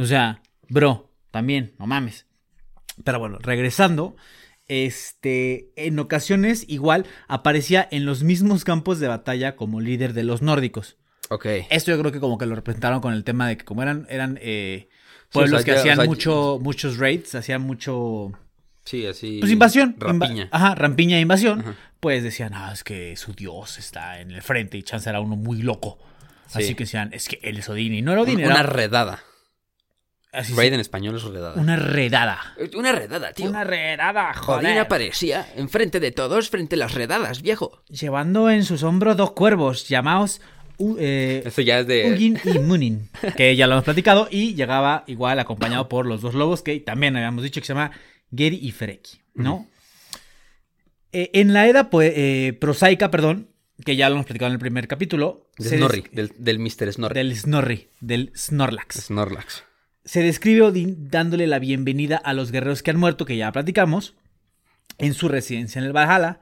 O 0.00 0.04
sea, 0.04 0.42
bro, 0.68 1.12
también, 1.30 1.74
no 1.78 1.86
mames. 1.86 2.26
Pero 3.04 3.18
bueno, 3.20 3.38
regresando, 3.40 4.16
este, 4.66 5.70
en 5.76 5.98
ocasiones 5.98 6.64
igual 6.68 7.06
aparecía 7.28 7.86
en 7.90 8.04
los 8.06 8.22
mismos 8.22 8.64
campos 8.64 8.98
de 9.00 9.08
batalla 9.08 9.54
como 9.54 9.80
líder 9.80 10.12
de 10.14 10.24
los 10.24 10.42
nórdicos. 10.42 10.96
Ok. 11.34 11.46
Esto 11.70 11.90
yo 11.90 11.98
creo 11.98 12.12
que 12.12 12.20
como 12.20 12.36
que 12.38 12.46
lo 12.46 12.54
representaron 12.54 13.00
con 13.00 13.12
el 13.14 13.24
tema 13.24 13.48
de 13.48 13.56
que 13.56 13.64
como 13.64 13.82
eran, 13.82 14.06
eran 14.10 14.38
eh, 14.42 14.88
Sí, 14.88 15.28
pueblos 15.32 15.60
o 15.62 15.64
sea, 15.64 15.74
que 15.74 15.80
hacían 15.80 15.98
o 15.98 16.02
sea, 16.02 16.08
mucho, 16.08 16.58
muchos 16.60 16.98
raids, 16.98 17.34
hacían 17.34 17.62
mucho... 17.62 18.32
Sí, 18.84 19.06
así. 19.06 19.38
Pues 19.40 19.50
invasión. 19.52 19.96
inva- 19.98 20.20
Rapiña. 20.20 20.48
Ajá, 20.50 20.74
rampiña 20.74 21.16
e 21.16 21.20
invasión. 21.20 21.60
Ajá. 21.60 21.74
Pues 22.00 22.22
decían, 22.24 22.52
ah, 22.54 22.70
es 22.72 22.82
que 22.84 23.16
su 23.16 23.32
dios 23.32 23.78
está 23.78 24.20
en 24.20 24.32
el 24.32 24.42
frente 24.42 24.76
y 24.76 24.82
chance 24.82 25.08
era 25.08 25.20
uno 25.20 25.36
muy 25.36 25.62
loco. 25.62 25.98
Sí. 26.48 26.58
Así 26.64 26.74
que 26.74 26.84
decían, 26.84 27.10
es 27.12 27.28
que 27.28 27.38
él 27.42 27.58
es 27.58 27.68
Odín 27.68 27.94
y 27.94 28.02
no 28.02 28.12
era 28.12 28.22
Odín, 28.22 28.36
Una, 28.38 28.44
era 28.46 28.54
una 28.56 28.62
redada. 28.64 29.20
así 30.32 30.52
Raid 30.54 30.72
en 30.72 30.80
español 30.80 31.14
es 31.16 31.22
redada. 31.22 31.60
una 31.60 31.76
redada. 31.76 32.40
Una 32.74 32.92
redada, 32.92 33.32
tío. 33.32 33.48
Una 33.48 33.64
redada, 33.64 34.30
Odín 34.32 34.42
joder. 34.42 34.78
aparecía 34.80 35.46
enfrente 35.56 36.00
de 36.00 36.10
todos, 36.10 36.50
frente 36.50 36.74
a 36.74 36.78
las 36.78 36.92
redadas, 36.94 37.40
viejo. 37.40 37.82
Llevando 37.88 38.50
en 38.50 38.64
sus 38.64 38.82
hombros 38.82 39.16
dos 39.16 39.30
cuervos 39.32 39.88
llamados 39.88 40.40
U- 40.82 40.96
eh, 40.98 41.42
Esto 41.44 41.62
ya 41.62 41.80
es 41.80 41.86
de. 41.86 42.12
Ugin 42.12 42.38
y 42.44 42.58
Munin, 42.58 43.08
que 43.36 43.54
ya 43.56 43.66
lo 43.66 43.74
hemos 43.74 43.84
platicado, 43.84 44.28
y 44.30 44.54
llegaba 44.54 45.04
igual 45.06 45.38
acompañado 45.38 45.88
por 45.88 46.06
los 46.06 46.20
dos 46.22 46.34
lobos 46.34 46.62
que 46.62 46.78
también 46.80 47.16
habíamos 47.16 47.42
dicho 47.44 47.60
que 47.60 47.66
se 47.66 47.72
llama 47.74 47.92
Geri 48.34 48.58
y 48.60 48.72
Fereki, 48.72 49.18
¿no? 49.34 49.68
Eh, 51.12 51.30
en 51.34 51.52
la 51.52 51.66
era 51.66 51.90
pues, 51.90 52.12
eh, 52.16 52.56
prosaica, 52.60 53.10
perdón, 53.10 53.48
que 53.84 53.96
ya 53.96 54.08
lo 54.08 54.14
hemos 54.16 54.26
platicado 54.26 54.48
en 54.48 54.54
el 54.54 54.58
primer 54.58 54.88
capítulo, 54.88 55.50
de 55.58 55.76
Snorri, 55.76 56.00
des- 56.12 56.12
del, 56.12 56.32
del 56.38 56.58
Mr. 56.58 56.92
Snorri. 56.92 57.14
del 57.14 57.36
Snorri, 57.36 57.88
del 58.00 58.32
Snorlax. 58.36 58.96
Snorlax. 59.06 59.64
Se 60.04 60.22
describe 60.22 60.62
Odín 60.62 61.08
dándole 61.10 61.46
la 61.46 61.58
bienvenida 61.58 62.16
a 62.16 62.32
los 62.32 62.50
guerreros 62.50 62.82
que 62.82 62.90
han 62.90 62.96
muerto, 62.96 63.24
que 63.24 63.36
ya 63.36 63.52
platicamos, 63.52 64.14
en 64.98 65.14
su 65.14 65.28
residencia 65.28 65.78
en 65.78 65.84
el 65.86 65.92
Valhalla, 65.92 66.40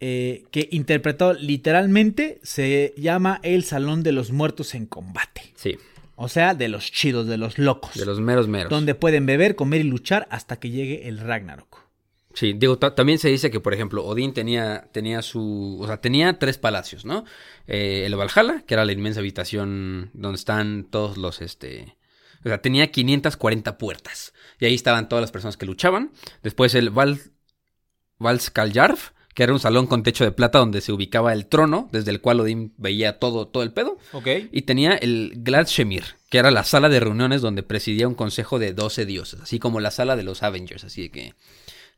eh, 0.00 0.44
que 0.50 0.68
interpretó 0.72 1.34
literalmente, 1.34 2.40
se 2.42 2.94
llama 2.96 3.40
el 3.42 3.64
Salón 3.64 4.02
de 4.02 4.12
los 4.12 4.30
Muertos 4.32 4.74
en 4.74 4.86
Combate. 4.86 5.52
Sí, 5.56 5.76
O 6.16 6.28
sea, 6.28 6.54
de 6.54 6.68
los 6.68 6.90
chidos, 6.90 7.26
de 7.26 7.36
los 7.38 7.58
locos. 7.58 7.94
de 7.94 8.04
los 8.06 8.20
meros 8.20 8.48
meros. 8.48 8.70
Donde 8.70 8.94
pueden 8.94 9.26
beber, 9.26 9.56
comer 9.56 9.80
y 9.80 9.84
luchar 9.84 10.26
hasta 10.30 10.58
que 10.58 10.70
llegue 10.70 11.08
el 11.08 11.18
Ragnarok. 11.18 11.78
Sí, 12.32 12.52
digo, 12.52 12.78
ta- 12.78 12.94
también 12.94 13.18
se 13.18 13.28
dice 13.28 13.50
que, 13.50 13.58
por 13.58 13.74
ejemplo, 13.74 14.04
Odín 14.04 14.32
tenía, 14.32 14.88
tenía 14.92 15.20
su, 15.20 15.78
o 15.80 15.86
sea, 15.86 16.00
tenía 16.00 16.38
tres 16.38 16.58
palacios, 16.58 17.04
¿no? 17.04 17.24
Eh, 17.66 18.04
el 18.06 18.14
Valhalla, 18.14 18.62
que 18.66 18.74
era 18.74 18.84
la 18.84 18.92
inmensa 18.92 19.18
habitación 19.20 20.10
donde 20.14 20.36
están 20.36 20.84
todos 20.84 21.16
los, 21.18 21.40
este, 21.42 21.96
o 22.44 22.48
sea, 22.48 22.62
tenía 22.62 22.90
540 22.92 23.78
puertas. 23.78 24.32
Y 24.60 24.66
ahí 24.66 24.74
estaban 24.76 25.08
todas 25.08 25.22
las 25.22 25.32
personas 25.32 25.56
que 25.56 25.66
luchaban. 25.66 26.12
Después 26.42 26.74
el 26.76 26.90
Val, 26.90 27.18
Valskaljarf, 28.18 29.10
que 29.34 29.42
era 29.44 29.52
un 29.52 29.60
salón 29.60 29.86
con 29.86 30.02
techo 30.02 30.24
de 30.24 30.32
plata 30.32 30.58
donde 30.58 30.80
se 30.80 30.92
ubicaba 30.92 31.32
el 31.32 31.46
trono, 31.46 31.88
desde 31.92 32.10
el 32.10 32.20
cual 32.20 32.40
Odín 32.40 32.72
veía 32.78 33.18
todo, 33.18 33.46
todo 33.46 33.62
el 33.62 33.72
pedo. 33.72 33.98
Ok. 34.12 34.26
Y 34.52 34.62
tenía 34.62 34.94
el 34.94 35.32
Gladshemir, 35.36 36.04
que 36.28 36.38
era 36.38 36.50
la 36.50 36.64
sala 36.64 36.88
de 36.88 37.00
reuniones 37.00 37.40
donde 37.40 37.62
presidía 37.62 38.08
un 38.08 38.14
consejo 38.14 38.58
de 38.58 38.72
12 38.74 39.06
dioses, 39.06 39.40
así 39.40 39.58
como 39.58 39.80
la 39.80 39.90
sala 39.90 40.16
de 40.16 40.24
los 40.24 40.42
Avengers, 40.42 40.84
así 40.84 41.02
de 41.02 41.10
que... 41.10 41.34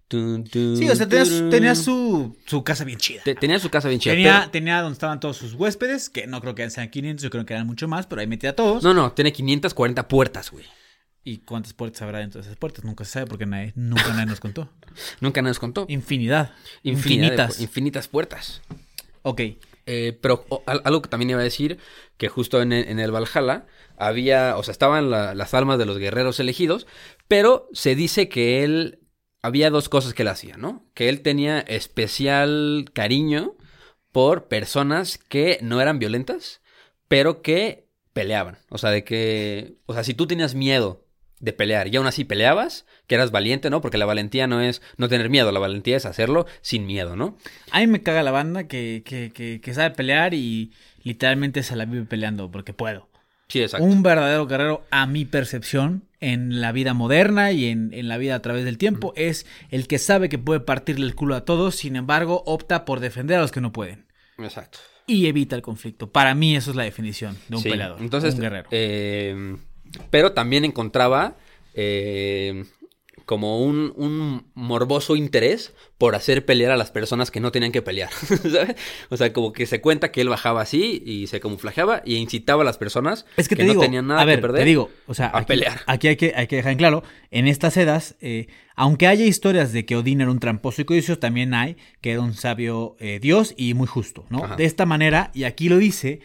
tun, 0.09 0.45
tun, 0.45 0.77
Sí, 0.77 0.89
o 0.91 0.95
sea, 0.95 1.09
tenía, 1.09 1.25
su- 1.25 1.49
tenía 1.49 1.75
su, 1.75 2.37
su 2.45 2.63
casa 2.65 2.85
bien 2.85 2.99
chida. 2.99 3.23
Te- 3.25 3.35
tenía 3.35 3.59
su 3.59 3.71
casa 3.71 3.89
bien 3.89 3.99
chida. 4.01 4.13
Tenía, 4.13 4.39
pero- 4.41 4.51
tenía 4.51 4.81
donde 4.83 4.93
estaban 4.93 5.19
todos 5.19 5.39
sus 5.39 5.55
huéspedes, 5.55 6.11
que 6.11 6.27
no 6.27 6.41
creo 6.43 6.55
que 6.55 6.69
sean 6.69 6.91
500, 6.91 7.23
yo 7.23 7.31
creo 7.31 7.47
que 7.47 7.55
eran 7.55 7.67
mucho 7.67 7.89
más, 7.89 8.07
pero 8.07 8.21
ahí 8.21 8.27
metía 8.27 8.51
a 8.51 8.55
todos. 8.55 8.83
No, 8.83 8.93
no, 8.93 9.13
tiene 9.13 9.33
540 9.33 10.07
puertas, 10.07 10.51
güey. 10.51 10.67
¿Y 11.25 11.39
cuántas 11.39 11.73
puertas 11.73 12.03
habrá 12.03 12.19
dentro 12.19 12.41
de 12.41 12.47
esas 12.47 12.59
puertas? 12.59 12.85
Nunca 12.85 13.05
se 13.05 13.13
sabe 13.13 13.27
porque 13.27 13.47
nadie, 13.47 13.73
nunca 13.77 14.09
nadie 14.09 14.27
nos 14.27 14.41
contó. 14.41 14.69
Nunca 15.21 15.41
nos 15.41 15.59
contó. 15.59 15.87
Infinidad. 15.89 16.53
Infinitas. 16.83 17.61
infinitas 17.61 18.09
puertas. 18.09 18.61
ok. 19.23 19.41
Eh, 19.87 20.17
pero 20.21 20.45
o, 20.49 20.63
algo 20.67 21.03
que 21.03 21.09
también 21.09 21.31
iba 21.31 21.41
a 21.41 21.45
decir, 21.45 21.79
que 22.17 22.29
justo 22.29 22.63
en 22.63 22.73
el, 22.73 22.87
en 22.89 23.01
el 23.01 23.11
Valhalla 23.11 23.67
había, 23.97 24.57
o 24.57 24.63
sea, 24.63 24.71
estaban 24.73 25.11
la- 25.11 25.35
las 25.35 25.55
almas 25.55 25.79
de 25.79 25.87
los 25.87 25.99
guerreros 25.99 26.39
elegidos, 26.39 26.87
pero 27.27 27.69
se 27.73 27.97
dice 27.97 28.29
que 28.29 28.63
él, 28.63 29.01
había 29.43 29.71
dos 29.71 29.89
cosas 29.89 30.15
que 30.15 30.23
él 30.23 30.29
hacía, 30.29 30.57
¿no? 30.57 30.87
Que 30.95 31.09
él 31.09 31.23
tenía 31.23 31.59
especial 31.61 32.91
cariño 32.93 33.57
por 34.13 34.47
personas 34.47 35.19
que 35.19 35.59
no 35.63 35.81
eran 35.81 35.99
violentas, 35.99 36.61
pero 37.09 37.43
que 37.43 37.89
peleaban. 38.13 38.59
O 38.69 38.79
sea, 38.79 38.91
de 38.91 39.03
que, 39.05 39.79
o 39.87 39.95
sea, 39.95 40.05
si 40.05 40.15
tú 40.15 40.27
tenías 40.27 40.55
miedo 40.55 41.07
de 41.43 41.53
pelear 41.53 41.89
y 41.89 41.97
aún 41.97 42.07
así 42.07 42.25
peleabas, 42.25 42.87
que 43.07 43.17
eras 43.17 43.31
valiente, 43.31 43.69
¿no? 43.69 43.81
Porque 43.83 43.99
la 43.99 44.07
valentía 44.07 44.47
no 44.47 44.63
es 44.63 44.81
no 44.97 45.09
tener 45.11 45.29
miedo, 45.29 45.53
la 45.53 45.59
valentía 45.61 45.97
es 45.99 46.07
hacerlo 46.07 46.47
sin 46.63 46.87
miedo, 46.87 47.17
¿no? 47.17 47.37
A 47.71 47.81
mí 47.81 47.87
me 47.89 48.03
caga 48.03 48.23
la 48.23 48.31
banda 48.31 48.69
que, 48.69 49.03
que, 49.05 49.31
que, 49.35 49.61
que 49.61 49.75
sabe 49.75 49.91
pelear 49.95 50.33
y 50.33 50.73
literalmente 51.03 51.63
se 51.63 51.77
la 51.77 51.85
vive 51.85 52.05
peleando 52.07 52.51
porque 52.51 52.73
puedo. 52.73 53.09
Sí, 53.49 53.61
exacto. 53.61 53.85
Un 53.85 54.03
verdadero 54.03 54.47
guerrero, 54.47 54.85
a 54.91 55.07
mi 55.07 55.25
percepción, 55.27 56.05
en 56.21 56.61
la 56.61 56.71
vida 56.73 56.95
moderna 56.95 57.51
y 57.53 57.67
en, 57.67 57.93
en 57.93 58.07
la 58.09 58.17
vida 58.17 58.37
a 58.37 58.41
través 58.41 58.65
del 58.65 58.79
tiempo, 58.79 59.13
es 59.17 59.45
el 59.71 59.89
que 59.89 59.99
sabe 59.99 60.29
que 60.29 60.39
puede 60.39 60.61
partirle 60.61 61.05
el 61.05 61.15
culo 61.17 61.35
a 61.35 61.45
todos, 61.45 61.75
sin 61.75 61.97
embargo, 61.97 62.45
opta 62.47 62.85
por 62.87 63.01
defender 63.01 63.39
a 63.39 63.43
los 63.43 63.51
que 63.53 63.61
no 63.61 63.73
pueden. 63.73 64.07
Exacto. 64.39 64.79
Y 65.07 65.27
evita 65.27 65.57
el 65.57 65.63
conflicto. 65.63 66.11
Para 66.13 66.35
mí, 66.37 66.55
eso 66.57 66.71
es 66.71 66.77
la 66.77 66.85
definición 66.85 67.37
de 67.49 67.57
un 67.57 67.63
Sí, 67.63 67.69
peleador. 67.69 68.01
Entonces, 68.01 68.35
un 68.35 68.41
guerrero. 68.41 68.69
eh, 68.71 69.57
pero 70.11 70.33
también 70.33 70.65
encontraba 70.65 71.37
eh, 71.75 72.65
como 73.25 73.63
un, 73.63 73.93
un 73.97 74.47
morboso 74.55 75.17
interés 75.17 75.73
por 75.99 76.15
hacer 76.15 76.45
pelear 76.45 76.73
a 76.73 76.77
las 76.77 76.91
personas 76.91 77.31
que 77.31 77.41
no 77.41 77.53
tenían 77.53 77.73
que 77.73 77.83
pelear, 77.83 78.11
¿sabes? 78.27 78.77
O 79.09 79.17
sea, 79.17 79.33
como 79.33 79.53
que 79.53 79.67
se 79.67 79.81
cuenta 79.81 80.11
que 80.11 80.21
él 80.21 80.29
bajaba 80.29 80.63
así 80.63 81.03
y 81.05 81.27
se 81.29 81.41
camuflajeaba 81.41 82.03
y 82.05 82.17
incitaba 82.17 82.63
a 82.63 82.65
las 82.65 82.79
personas 82.79 83.27
Es 83.37 83.49
que, 83.49 83.57
te 83.57 83.65
no 83.65 83.71
digo, 83.71 83.83
tenían 83.83 84.07
nada 84.07 84.21
a 84.21 84.25
ver, 84.25 84.37
que 84.37 84.43
perder 84.43 84.63
te 84.63 84.67
digo, 84.67 84.91
o 85.07 85.15
sea, 85.15 85.27
a 85.27 85.39
aquí, 85.39 85.47
pelear. 85.47 85.81
Aquí 85.87 86.09
hay 86.09 86.17
que, 86.17 86.33
hay 86.35 86.47
que 86.47 86.57
dejar 86.57 86.73
en 86.73 86.79
claro, 86.79 87.05
en 87.31 87.47
estas 87.47 87.77
edas, 87.77 88.17
eh, 88.21 88.49
aunque 88.75 89.07
haya 89.07 89.25
historias 89.25 89.73
de 89.73 89.85
que 89.85 89.97
Odín 89.97 90.21
era 90.21 90.31
un 90.31 90.41
tramposo 90.41 90.83
y 90.83 90.85
codicioso, 90.85 91.19
también 91.19 91.55
hay 91.55 91.77
que 92.01 92.13
era 92.13 92.21
un 92.21 92.35
sabio 92.35 92.97
eh, 92.99 93.19
dios 93.21 93.55
y 93.57 93.75
muy 93.75 93.87
justo, 93.87 94.27
¿no? 94.31 94.45
Ajá. 94.45 94.57
De 94.57 94.65
esta 94.65 94.87
manera, 94.87 95.31
y 95.35 95.45
aquí 95.45 95.69
lo 95.69 95.79
dice, 95.79 96.21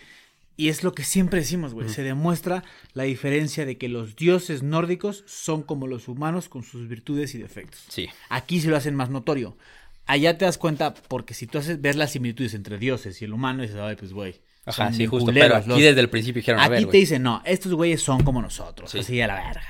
y 0.57 0.69
es 0.69 0.83
lo 0.83 0.93
que 0.93 1.03
siempre 1.03 1.39
decimos, 1.39 1.73
güey, 1.73 1.87
se 1.87 2.03
demuestra 2.03 2.63
la 2.93 3.03
diferencia 3.03 3.65
de 3.65 3.77
que 3.77 3.87
los 3.87 4.15
dioses 4.15 4.63
nórdicos 4.63 5.23
son 5.27 5.61
como 5.63 5.87
los 5.87 6.07
humanos 6.07 6.49
con 6.49 6.63
sus 6.63 6.87
virtudes 6.89 7.33
y 7.35 7.37
defectos. 7.37 7.85
Sí. 7.87 8.09
Aquí 8.29 8.59
se 8.59 8.67
lo 8.69 8.75
hacen 8.75 8.95
más 8.95 9.09
notorio. 9.09 9.55
Allá 10.07 10.37
te 10.37 10.45
das 10.45 10.57
cuenta, 10.57 10.93
porque 10.93 11.33
si 11.33 11.47
tú 11.47 11.57
haces, 11.59 11.79
ves 11.81 11.95
las 11.95 12.11
similitudes 12.11 12.53
entre 12.53 12.77
dioses 12.77 13.21
y 13.21 13.25
el 13.25 13.33
humano, 13.33 13.61
dices, 13.61 13.77
ay, 13.77 13.95
pues, 13.95 14.13
güey. 14.13 14.41
Ajá, 14.65 14.91
sí, 14.91 15.05
justo. 15.05 15.25
culeros, 15.27 15.47
Pero 15.47 15.55
aquí 15.59 15.69
los- 15.69 15.79
desde 15.79 16.01
el 16.01 16.09
principio 16.09 16.41
dijeron, 16.41 16.59
a 16.59 16.65
Aquí 16.65 16.71
ver, 16.83 16.87
te 16.87 16.97
dicen, 16.97 17.23
no, 17.23 17.41
estos 17.45 17.73
güeyes 17.73 18.01
son 18.01 18.23
como 18.23 18.41
nosotros, 18.41 18.91
Sí. 18.91 18.99
así 18.99 19.21
a 19.21 19.27
la 19.27 19.35
verga. 19.35 19.63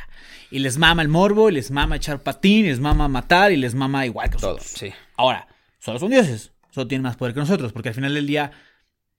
Y 0.50 0.60
les 0.60 0.78
mama 0.78 1.02
el 1.02 1.08
morbo, 1.10 1.50
y 1.50 1.54
les 1.54 1.70
mama 1.72 1.98
echar 1.98 2.24
patín, 2.24 2.66
y 2.66 2.70
les 2.70 2.80
mama 2.80 3.08
matar, 3.08 3.52
y 3.52 3.58
les 3.58 3.76
mama 3.76 4.06
igual 4.06 4.30
que 4.30 4.38
Todo, 4.38 4.54
nosotros. 4.54 4.72
sí. 4.80 4.92
Ahora, 5.18 5.48
solo 5.80 6.00
son 6.00 6.10
dioses, 6.12 6.52
solo 6.72 6.88
tienen 6.88 7.04
más 7.04 7.16
poder 7.18 7.34
que 7.34 7.42
nosotros, 7.42 7.74
porque 7.74 7.90
al 7.90 7.96
final 7.96 8.14
del 8.14 8.26
día, 8.26 8.52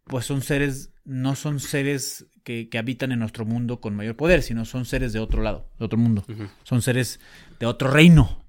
pues 0.09 0.27
son 0.27 0.43
seres, 0.43 0.91
no 1.05 1.37
son 1.37 1.61
seres 1.61 2.27
que, 2.45 2.69
que 2.69 2.79
habitan 2.79 3.13
en 3.13 3.19
nuestro 3.21 3.45
mundo 3.45 3.81
con 3.81 3.95
mayor 3.95 4.17
poder, 4.17 4.43
sino 4.43 4.65
son 4.65 4.85
seres 4.85 5.13
de 5.13 5.21
otro 5.21 5.43
lado, 5.43 5.71
de 5.79 5.85
otro 5.85 5.99
mundo. 5.99 6.25
Son 6.65 6.83
seres 6.83 7.21
de 7.61 7.67
otro 7.67 7.91
reino. 7.91 8.45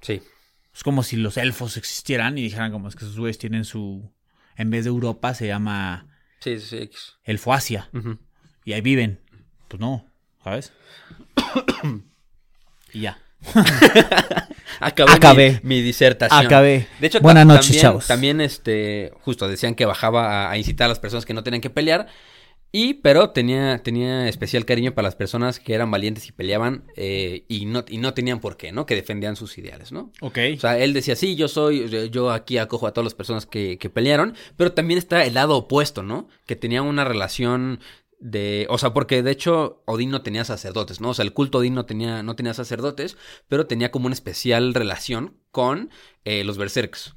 Sí. 0.00 0.22
Es 0.72 0.82
como 0.82 1.02
si 1.02 1.16
los 1.16 1.36
elfos 1.36 1.76
existieran 1.76 2.38
y 2.38 2.42
dijeran 2.42 2.72
como 2.72 2.88
es 2.88 2.96
que 2.96 3.04
esos 3.04 3.18
güeyes 3.18 3.38
tienen 3.38 3.64
su... 3.64 4.12
En 4.56 4.70
vez 4.70 4.84
de 4.84 4.90
Europa 4.90 5.34
se 5.34 5.46
llama 5.46 6.06
Sí, 6.40 6.58
sí, 6.58 6.66
sí. 6.66 6.76
X. 6.78 7.16
Elfoasia. 7.24 7.90
Y 8.64 8.72
ahí 8.72 8.80
viven. 8.80 9.20
Pues 9.68 9.80
no, 9.80 10.06
¿sabes? 10.42 10.72
y 12.92 13.00
ya. 13.00 13.18
Acabé, 14.78 15.12
Acabé. 15.12 15.60
Mi, 15.62 15.76
mi 15.76 15.82
disertación. 15.82 16.46
Acabé. 16.46 16.86
De 17.00 17.06
hecho, 17.06 17.20
Buenas 17.20 17.46
noches, 17.46 17.66
también, 17.66 17.82
chavos. 17.82 18.06
También, 18.06 18.40
este, 18.40 19.12
justo 19.22 19.48
decían 19.48 19.74
que 19.74 19.86
bajaba 19.86 20.46
a, 20.46 20.50
a 20.52 20.58
incitar 20.58 20.86
a 20.86 20.88
las 20.88 21.00
personas 21.00 21.26
que 21.26 21.34
no 21.34 21.42
tenían 21.42 21.60
que 21.60 21.70
pelear. 21.70 22.06
Y, 22.72 22.94
pero 22.94 23.30
tenía, 23.30 23.82
tenía 23.82 24.28
especial 24.28 24.64
cariño 24.64 24.94
para 24.94 25.06
las 25.08 25.16
personas 25.16 25.58
que 25.58 25.74
eran 25.74 25.90
valientes 25.90 26.28
y 26.28 26.30
peleaban 26.32 26.84
eh, 26.96 27.42
y, 27.48 27.66
no, 27.66 27.84
y 27.88 27.98
no 27.98 28.14
tenían 28.14 28.38
por 28.38 28.56
qué, 28.56 28.70
¿no? 28.70 28.86
Que 28.86 28.94
defendían 28.94 29.34
sus 29.34 29.58
ideales, 29.58 29.90
¿no? 29.90 30.12
Ok. 30.20 30.38
O 30.56 30.60
sea, 30.60 30.78
él 30.78 30.92
decía, 30.92 31.16
sí, 31.16 31.34
yo 31.34 31.48
soy, 31.48 31.88
yo- 31.88 32.04
yo 32.04 32.30
aquí 32.30 32.58
acojo 32.58 32.86
a 32.86 32.92
todas 32.92 33.06
las 33.06 33.14
personas 33.14 33.44
que, 33.44 33.76
que 33.76 33.90
pelearon, 33.90 34.36
pero 34.56 34.70
también 34.70 34.98
está 34.98 35.24
el 35.24 35.34
lado 35.34 35.56
opuesto, 35.56 36.04
¿no? 36.04 36.28
Que 36.46 36.54
tenían 36.54 36.84
una 36.84 37.04
relación 37.04 37.80
de, 38.20 38.66
o 38.70 38.78
sea, 38.78 38.92
porque 38.94 39.22
de 39.22 39.30
hecho 39.32 39.82
Odín 39.86 40.10
no 40.10 40.22
tenía 40.22 40.44
sacerdotes, 40.44 41.00
¿no? 41.00 41.10
O 41.10 41.14
sea, 41.14 41.24
el 41.24 41.32
culto 41.32 41.58
Odín 41.58 41.74
no 41.74 41.86
tenía, 41.86 42.22
no 42.22 42.36
tenía 42.36 42.54
sacerdotes, 42.54 43.16
pero 43.48 43.66
tenía 43.66 43.90
como 43.90 44.06
una 44.06 44.14
especial 44.14 44.74
relación 44.74 45.38
con 45.50 45.90
eh, 46.24 46.44
los 46.44 46.58
berserks. 46.58 47.14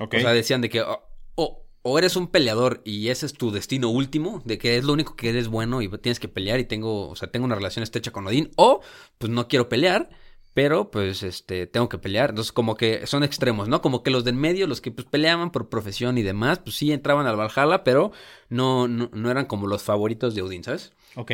ok. 0.00 0.14
O 0.16 0.20
sea, 0.20 0.32
decían 0.32 0.60
de 0.60 0.70
que 0.70 0.82
o, 0.82 1.02
o- 1.34 1.64
o 1.82 1.98
eres 1.98 2.16
un 2.16 2.28
peleador 2.28 2.82
y 2.84 3.08
ese 3.08 3.24
es 3.26 3.32
tu 3.32 3.50
destino 3.50 3.88
último, 3.88 4.42
de 4.44 4.58
que 4.58 4.76
es 4.76 4.84
lo 4.84 4.92
único 4.92 5.16
que 5.16 5.30
eres 5.30 5.48
bueno 5.48 5.80
y 5.80 5.88
tienes 5.98 6.20
que 6.20 6.28
pelear 6.28 6.60
y 6.60 6.64
tengo, 6.64 7.08
o 7.08 7.16
sea, 7.16 7.30
tengo 7.30 7.46
una 7.46 7.54
relación 7.54 7.82
estrecha 7.82 8.10
con 8.10 8.26
Odín, 8.26 8.50
o 8.56 8.80
pues 9.18 9.32
no 9.32 9.48
quiero 9.48 9.68
pelear, 9.68 10.10
pero 10.58 10.90
pues 10.90 11.22
este 11.22 11.68
tengo 11.68 11.88
que 11.88 11.98
pelear. 11.98 12.30
Entonces, 12.30 12.50
como 12.50 12.74
que 12.76 13.06
son 13.06 13.22
extremos, 13.22 13.68
¿no? 13.68 13.80
Como 13.80 14.02
que 14.02 14.10
los 14.10 14.24
del 14.24 14.34
medio, 14.34 14.66
los 14.66 14.80
que 14.80 14.90
pues 14.90 15.06
peleaban 15.06 15.52
por 15.52 15.68
profesión 15.68 16.18
y 16.18 16.24
demás, 16.24 16.58
pues 16.58 16.74
sí 16.74 16.90
entraban 16.90 17.28
al 17.28 17.36
Valhalla, 17.36 17.84
pero 17.84 18.10
no, 18.48 18.88
no, 18.88 19.08
no 19.12 19.30
eran 19.30 19.46
como 19.46 19.68
los 19.68 19.84
favoritos 19.84 20.34
de 20.34 20.42
Odín, 20.42 20.64
¿sabes? 20.64 20.90
ok. 21.14 21.30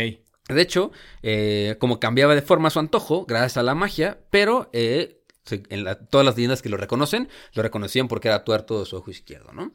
De 0.51 0.61
hecho, 0.61 0.93
eh, 1.23 1.77
como 1.81 1.99
cambiaba 2.01 2.35
de 2.35 2.43
forma 2.43 2.69
a 2.69 2.71
su 2.71 2.81
antojo, 2.81 3.25
gracias 3.25 3.57
a 3.57 3.63
la 3.63 3.75
magia, 3.75 4.19
pero 4.29 4.69
eh, 4.75 5.23
en 5.71 5.85
la- 5.85 5.99
todas 5.99 6.27
las 6.27 6.37
leyendas 6.37 6.61
que 6.61 6.69
lo 6.69 6.77
reconocen, 6.77 7.31
lo 7.55 7.63
reconocían 7.63 8.09
porque 8.09 8.29
era 8.29 8.45
tuerto 8.45 8.79
de 8.81 8.85
su 8.85 8.95
ojo 8.99 9.11
izquierdo, 9.11 9.55
¿no? 9.55 9.73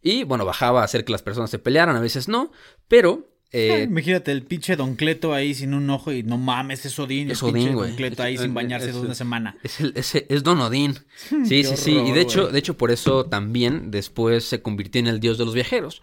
Y 0.00 0.22
bueno, 0.22 0.44
bajaba 0.44 0.82
a 0.82 0.84
hacer 0.84 1.04
que 1.04 1.10
las 1.10 1.22
personas 1.22 1.50
se 1.50 1.58
pelearan, 1.58 1.96
a 1.96 2.00
veces 2.00 2.28
no, 2.28 2.52
pero... 2.86 3.31
eh, 3.52 3.84
Imagínate 3.88 4.32
el 4.32 4.42
pinche 4.42 4.76
Don 4.76 4.96
Cleto 4.96 5.34
ahí 5.34 5.54
sin 5.54 5.74
un 5.74 5.88
ojo 5.90 6.10
y 6.12 6.22
no 6.22 6.38
mames, 6.38 6.84
es 6.86 6.98
Odín. 6.98 7.30
Es 7.30 7.42
el 7.42 7.52
pinche 7.52 7.66
Odín, 7.68 7.74
güey. 7.74 7.88
Don 7.90 7.96
Cleto 7.96 8.22
ahí 8.22 8.34
Es- 8.34 8.40
sin 8.40 8.54
bañarse 8.54 8.88
es- 8.88 8.94
de 8.94 9.00
una 9.00 9.14
semana. 9.14 9.56
Es, 9.62 9.80
el- 9.80 9.92
es- 9.96 10.14
es 10.28 10.42
Don 10.42 10.60
Odín. 10.60 10.98
Sí, 11.46 11.64
sí, 11.64 11.76
sí. 11.76 11.92
Y 11.92 12.12
de 12.12 12.20
hecho, 12.20 12.48
de 12.48 12.58
hecho, 12.58 12.76
por 12.76 12.90
eso 12.90 13.26
también 13.26 13.90
después 13.90 14.44
se 14.44 14.62
convirtió 14.62 15.00
en 15.00 15.06
el 15.06 15.20
dios 15.20 15.38
de 15.38 15.44
los 15.44 15.54
viajeros. 15.54 16.02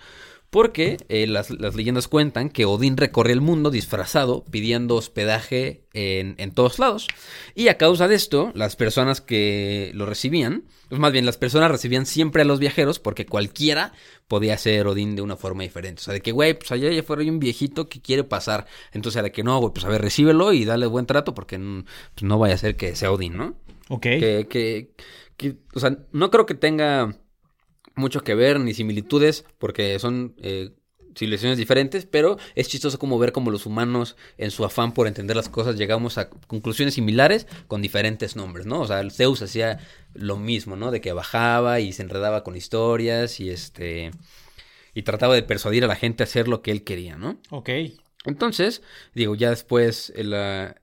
Porque 0.50 0.98
eh, 1.10 1.28
las, 1.28 1.52
las 1.52 1.76
leyendas 1.76 2.08
cuentan 2.08 2.50
que 2.50 2.66
Odín 2.66 2.98
recorre 2.98 3.34
el 3.34 3.42
mundo 3.42 3.70
disfrazado, 3.70 4.44
pidiendo 4.50 4.96
hospedaje 4.96 5.84
en, 5.94 6.34
en 6.40 6.52
todos 6.52 6.80
lados. 6.80 7.08
Y 7.54 7.68
a 7.68 7.78
causa 7.78 8.08
de 8.08 8.16
esto, 8.16 8.52
las 8.56 8.76
personas 8.76 9.22
que 9.22 9.92
lo 9.94 10.08
recibían, 10.08 10.64
pues 10.90 11.00
más 11.00 11.12
bien 11.12 11.28
las 11.28 11.38
personas 11.38 11.70
recibían 11.70 12.08
siempre 12.08 12.42
a 12.42 12.46
los 12.46 12.60
viajeros 12.60 12.98
porque 12.98 13.28
cualquiera 13.28 13.94
podía 14.28 14.58
ser 14.58 14.88
Odín 14.88 15.16
de 15.16 15.22
una 15.22 15.36
forma 15.36 15.62
diferente. 15.62 16.02
O 16.02 16.04
sea, 16.04 16.16
de 16.16 16.22
que, 16.22 16.32
güey, 16.32 16.56
pues 16.56 16.72
allá 16.72 16.92
ya 16.92 17.04
fuera 17.04 17.22
hay 17.22 17.30
un 17.30 17.40
viejito 17.40 17.88
que 17.88 18.02
quiere 18.02 18.24
pasar. 18.24 18.66
Entonces, 18.92 19.22
de 19.22 19.32
que 19.32 19.44
no, 19.44 19.60
güey, 19.60 19.72
pues 19.72 19.86
a 19.86 19.90
ver, 19.90 20.02
recíbelo 20.02 20.52
y 20.52 20.66
dale 20.66 20.88
buen 20.88 21.06
trato 21.06 21.36
porque 21.36 21.60
pues, 21.60 22.24
no 22.24 22.40
vaya 22.40 22.56
a 22.56 22.58
ser 22.58 22.76
que 22.76 22.96
sea 22.96 23.12
Odín, 23.12 23.38
¿no? 23.38 23.56
Ok. 23.90 24.02
Que, 24.02 24.48
que, 24.50 24.92
que, 25.38 25.58
o 25.76 25.80
sea, 25.80 25.96
no 26.12 26.32
creo 26.32 26.48
que 26.48 26.56
tenga 26.56 27.16
mucho 28.00 28.24
que 28.24 28.36
ver 28.36 28.60
ni 28.60 28.74
similitudes 28.74 29.46
porque 29.58 30.00
son 30.00 30.34
eh, 30.38 30.72
civilizaciones 31.16 31.58
diferentes, 31.58 32.06
pero 32.06 32.38
es 32.56 32.68
chistoso 32.68 32.98
como 33.00 33.20
ver 33.20 33.32
como 33.32 33.52
los 33.52 33.66
humanos 33.66 34.16
en 34.38 34.52
su 34.52 34.66
afán 34.66 34.94
por 34.94 35.08
entender 35.08 35.36
las 35.36 35.50
cosas 35.50 35.76
llegamos 35.76 36.18
a 36.18 36.30
conclusiones 36.30 36.94
similares 36.94 37.48
con 37.68 37.82
diferentes 37.82 38.36
nombres, 38.36 38.66
¿no? 38.66 38.82
O 38.82 38.88
sea, 38.88 39.00
el 39.02 39.12
Zeus 39.12 39.42
hacía 39.42 39.80
lo 40.14 40.38
mismo, 40.38 40.76
¿no? 40.76 40.92
De 40.92 41.02
que 41.02 41.14
bajaba 41.14 41.80
y 41.80 41.94
se 41.94 42.04
enredaba 42.04 42.44
con 42.44 42.56
historias 42.56 43.40
y 43.40 43.50
este 43.50 44.12
y 44.94 45.04
trataba 45.04 45.36
de 45.36 45.44
persuadir 45.44 45.84
a 45.84 45.88
la 45.88 45.96
gente 45.96 46.24
a 46.24 46.26
hacer 46.26 46.48
lo 46.48 46.62
que 46.62 46.72
él 46.72 46.84
quería, 46.84 47.18
¿no? 47.18 47.40
Ok. 47.52 47.70
Entonces, 48.26 48.82
digo, 49.14 49.36
ya 49.36 49.50
después, 49.50 50.12
el, 50.16 50.34
ah, 50.34 50.76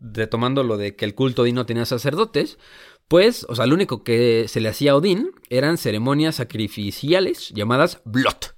retomando 0.00 0.64
lo 0.64 0.76
de 0.76 0.96
que 0.96 1.04
el 1.04 1.14
culto 1.14 1.42
Odín 1.42 1.54
no 1.54 1.66
tenía 1.66 1.84
sacerdotes, 1.84 2.58
pues, 3.12 3.44
o 3.50 3.54
sea, 3.54 3.66
lo 3.66 3.74
único 3.74 4.04
que 4.04 4.48
se 4.48 4.62
le 4.62 4.70
hacía 4.70 4.92
a 4.92 4.96
Odín 4.96 5.32
eran 5.50 5.76
ceremonias 5.76 6.36
sacrificiales 6.36 7.50
llamadas 7.50 8.00
Blot 8.06 8.56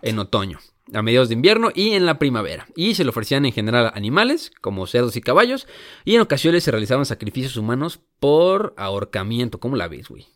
en 0.00 0.18
otoño, 0.18 0.60
a 0.94 1.02
mediados 1.02 1.28
de 1.28 1.34
invierno 1.34 1.68
y 1.74 1.90
en 1.90 2.06
la 2.06 2.18
primavera. 2.18 2.68
Y 2.74 2.94
se 2.94 3.04
le 3.04 3.10
ofrecían 3.10 3.44
en 3.44 3.52
general 3.52 3.92
animales, 3.94 4.50
como 4.62 4.86
cerdos 4.86 5.14
y 5.16 5.20
caballos, 5.20 5.68
y 6.06 6.14
en 6.14 6.22
ocasiones 6.22 6.64
se 6.64 6.70
realizaban 6.70 7.04
sacrificios 7.04 7.58
humanos 7.58 8.00
por 8.18 8.72
ahorcamiento. 8.78 9.60
¿Cómo 9.60 9.76
la 9.76 9.88
ves, 9.88 10.08
güey? 10.08 10.26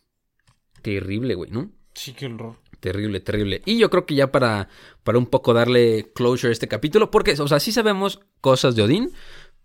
Terrible, 0.83 1.33
güey, 1.33 1.49
¿no? 1.49 1.71
Sí, 1.95 2.13
qué 2.13 2.27
horror. 2.27 2.57
Terrible, 2.79 3.21
terrible. 3.21 3.63
Y 3.65 3.79
yo 3.79 3.89
creo 3.89 4.05
que 4.05 4.13
ya 4.13 4.31
para, 4.31 4.69
para 5.03 5.17
un 5.17 5.25
poco 5.25 5.55
darle 5.55 6.11
closure 6.13 6.49
a 6.49 6.53
este 6.53 6.67
capítulo, 6.67 7.09
porque, 7.09 7.31
o 7.41 7.47
sea, 7.47 7.59
sí 7.59 7.71
sabemos 7.71 8.19
cosas 8.39 8.75
de 8.75 8.83
Odín, 8.83 9.11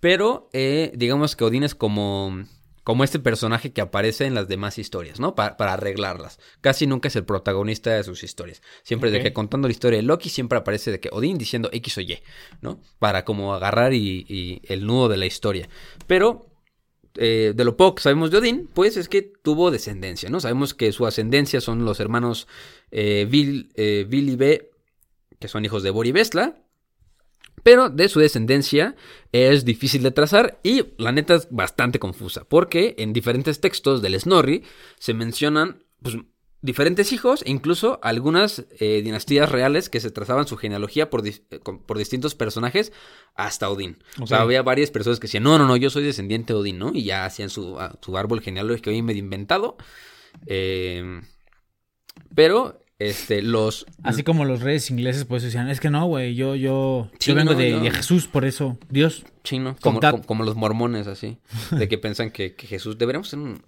pero 0.01 0.49
eh, 0.55 0.93
digamos 0.95 1.37
que 1.37 1.45
Odín 1.45 1.63
es 1.63 1.75
como, 1.75 2.47
como 2.87 3.03
este 3.03 3.19
personaje 3.19 3.73
que 3.73 3.81
aparece 3.81 4.27
en 4.27 4.35
las 4.35 4.47
demás 4.47 4.79
historias, 4.79 5.19
¿no? 5.19 5.35
Pa- 5.35 5.57
para 5.57 5.73
arreglarlas. 5.73 6.39
Casi 6.61 6.87
nunca 6.87 7.09
es 7.09 7.17
el 7.17 7.25
protagonista 7.25 7.91
de 7.91 8.05
sus 8.05 8.23
historias. 8.23 8.63
Siempre 8.85 9.11
de 9.11 9.21
que 9.21 9.33
contando 9.33 9.67
la 9.67 9.73
historia 9.73 9.97
de 9.97 10.05
Loki, 10.05 10.29
siempre 10.29 10.57
aparece 10.57 10.93
de 10.93 11.01
que 11.01 11.09
Odín 11.11 11.37
diciendo 11.37 11.69
X 11.73 11.99
o 11.99 12.01
Y, 12.03 12.21
¿no? 12.61 12.81
Para 13.01 13.25
como 13.25 13.53
agarrar 13.55 13.93
y, 13.93 14.25
y 14.29 14.63
el 14.73 14.87
nudo 14.87 15.09
de 15.09 15.17
la 15.17 15.27
historia. 15.27 15.69
Pero 16.07 16.47
eh, 17.17 17.55
de 17.57 17.65
lo 17.65 17.77
poco 17.77 17.97
que 17.97 18.03
sabemos 18.05 18.31
de 18.31 18.39
Odín, 18.39 18.71
pues 18.73 18.97
es 18.97 19.09
que 19.09 19.21
tuvo 19.23 19.73
descendencia, 19.73 20.31
¿no? 20.31 20.39
Sabemos 20.39 20.73
que 20.73 20.93
su 20.93 21.09
ascendencia 21.09 21.61
son 21.61 21.85
los 21.85 21.99
hermanos 21.99 22.47
eh, 22.93 23.27
Vil, 23.29 23.73
eh, 23.75 24.07
Vil 24.09 24.29
y 24.29 24.37
Be, 24.37 24.71
que 25.41 25.49
son 25.49 25.65
hijos 25.65 25.83
de 25.83 25.91
Bor 25.91 26.07
y 26.07 26.13
Vesla. 26.13 26.63
Pero 27.67 27.91
de 27.91 28.09
su 28.09 28.21
descendencia 28.21 28.95
es 29.33 29.65
difícil 29.65 30.05
de 30.05 30.13
trazar 30.13 30.61
y 30.63 30.85
la 30.99 31.11
neta 31.11 31.35
es 31.35 31.49
bastante 31.51 31.99
confusa, 31.99 32.45
porque 32.45 32.95
en 32.97 33.13
diferentes 33.13 33.61
textos 33.61 34.03
del 34.03 34.21
Snorri 34.21 34.63
se 35.01 35.15
mencionan 35.15 35.83
pues, 36.01 36.17
diferentes 36.63 37.13
hijos 37.13 37.43
e 37.45 37.51
incluso 37.51 37.99
algunas 38.05 38.67
eh, 38.79 39.03
dinastías 39.03 39.51
reales 39.51 39.89
que 39.89 39.99
se 39.99 40.13
trazaban 40.13 40.47
su 40.47 40.57
genealogía 40.57 41.11
por, 41.11 41.27
eh, 41.27 41.41
por 41.85 41.99
distintos 41.99 42.37
personajes 42.37 42.93
hasta 43.35 43.69
Odín. 43.69 43.99
O 44.21 44.29
sea, 44.29 44.43
había 44.43 44.63
varias 44.63 44.93
personas 44.93 45.19
que 45.19 45.27
decían, 45.27 45.43
no, 45.43 45.59
no, 45.59 45.67
no, 45.67 45.77
yo 45.77 45.91
soy 45.91 46.05
descendiente 46.05 46.53
de 46.53 46.61
Odín, 46.61 46.79
¿no? 46.79 46.93
Y 46.95 47.03
ya 47.03 47.25
hacían 47.25 47.51
su, 47.51 47.77
su 48.01 48.17
árbol 48.17 48.43
genealógico 48.43 48.91
ahí 48.91 49.03
medio 49.03 49.19
inventado. 49.19 49.77
Eh, 50.47 51.21
pero 52.33 52.86
este, 52.99 53.43
los... 53.43 53.87
Así 54.03 54.23
como 54.23 54.45
los 54.45 54.61
reyes 54.61 54.91
ingleses, 54.91 55.25
pues 55.25 55.43
decían, 55.43 55.69
es 55.69 55.81
que 55.81 55.91
no, 55.91 56.07
güey, 56.07 56.35
yo, 56.35 56.55
yo, 56.55 57.11
yo 57.21 57.35
vengo 57.35 57.55
de, 57.55 57.79
de 57.81 57.91
Jesús, 57.91 58.27
por 58.27 58.45
eso, 58.45 58.79
Dios. 58.89 59.25
chino, 59.45 59.77
como, 59.81 60.01
como, 60.01 60.23
como 60.23 60.45
los 60.45 60.57
mormones, 60.57 61.07
así, 61.07 61.39
de 61.73 61.89
que 61.89 61.99
piensan 61.99 62.31
que, 62.31 62.55
que 62.55 62.67
Jesús, 62.67 62.97
deberíamos 62.99 63.29
ser 63.29 63.39
un... 63.41 63.63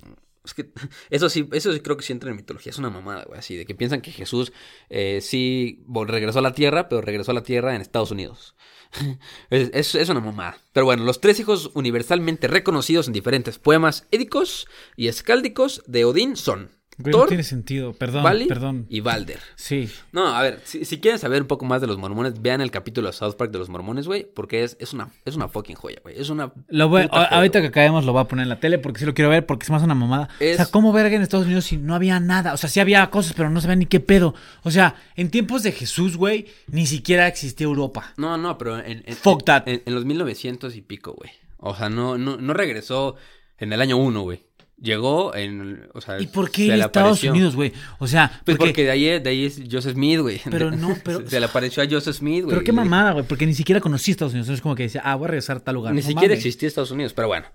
Es 0.45 0.55
que 0.55 0.71
eso 1.11 1.29
sí, 1.29 1.47
eso 1.53 1.75
sí 1.75 1.81
creo 1.81 1.99
que 1.99 2.05
sí 2.05 2.13
entra 2.15 2.31
en 2.31 2.37
mitología, 2.37 2.71
es 2.71 2.79
una 2.79 2.89
mamada, 2.89 3.25
güey, 3.25 3.39
así, 3.39 3.55
de 3.55 3.67
que 3.67 3.75
piensan 3.75 4.01
que 4.01 4.13
Jesús 4.13 4.51
eh, 4.89 5.19
sí 5.21 5.85
regresó 6.07 6.39
a 6.39 6.43
la 6.43 6.55
tierra, 6.55 6.89
pero 6.89 7.03
regresó 7.03 7.33
a 7.33 7.35
la 7.35 7.43
tierra 7.43 7.75
en 7.75 7.83
Estados 7.83 8.13
Unidos. 8.13 8.55
es, 9.51 9.69
es- 9.75 9.95
es 9.95 10.09
una 10.09 10.21
mamada. 10.21 10.57
Pero 10.73 10.87
bueno, 10.87 11.05
los 11.05 11.21
tres 11.21 11.39
hijos 11.39 11.71
universalmente 11.75 12.49
reconocidos 12.49 13.07
en 13.09 13.13
diferentes 13.13 13.59
poemas 13.59 14.07
édicos 14.11 14.67
y 14.97 15.09
escáldicos 15.09 15.83
de 15.87 16.07
Odín 16.07 16.35
son 16.37 16.71
Güey, 17.01 17.15
no 17.15 17.27
tiene 17.27 17.45
sentido, 17.45 17.93
perdón, 17.93 18.25
Vali 18.25 18.47
perdón. 18.47 18.87
y 18.89 19.01
Balder. 19.01 19.39
Sí, 19.55 19.89
No, 20.11 20.27
a 20.35 20.43
ver, 20.43 20.61
si, 20.65 20.85
si 20.85 20.99
quieren 20.99 21.19
saber 21.21 21.43
un 21.43 21.49
poco 21.49 21.65
más 21.65 21.81
de 21.81 21.87
los 21.87 21.97
mormones, 21.97 22.43
vean 22.43 22.61
el 22.61 22.71
capítulo 22.73 23.07
de 23.07 23.13
South 23.13 23.35
Park 23.37 23.53
de 23.53 23.59
los 23.59 23.69
mormones, 23.69 24.07
güey, 24.09 24.25
porque 24.35 24.65
es, 24.65 24.77
es, 24.81 24.93
una, 24.93 25.11
es 25.25 25.37
una 25.37 25.47
fucking 25.49 25.77
joya, 25.77 25.99
güey. 26.03 26.21
Es 26.21 26.29
una. 26.29 26.53
Lo 26.69 26.89
voy- 26.89 27.09
a- 27.13 27.25
ahorita 27.37 27.61
que 27.61 27.69
acabemos 27.69 28.05
lo 28.05 28.13
voy 28.13 28.23
a 28.23 28.25
poner 28.25 28.43
en 28.43 28.49
la 28.49 28.59
tele 28.59 28.79
porque 28.79 28.99
sí 29.01 29.07
lo 29.07 29.15
quiero 29.15 29.31
ver 29.31 29.47
porque 29.47 29.65
es 29.65 29.71
más 29.71 29.83
una 29.83 29.95
mamada. 29.95 30.29
Es- 30.41 30.55
O 30.55 30.57
sea, 30.57 30.67
¿cómo 30.67 30.93
verga 30.93 31.15
en 31.15 31.23
Estados 31.23 31.47
Unidos 31.47 31.67
si 31.67 31.77
no 31.77 31.95
había 31.95 32.19
nada? 32.19 32.53
O 32.53 32.57
sea, 32.57 32.69
sí 32.69 32.81
había 32.81 33.09
cosas, 33.11 33.33
pero 33.37 33.49
no 33.49 33.61
sabía 33.61 33.77
ni 33.77 33.87
qué 33.87 34.01
pedo. 34.01 34.35
O 34.65 34.71
sea, 34.73 34.97
en 35.15 35.31
tiempos 35.31 35.63
de 35.63 35.71
Jesús, 35.73 36.17
güey, 36.17 36.47
ni 36.67 36.87
siquiera 36.87 37.29
existía 37.29 37.67
Europa. 37.67 38.13
No, 38.17 38.37
no, 38.39 38.59
pero 38.59 38.79
en, 38.79 39.05
en, 39.07 39.15
Fuck 39.15 39.45
that. 39.45 39.63
en, 39.69 39.83
en 39.87 39.95
los 39.95 40.05
1900 40.05 40.75
y 40.75 40.83
pico, 40.83 41.13
güey. 41.13 41.31
O 41.59 41.77
sea, 41.77 41.89
no, 41.89 42.19
no, 42.19 42.37
no 42.39 42.55
regresó 42.55 43.15
en 43.59 43.73
el 43.73 43.81
año 43.81 43.97
1, 43.97 44.21
güey. 44.23 44.48
Llegó 44.81 45.35
en. 45.35 45.89
O 45.93 46.01
sea, 46.01 46.21
¿Y 46.21 46.29
por 46.29 46.51
qué 46.53 46.69
le 46.69 46.75
Estados 46.75 47.19
apareció. 47.19 47.33
Unidos, 47.33 47.57
güey? 47.57 47.73
O 47.99 48.07
sea, 48.07 48.29
Pues 48.45 48.57
porque- 48.57 48.71
porque 48.71 48.85
de 48.85 48.91
ahí, 48.93 49.19
de 49.19 49.29
ahí 49.31 49.45
es 49.47 49.61
Joseph 49.71 49.95
Smith, 49.95 50.21
güey. 50.21 50.41
Pero 50.49 50.71
no, 50.73 50.97
pero- 51.03 51.21
Se, 51.23 51.31
se 51.31 51.41
le 51.41 51.47
apareció 51.47 51.83
a 51.83 51.87
Joseph 51.91 52.15
Smith, 52.17 52.45
güey. 52.45 52.55
Pero 52.55 52.65
qué 52.65 52.71
mamada, 52.73 53.11
güey, 53.13 53.25
porque 53.27 53.45
ni 53.47 53.55
siquiera 53.55 53.81
conocí 53.81 54.13
Estados 54.13 54.33
Unidos. 54.35 54.47
Entonces, 54.47 54.63
como 54.63 54.77
que 54.77 54.85
decía, 54.85 55.03
ah, 55.05 55.17
voy 55.17 55.25
a 55.25 55.29
regresar 55.29 55.57
a 55.57 55.61
tal 55.61 55.75
lugar. 55.75 55.93
Ni 55.95 56.01
No 56.01 56.07
siquiera 56.07 56.29
mames. 56.35 56.39
existía 56.47 56.69
Estados 56.69 56.93
Unidos, 56.93 57.13
pero 57.13 57.27
bueno. 57.27 57.47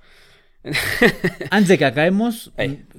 Antes 1.50 1.68
de 1.70 1.78
que 1.78 1.86
acabemos, 1.86 2.52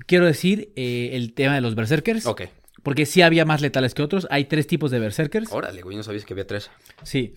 quiero 0.07 0.27
decir 0.27 0.73
eh, 0.77 1.11
el 1.13 1.33
tema 1.35 1.55
de 1.55 1.61
los 1.61 1.75
berserkers. 1.75 2.27
Ok. 2.27 2.43
Porque 2.83 3.07
sí 3.07 3.23
había 3.23 3.45
más 3.47 3.61
letales 3.63 3.95
que 3.95 4.03
otros. 4.03 4.27
Hay 4.31 4.45
tres 4.45 4.67
tipos 4.67 4.91
de 4.91 4.99
berserkers. 4.99 5.51
Órale, 5.53 5.81
güey, 5.83 5.97
no 5.97 6.03
sabías 6.03 6.25
que 6.25 6.35
había 6.35 6.47
tres. 6.47 6.71
Sí. 7.03 7.35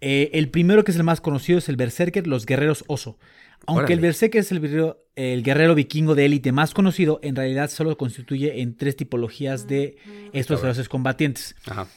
Eh, 0.00 0.30
el 0.34 0.48
primero 0.50 0.84
que 0.84 0.90
es 0.90 0.96
el 0.96 1.02
más 1.04 1.20
conocido 1.20 1.58
es 1.58 1.68
el 1.68 1.76
berserker, 1.76 2.26
los 2.26 2.46
guerreros 2.46 2.84
oso. 2.86 3.18
Aunque 3.66 3.80
Órale. 3.84 3.94
el 3.94 4.00
berserker 4.00 4.40
es 4.40 4.52
el 4.52 4.60
guerrero, 4.60 5.04
el 5.16 5.42
guerrero 5.42 5.74
vikingo 5.74 6.14
de 6.14 6.26
élite 6.26 6.52
más 6.52 6.74
conocido, 6.74 7.18
en 7.22 7.34
realidad 7.36 7.70
solo 7.70 7.96
constituye 7.96 8.60
en 8.60 8.76
tres 8.76 8.96
tipologías 8.96 9.66
de 9.66 9.96
estos 10.32 10.60
feroces 10.60 10.88
combatientes. 10.88 11.56
Ajá. 11.66 11.88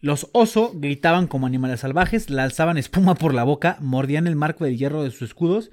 Los 0.00 0.28
oso 0.32 0.72
gritaban 0.74 1.26
como 1.26 1.46
animales 1.46 1.80
salvajes, 1.80 2.30
lanzaban 2.30 2.78
espuma 2.78 3.14
por 3.16 3.34
la 3.34 3.44
boca, 3.44 3.76
mordían 3.80 4.26
el 4.26 4.34
marco 4.36 4.64
del 4.64 4.78
hierro 4.78 5.02
de 5.02 5.10
sus 5.10 5.22
escudos 5.22 5.70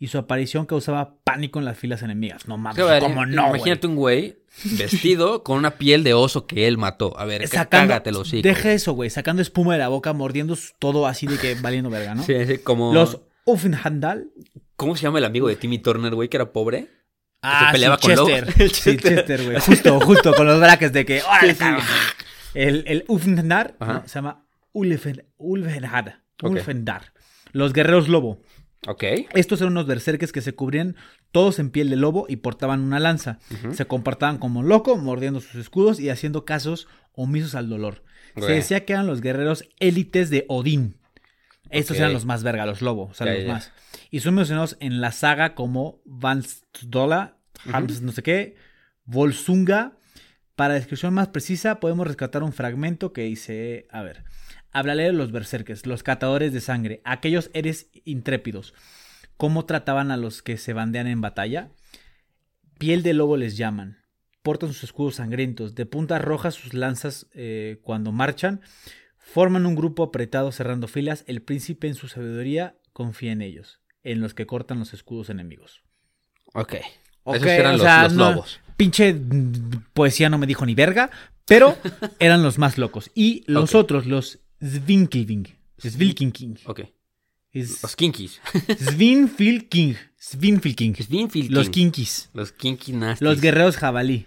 y 0.00 0.08
su 0.08 0.18
aparición 0.18 0.66
causaba 0.66 1.16
pánico 1.22 1.60
en 1.60 1.64
las 1.64 1.78
filas 1.78 2.02
enemigas. 2.02 2.48
No 2.48 2.56
mames, 2.58 2.76
Sí, 2.76 2.82
a 2.82 2.86
ver, 2.86 3.02
¿cómo 3.02 3.24
no? 3.24 3.48
Imagínate 3.50 3.86
un 3.86 3.94
güey 3.94 4.38
vestido 4.78 5.44
con 5.44 5.58
una 5.58 5.72
piel 5.78 6.02
de 6.02 6.14
oso 6.14 6.46
que 6.48 6.66
él 6.66 6.76
mató. 6.76 7.16
A 7.20 7.24
ver, 7.24 7.46
Sacando, 7.46 7.92
cágate 7.92 8.10
los 8.10 8.22
hocico. 8.22 8.42
deja 8.48 8.72
eso, 8.72 8.94
güey, 8.94 9.10
sacando 9.10 9.42
espuma 9.42 9.74
de 9.74 9.78
la 9.78 9.88
boca, 9.88 10.12
mordiendo 10.12 10.56
todo 10.80 11.06
así 11.06 11.28
de 11.28 11.36
que 11.38 11.54
valiendo 11.54 11.88
verga, 11.90 12.16
¿no? 12.16 12.22
Sí, 12.24 12.34
sí, 12.46 12.58
como... 12.58 12.92
Los 12.92 13.20
Uffenhandal 13.44 14.28
¿Cómo 14.78 14.94
se 14.94 15.02
llama 15.02 15.18
el 15.18 15.24
amigo 15.24 15.48
de 15.48 15.56
Timmy 15.56 15.80
Turner, 15.80 16.14
güey, 16.14 16.28
que 16.28 16.36
era 16.36 16.52
pobre? 16.52 16.86
Ah, 17.42 17.70
peleaba 17.72 17.98
sí, 18.00 18.14
con. 18.14 18.28
Chester. 18.28 18.70
Sí, 18.72 18.96
Chester. 18.96 19.44
Güey. 19.44 19.60
Justo, 19.60 20.00
justo, 20.00 20.32
con 20.32 20.46
los 20.46 20.60
brackets 20.60 20.92
de 20.92 21.04
que. 21.04 21.20
¡Órale, 21.20 21.54
Sí! 21.56 21.64
El, 22.54 22.84
el 22.86 23.04
no, 23.08 24.02
se 24.06 24.14
llama 24.14 24.46
Ulfen, 24.70 25.26
Ulfendar. 25.36 26.22
Ok. 26.40 26.50
Ulfendar. 26.52 27.12
Los 27.50 27.72
guerreros 27.72 28.08
lobo. 28.08 28.40
Ok. 28.86 29.02
Estos 29.34 29.60
eran 29.60 29.72
unos 29.72 29.88
berserkers 29.88 30.30
que 30.30 30.42
se 30.42 30.54
cubrían 30.54 30.94
todos 31.32 31.58
en 31.58 31.70
piel 31.70 31.90
de 31.90 31.96
lobo 31.96 32.26
y 32.28 32.36
portaban 32.36 32.80
una 32.80 33.00
lanza. 33.00 33.40
Se 33.72 33.84
comportaban 33.86 34.38
como 34.38 34.62
loco, 34.62 34.96
mordiendo 34.96 35.40
sus 35.40 35.56
escudos 35.56 35.98
y 35.98 36.08
haciendo 36.08 36.44
casos 36.44 36.86
omisos 37.14 37.56
al 37.56 37.68
dolor. 37.68 38.04
Se 38.36 38.52
decía 38.52 38.84
que 38.84 38.92
eran 38.92 39.08
los 39.08 39.22
guerreros 39.22 39.64
élites 39.80 40.30
de 40.30 40.44
Odín. 40.46 40.98
Estos 41.70 41.96
eran 41.96 42.12
los 42.12 42.24
más 42.24 42.44
verga, 42.44 42.64
los 42.64 42.80
lobos, 42.80 43.10
o 43.10 43.14
sea, 43.14 43.26
los 43.26 43.44
ya. 43.44 43.52
más. 43.52 43.72
Y 44.10 44.20
son 44.20 44.34
mencionados 44.34 44.76
en 44.80 45.00
la 45.00 45.12
saga 45.12 45.54
como 45.54 46.00
Vansdola, 46.04 47.36
Hams 47.72 48.02
no 48.02 48.12
sé 48.12 48.22
qué, 48.22 48.56
Volsunga. 49.04 49.96
Para 50.54 50.74
descripción 50.74 51.14
más 51.14 51.28
precisa, 51.28 51.78
podemos 51.78 52.06
rescatar 52.06 52.42
un 52.42 52.52
fragmento 52.52 53.12
que 53.12 53.22
dice, 53.22 53.86
a 53.90 54.02
ver, 54.02 54.24
hablaré 54.72 55.04
de 55.04 55.12
los 55.12 55.30
berserkers, 55.30 55.86
los 55.86 56.02
catadores 56.02 56.52
de 56.52 56.60
sangre, 56.60 57.00
aquellos 57.04 57.50
eres 57.54 57.90
intrépidos. 58.04 58.74
¿Cómo 59.36 59.66
trataban 59.66 60.10
a 60.10 60.16
los 60.16 60.42
que 60.42 60.56
se 60.56 60.72
bandean 60.72 61.06
en 61.06 61.20
batalla? 61.20 61.70
Piel 62.78 63.04
de 63.04 63.14
lobo 63.14 63.36
les 63.36 63.56
llaman. 63.56 63.98
Portan 64.42 64.72
sus 64.72 64.84
escudos 64.84 65.16
sangrientos, 65.16 65.76
de 65.76 65.86
puntas 65.86 66.20
rojas 66.20 66.54
sus 66.54 66.74
lanzas 66.74 67.28
eh, 67.34 67.78
cuando 67.82 68.10
marchan. 68.10 68.60
Forman 69.16 69.64
un 69.64 69.76
grupo 69.76 70.02
apretado 70.02 70.50
cerrando 70.50 70.88
filas. 70.88 71.22
El 71.28 71.42
príncipe 71.42 71.86
en 71.86 71.94
su 71.94 72.08
sabiduría 72.08 72.76
confía 72.92 73.30
en 73.30 73.42
ellos, 73.42 73.80
en 74.04 74.20
los 74.20 74.34
que 74.34 74.46
cortan 74.46 74.78
los 74.78 74.94
escudos 74.94 75.30
enemigos. 75.30 75.82
Ok. 76.54 76.74
Ok, 77.24 77.36
Esos 77.36 77.48
eran 77.48 77.74
o 77.74 77.76
los, 77.78 77.82
sea, 77.82 78.02
los 78.04 78.12
no- 78.14 78.30
lobos. 78.30 78.60
Pinche 78.76 79.14
poesía 79.92 80.30
no 80.30 80.38
me 80.38 80.46
dijo 80.46 80.64
ni 80.64 80.74
verga, 80.74 81.10
pero 81.46 81.76
eran 82.20 82.42
los 82.42 82.58
más 82.58 82.78
locos. 82.78 83.10
Y 83.14 83.42
los 83.46 83.74
otros, 83.74 84.06
los 84.06 84.38
Svinkilving. 84.62 85.48
Svilkinking. 85.78 86.58
Ok. 86.66 86.80
Es 87.52 87.82
Los 87.82 87.96
kinkies. 87.96 88.40
Svinfilking. 88.78 89.96
Svinfilking. 90.18 90.94
Svinfilking. 90.96 91.52
Los 91.54 91.70
kinkis. 91.70 92.30
Los 92.34 92.52
kinky 92.52 92.92
nasties. 92.92 93.22
Los 93.22 93.40
guerreros 93.40 93.76
jabalí. 93.76 94.26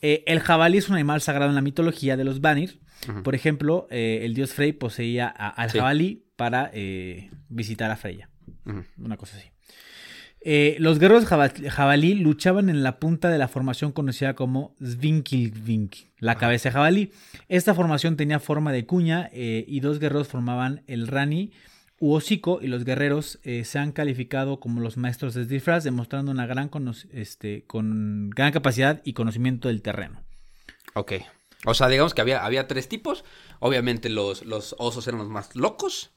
Eh, 0.00 0.24
el 0.26 0.40
jabalí 0.40 0.78
es 0.78 0.88
un 0.88 0.94
animal 0.94 1.20
sagrado 1.20 1.50
en 1.50 1.54
la 1.54 1.60
mitología 1.62 2.16
de 2.16 2.24
los 2.24 2.40
Vanir. 2.40 2.80
Por 3.22 3.34
ejemplo, 3.34 3.86
eh, 3.90 4.20
el 4.22 4.34
dios 4.34 4.52
Frey 4.52 4.72
poseía 4.72 5.26
a- 5.28 5.48
al 5.50 5.70
Sí. 5.70 5.78
jabalí 5.78 6.24
para 6.36 6.70
eh, 6.72 7.30
visitar 7.48 7.90
a 7.90 7.96
Freya. 7.96 8.30
Una 8.98 9.16
cosa 9.16 9.36
así. 9.36 9.48
Eh, 10.48 10.76
los 10.78 10.98
guerreros 11.00 11.24
jaba- 11.26 11.50
jabalí 11.70 12.14
luchaban 12.14 12.68
en 12.68 12.82
la 12.84 13.00
punta 13.00 13.30
de 13.30 13.38
la 13.38 13.48
formación 13.48 13.90
conocida 13.90 14.34
como 14.34 14.76
Svinkilvink, 14.80 15.96
la 16.20 16.36
cabeza 16.36 16.68
de 16.68 16.72
jabalí. 16.74 17.12
Esta 17.48 17.74
formación 17.74 18.16
tenía 18.16 18.38
forma 18.38 18.70
de 18.72 18.86
cuña 18.86 19.28
eh, 19.32 19.64
y 19.66 19.80
dos 19.80 19.98
guerreros 19.98 20.28
formaban 20.28 20.82
el 20.86 21.08
rani 21.08 21.50
u 21.98 22.12
hocico 22.14 22.60
y 22.62 22.66
los 22.68 22.84
guerreros 22.84 23.40
eh, 23.42 23.64
se 23.64 23.78
han 23.78 23.90
calificado 23.90 24.60
como 24.60 24.80
los 24.80 24.96
maestros 24.98 25.34
de 25.34 25.46
disfraz, 25.46 25.82
demostrando 25.82 26.30
una 26.30 26.46
gran, 26.46 26.70
este, 27.12 27.64
con 27.66 28.30
gran 28.30 28.52
capacidad 28.52 29.00
y 29.04 29.14
conocimiento 29.14 29.68
del 29.68 29.82
terreno. 29.82 30.22
Ok. 30.94 31.12
O 31.64 31.74
sea, 31.74 31.88
digamos 31.88 32.14
que 32.14 32.20
había, 32.20 32.44
había 32.44 32.68
tres 32.68 32.88
tipos. 32.88 33.24
Obviamente 33.58 34.10
los, 34.10 34.44
los 34.44 34.76
osos 34.78 35.08
eran 35.08 35.18
los 35.18 35.28
más 35.28 35.56
locos. 35.56 36.12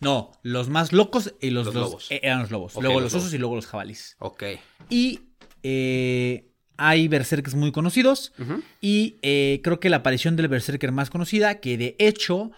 No, 0.00 0.32
los 0.42 0.68
más 0.68 0.92
locos 0.92 1.34
y 1.40 1.50
los, 1.50 1.66
Los 1.66 1.74
los- 1.74 1.84
lobos. 1.90 2.06
eh, 2.10 2.20
eran 2.22 2.40
los 2.40 2.50
lobos. 2.50 2.74
Luego 2.80 3.00
los 3.00 3.12
los 3.12 3.22
osos 3.22 3.34
y 3.34 3.38
luego 3.38 3.56
los 3.56 3.66
jabalís. 3.66 4.16
Ok. 4.20 4.44
Y 4.88 5.20
eh, 5.62 6.50
hay 6.76 7.08
berserkers 7.08 7.54
muy 7.56 7.72
conocidos. 7.72 8.32
Y 8.80 9.16
eh, 9.22 9.60
creo 9.64 9.80
que 9.80 9.90
la 9.90 9.96
aparición 9.98 10.36
del 10.36 10.48
berserker 10.48 10.92
más 10.92 11.10
conocida, 11.10 11.60
que 11.60 11.76
de 11.76 11.96
hecho 11.98 12.50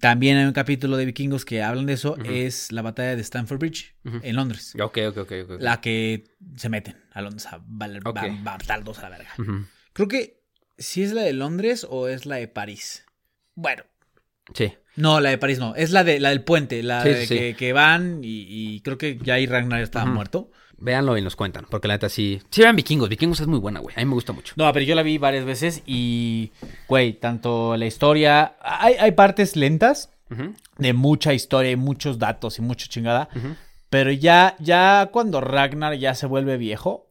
también 0.00 0.36
hay 0.36 0.44
un 0.46 0.52
capítulo 0.52 0.96
de 0.96 1.04
vikingos 1.04 1.44
que 1.44 1.62
hablan 1.62 1.86
de 1.86 1.92
eso, 1.92 2.16
es 2.24 2.72
la 2.72 2.82
batalla 2.82 3.14
de 3.16 3.22
Stamford 3.22 3.58
Bridge 3.58 3.94
en 4.22 4.36
Londres. 4.36 4.74
Ok, 4.80 4.98
ok, 5.08 5.16
ok. 5.18 5.32
ok. 5.44 5.50
La 5.60 5.80
que 5.80 6.24
se 6.56 6.68
meten 6.68 6.96
a 7.12 7.20
Londres 7.22 7.46
a 7.46 7.60
valer- 7.66 8.02
Ok. 8.06 8.16
va- 8.16 8.44
va 8.46 8.54
a 8.54 9.08
la 9.08 9.08
verga. 9.10 9.34
Creo 9.92 10.08
que 10.08 10.40
si 10.78 11.02
es 11.02 11.12
la 11.12 11.22
de 11.22 11.32
Londres 11.32 11.86
o 11.88 12.08
es 12.08 12.26
la 12.26 12.36
de 12.36 12.48
París. 12.48 13.04
Bueno, 13.54 13.84
Sí. 14.54 14.72
No, 14.96 15.20
la 15.20 15.30
de 15.30 15.38
París 15.38 15.58
no. 15.58 15.74
Es 15.74 15.90
la 15.90 16.04
de 16.04 16.20
la 16.20 16.30
del 16.30 16.42
puente, 16.42 16.82
la 16.82 17.02
Sí, 17.02 17.08
de 17.10 17.26
sí, 17.26 17.34
que, 17.38 17.54
que 17.56 17.72
van 17.72 18.20
y, 18.22 18.46
y 18.48 18.80
creo 18.80 18.98
que 18.98 19.18
ya 19.22 19.34
ahí 19.34 19.46
Ragnar 19.46 19.80
estaba 19.82 20.06
muerto. 20.06 20.50
Véanlo 20.78 21.16
y 21.16 21.22
nos 21.22 21.36
cuentan. 21.36 21.66
Porque 21.70 21.88
la 21.88 21.94
neta 21.94 22.08
sí. 22.08 22.42
Sí, 22.50 22.60
vean 22.60 22.76
vikingos. 22.76 23.08
Vikingos 23.08 23.40
es 23.40 23.46
muy 23.46 23.58
buena, 23.58 23.80
güey. 23.80 23.94
A 23.96 24.00
mí 24.00 24.04
me 24.04 24.12
gusta 24.14 24.32
mucho. 24.32 24.52
No, 24.56 24.70
pero 24.72 24.84
yo 24.84 24.94
la 24.94 25.02
vi 25.02 25.16
varias 25.16 25.44
veces 25.44 25.82
y, 25.86 26.52
güey, 26.86 27.14
tanto 27.14 27.76
la 27.76 27.86
historia... 27.86 28.56
Hay, 28.60 28.94
hay 28.94 29.12
partes 29.12 29.56
lentas 29.56 30.10
de 30.76 30.92
mucha 30.92 31.32
historia 31.32 31.70
y 31.70 31.76
muchos 31.76 32.18
datos 32.18 32.58
y 32.58 32.62
mucha 32.62 32.88
chingada. 32.88 33.28
Pero 33.88 34.10
ya, 34.10 34.56
ya 34.58 35.08
cuando 35.12 35.40
Ragnar 35.40 35.94
ya 35.94 36.14
se 36.14 36.26
vuelve 36.26 36.58
viejo, 36.58 37.05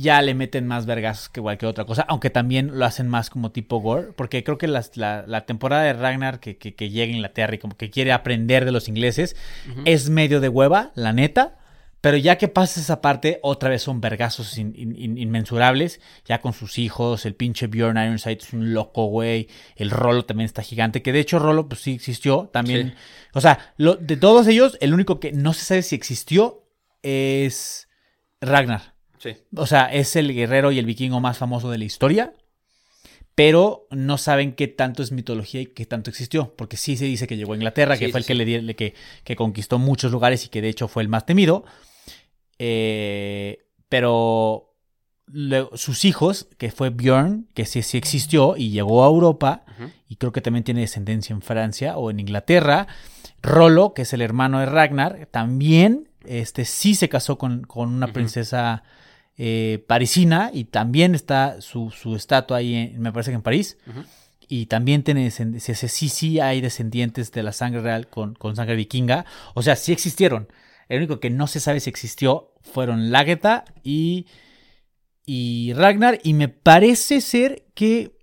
ya 0.00 0.20
le 0.22 0.34
meten 0.34 0.66
más 0.66 0.86
vergas 0.86 1.28
que 1.28 1.40
cualquier 1.40 1.68
otra 1.70 1.84
cosa. 1.84 2.02
Aunque 2.08 2.30
también 2.30 2.78
lo 2.78 2.84
hacen 2.84 3.08
más 3.08 3.30
como 3.30 3.52
tipo 3.52 3.78
gore. 3.80 4.12
Porque 4.12 4.42
creo 4.44 4.58
que 4.58 4.66
las- 4.68 4.96
la, 4.96 5.24
la 5.26 5.46
temporada 5.46 5.82
de 5.82 5.92
Ragnar 5.92 6.40
que, 6.40 6.56
que, 6.56 6.74
que 6.74 6.90
llega 6.90 7.12
a 7.12 7.16
Inglaterra 7.16 7.54
y 7.54 7.58
como 7.58 7.76
que 7.76 7.90
quiere 7.90 8.12
aprender 8.12 8.64
de 8.64 8.72
los 8.72 8.88
ingleses 8.88 9.36
es 9.84 10.10
medio 10.10 10.40
de 10.40 10.48
hueva, 10.48 10.92
la 10.94 11.12
neta. 11.12 11.58
Pero 12.00 12.18
ya 12.18 12.36
que 12.36 12.48
pasa 12.48 12.80
esa 12.80 13.00
parte, 13.00 13.38
otra 13.42 13.70
vez 13.70 13.80
son 13.82 14.02
vergazos 14.02 14.58
in- 14.58 14.74
in- 14.76 14.94
in- 14.94 15.16
inmensurables. 15.16 16.00
Ya 16.26 16.42
con 16.42 16.52
sus 16.52 16.76
hijos, 16.78 17.24
el 17.24 17.34
pinche 17.34 17.66
Bjorn 17.66 17.96
Ironside 17.96 18.38
es 18.42 18.52
un 18.52 18.74
loco, 18.74 19.06
güey. 19.06 19.48
El 19.74 19.90
Rolo 19.90 20.26
también 20.26 20.44
está 20.44 20.60
gigante. 20.62 21.00
Que 21.00 21.12
de 21.12 21.20
hecho 21.20 21.38
Rolo, 21.38 21.66
pues 21.66 21.80
sí 21.80 21.92
existió. 21.94 22.50
También. 22.52 22.88
Sí. 22.88 22.94
O 23.32 23.40
sea, 23.40 23.72
lo- 23.78 23.96
de 23.96 24.18
todos 24.18 24.46
ellos, 24.48 24.76
el 24.82 24.92
único 24.92 25.18
que 25.18 25.32
no 25.32 25.54
se 25.54 25.64
sabe 25.64 25.80
si 25.82 25.94
existió 25.94 26.66
es 27.02 27.88
Ragnar. 28.40 28.93
Sí. 29.24 29.36
O 29.56 29.66
sea, 29.66 29.86
es 29.86 30.16
el 30.16 30.34
guerrero 30.34 30.70
y 30.70 30.78
el 30.78 30.84
vikingo 30.84 31.18
más 31.18 31.38
famoso 31.38 31.70
de 31.70 31.78
la 31.78 31.84
historia. 31.84 32.34
Pero 33.34 33.88
no 33.90 34.18
saben 34.18 34.52
qué 34.52 34.68
tanto 34.68 35.02
es 35.02 35.12
mitología 35.12 35.62
y 35.62 35.66
qué 35.66 35.86
tanto 35.86 36.10
existió. 36.10 36.54
Porque 36.54 36.76
sí 36.76 36.98
se 36.98 37.06
dice 37.06 37.26
que 37.26 37.38
llegó 37.38 37.54
a 37.54 37.56
Inglaterra, 37.56 37.96
que 37.96 38.10
fue 38.10 38.22
sí, 38.22 38.32
el 38.32 38.38
que 38.38 38.62
le 38.62 38.76
que, 38.76 38.94
que 39.24 39.34
conquistó 39.34 39.78
muchos 39.78 40.12
lugares 40.12 40.44
y 40.44 40.48
que 40.48 40.60
de 40.60 40.68
hecho 40.68 40.88
fue 40.88 41.02
el 41.02 41.08
más 41.08 41.24
temido. 41.24 41.64
Eh, 42.58 43.64
pero 43.88 44.74
luego, 45.26 45.74
sus 45.74 46.04
hijos, 46.04 46.48
que 46.58 46.70
fue 46.70 46.90
Bjorn, 46.90 47.48
que 47.54 47.64
sí, 47.64 47.82
sí 47.82 47.96
existió 47.96 48.58
y 48.58 48.70
llegó 48.70 49.04
a 49.04 49.08
Europa, 49.08 49.64
y 50.06 50.16
creo 50.16 50.32
que 50.32 50.42
también 50.42 50.64
tiene 50.64 50.82
descendencia 50.82 51.32
en 51.32 51.40
Francia 51.40 51.96
o 51.96 52.10
en 52.10 52.20
Inglaterra. 52.20 52.86
Rolo, 53.42 53.94
que 53.94 54.02
es 54.02 54.12
el 54.12 54.20
hermano 54.20 54.60
de 54.60 54.66
Ragnar, 54.66 55.28
también 55.30 56.10
este, 56.24 56.66
sí 56.66 56.94
se 56.94 57.08
casó 57.08 57.38
con, 57.38 57.62
con 57.62 57.88
una 57.88 58.12
princesa 58.12 58.84
eh, 59.36 59.84
parisina 59.88 60.50
y 60.52 60.64
también 60.64 61.14
está 61.14 61.60
su, 61.60 61.90
su 61.90 62.14
estatua 62.16 62.58
ahí, 62.58 62.74
en- 62.74 63.00
me 63.00 63.12
parece 63.12 63.30
que 63.30 63.36
en 63.36 63.42
París. 63.42 63.76
Y 64.46 64.66
también 64.66 65.02
tiene 65.02 65.30
sí, 65.30 65.44
sí, 65.58 66.08
sí 66.08 66.38
hay 66.40 66.60
descendientes 66.60 67.32
de 67.32 67.42
la 67.42 67.52
sangre 67.52 67.80
real 67.80 68.08
con, 68.08 68.34
con 68.34 68.54
sangre 68.56 68.76
vikinga. 68.76 69.24
O 69.54 69.62
sea, 69.62 69.74
sí 69.74 69.90
existieron. 69.92 70.48
El 70.88 70.98
único 70.98 71.18
que 71.18 71.30
no 71.30 71.46
se 71.46 71.60
sabe 71.60 71.80
si 71.80 71.88
existió 71.90 72.52
fueron 72.62 73.10
Lágeta 73.10 73.64
y, 73.82 74.26
y 75.24 75.72
Ragnar. 75.74 76.20
Y 76.22 76.34
me 76.34 76.48
parece 76.48 77.20
ser 77.22 77.64
que 77.74 78.16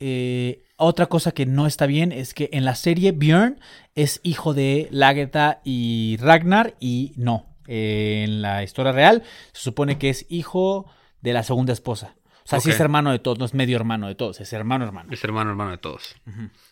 eh, 0.00 0.64
otra 0.76 1.06
cosa 1.06 1.32
que 1.32 1.46
no 1.46 1.66
está 1.66 1.86
bien 1.86 2.12
es 2.12 2.34
que 2.34 2.48
en 2.52 2.64
la 2.64 2.74
serie 2.74 3.12
Björn 3.12 3.60
es 3.94 4.20
hijo 4.22 4.54
de 4.54 4.88
Lágeta 4.90 5.60
y 5.64 6.16
Ragnar 6.20 6.74
y 6.80 7.12
no. 7.16 7.51
Eh, 7.68 8.22
en 8.24 8.42
la 8.42 8.62
historia 8.62 8.92
real 8.92 9.22
se 9.52 9.62
supone 9.62 9.98
que 9.98 10.08
es 10.10 10.26
hijo 10.28 10.90
de 11.20 11.32
la 11.32 11.42
segunda 11.42 11.72
esposa. 11.72 12.16
O 12.44 12.48
sea, 12.48 12.58
sí 12.60 12.70
Ok. 12.70 12.74
es 12.74 12.80
hermano 12.80 13.12
de 13.12 13.20
todos, 13.20 13.38
no 13.38 13.44
es 13.44 13.54
medio 13.54 13.76
hermano 13.76 14.08
de 14.08 14.16
todos, 14.16 14.40
es 14.40 14.52
hermano 14.52 14.84
hermano. 14.84 15.12
Es 15.12 15.22
hermano, 15.22 15.50
hermano 15.50 15.70
de 15.70 15.78
todos. 15.78 16.16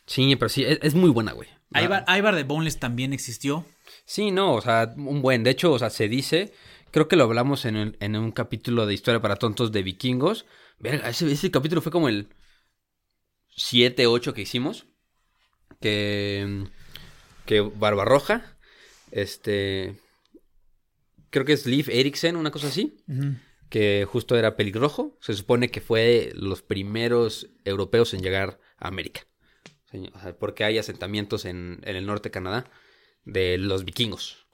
Sí, 0.07 0.35
pero 0.35 0.49
sí, 0.49 0.65
es, 0.65 0.81
es 0.83 0.95
muy 0.97 1.11
buena, 1.11 1.31
güey. 1.33 1.49
Ivar, 1.73 2.05
Ivar 2.09 2.35
de 2.35 2.43
Boneless 2.43 2.81
también 2.81 3.13
existió. 3.13 3.65
Sí, 4.05 4.33
no, 4.33 4.55
o 4.55 4.61
sea, 4.61 4.93
un 4.97 5.23
buen. 5.23 5.45
De 5.45 5.51
hecho, 5.51 5.71
o 5.73 5.79
sea, 5.79 5.91
se 5.91 6.09
dice, 6.09 6.53
creo 6.91 7.07
que 7.07 7.15
lo 7.15 7.23
hablamos 7.23 7.65
en, 7.67 7.77
el- 7.77 7.97
en 8.01 8.17
un 8.17 8.33
capítulo 8.33 8.87
de 8.87 8.95
Historia 8.95 9.23
para 9.23 9.37
Tontos 9.37 9.71
de 9.71 9.85
Vikingos. 9.85 10.47
Verga, 10.81 11.09
ese, 11.09 11.31
ese 11.31 11.53
capítulo 11.53 11.81
fue 11.83 11.93
como 11.93 12.09
el 12.09 12.31
7, 13.55 14.09
8 14.09 14.35
que 14.35 14.43
hicimos. 14.43 14.87
Que, 15.81 16.65
que 17.47 17.61
Barbarroja, 17.61 18.57
este, 19.13 19.95
creo 21.31 21.45
que 21.45 21.53
es 21.53 21.67
Liv 21.67 21.87
Eriksen, 21.91 22.37
una 22.37 22.51
cosa 22.51 22.69
así, 22.69 22.97
que 23.69 24.07
justo 24.11 24.37
era 24.37 24.57
pelirrojo. 24.57 25.17
Se 25.21 25.35
supone 25.35 25.71
que 25.71 25.81
fue 25.81 26.33
los 26.35 26.63
primeros 26.63 27.49
europeos 27.65 28.13
en 28.15 28.23
llegar 28.23 28.59
a 28.79 28.89
América. 28.89 29.23
O 30.15 30.21
sea, 30.21 30.33
porque 30.39 30.65
hay 30.65 30.79
asentamientos 30.79 31.45
en, 31.45 31.81
en 31.85 31.97
el 31.97 32.07
norte 32.07 32.29
de 32.29 32.33
Canadá 32.33 32.71
de 33.25 33.59
los 33.59 33.85
vikingos. 33.85 34.47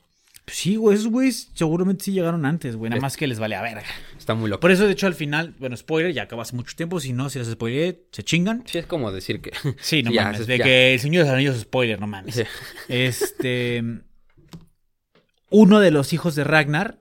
Sí, 0.49 0.77
güey, 0.77 0.97
esos 0.97 1.09
güeyes 1.11 1.51
seguramente 1.55 2.05
sí 2.05 2.13
llegaron 2.13 2.47
antes, 2.47 2.77
güey. 2.77 2.89
Nada 2.89 3.03
más 3.03 3.17
que 3.17 3.27
les 3.27 3.41
vale 3.41 3.57
a 3.57 3.63
verga. 3.63 3.83
Está 4.17 4.35
muy 4.35 4.49
loco. 4.49 4.61
Por 4.61 4.71
eso, 4.71 4.87
de 4.87 4.93
hecho, 4.93 5.09
al 5.09 5.15
final, 5.15 5.55
bueno, 5.59 5.77
spoiler, 5.77 6.13
ya 6.15 6.23
acabó 6.23 6.43
hace 6.43 6.55
mucho 6.55 6.77
tiempo. 6.77 7.01
Si 7.01 7.13
no, 7.13 7.29
si 7.31 7.41
les 7.41 7.49
spoileré, 7.49 8.05
se 8.13 8.23
chingan. 8.23 8.63
Sí, 8.65 8.79
es 8.79 8.87
como 8.87 9.11
decir 9.11 9.41
que. 9.41 9.51
Sí, 9.81 10.05
no 10.05 10.11
Ya, 10.13 10.23
mames. 10.27 10.43
es- 10.43 10.47
de 10.47 10.59
ya. 10.59 10.65
que 10.65 10.95
el 10.95 11.01
Señor 11.01 11.25
de 11.25 11.31
los 11.31 11.35
Anillos 11.35 11.57
es 11.57 11.63
spoiler, 11.63 11.99
no 12.01 12.07
mames. 12.07 12.37
Sí. 12.37 12.43
Este. 12.89 13.83
Uno 15.59 15.81
de 15.81 15.91
los 15.91 16.13
hijos 16.13 16.35
de 16.35 16.45
Ragnar, 16.45 16.99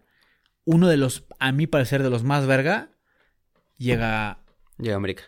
uno 0.64 0.88
de 0.88 0.96
los, 0.98 1.26
a 1.40 1.52
mi 1.52 1.68
parecer, 1.68 2.02
de 2.04 2.10
los 2.10 2.24
más 2.24 2.46
verga, 2.48 2.90
llega, 3.78 4.40
Llega 4.78 4.94
a 4.94 4.98
América. 4.98 5.24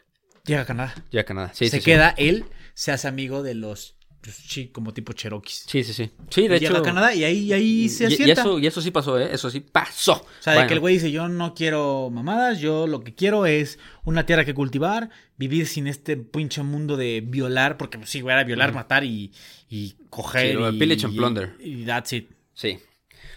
llega 0.45 0.61
a 0.61 0.65
Canadá. 0.65 0.95
Llega 1.09 1.21
a 1.21 1.25
Canadá. 1.25 1.51
Sí, 1.53 1.65
se 1.65 1.71
sí, 1.71 1.77
sí. 1.79 1.85
queda, 1.85 2.13
él 2.17 2.45
se 2.73 2.91
hace 2.93 3.07
amigo 3.09 3.43
de 3.43 3.53
los, 3.53 3.97
pues, 4.21 4.35
sí, 4.35 4.69
como 4.69 4.93
tipo 4.93 5.11
Cherokees. 5.11 5.65
Sí, 5.67 5.83
sí, 5.83 5.93
sí. 5.93 6.09
Sí, 6.29 6.47
de 6.47 6.59
llega 6.59 6.71
hecho. 6.75 6.81
a 6.81 6.83
Canadá 6.83 7.13
y 7.13 7.23
ahí, 7.25 7.51
ahí 7.51 7.89
se 7.89 8.05
y, 8.05 8.07
y 8.07 8.13
asienta. 8.13 8.41
eso, 8.41 8.59
y 8.59 8.67
eso 8.67 8.81
sí 8.81 8.91
pasó, 8.91 9.19
¿eh? 9.19 9.29
Eso 9.33 9.49
sí 9.49 9.59
pasó. 9.59 10.13
O 10.13 10.27
sea, 10.41 10.53
de 10.61 10.67
que 10.67 10.73
el 10.75 10.79
güey 10.79 10.93
dice, 10.95 11.11
yo 11.11 11.27
no 11.27 11.53
quiero 11.53 12.09
mamadas, 12.09 12.59
yo 12.61 12.87
lo 12.87 13.01
que 13.01 13.13
quiero 13.13 13.45
es 13.45 13.77
una 14.05 14.25
tierra 14.25 14.45
que 14.45 14.53
cultivar, 14.53 15.09
vivir 15.37 15.67
sin 15.67 15.87
este 15.87 16.15
pinche 16.17 16.63
mundo 16.63 16.95
de 16.95 17.21
violar, 17.25 17.75
porque 17.77 17.97
pues, 17.97 18.09
sí, 18.09 18.21
güey, 18.21 18.33
era 18.33 18.43
violar, 18.45 18.73
matar 18.73 19.03
y, 19.03 19.33
y 19.69 19.95
coger. 20.09 20.51
Sí, 20.51 20.53
lo 20.53 20.71
de 20.71 20.77
y, 20.77 20.79
pillage 20.79 21.05
and 21.05 21.15
plunder. 21.17 21.55
Y, 21.59 21.83
that's 21.85 22.13
it. 22.13 22.31
Sí. 22.53 22.79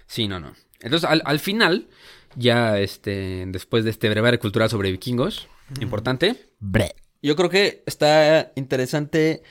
Sí, 0.06 0.28
no, 0.28 0.40
no. 0.40 0.54
Entonces, 0.80 1.08
al, 1.08 1.22
al 1.24 1.38
final, 1.38 1.88
ya 2.36 2.78
este, 2.78 3.44
después 3.48 3.84
de 3.84 3.90
este 3.90 4.08
brevario 4.08 4.40
cultural 4.40 4.70
sobre 4.70 4.90
vikingos, 4.90 5.48
importante, 5.80 6.48
yo 7.22 7.36
creo 7.36 7.50
que 7.50 7.82
está 7.86 8.52
interesante 8.56 9.42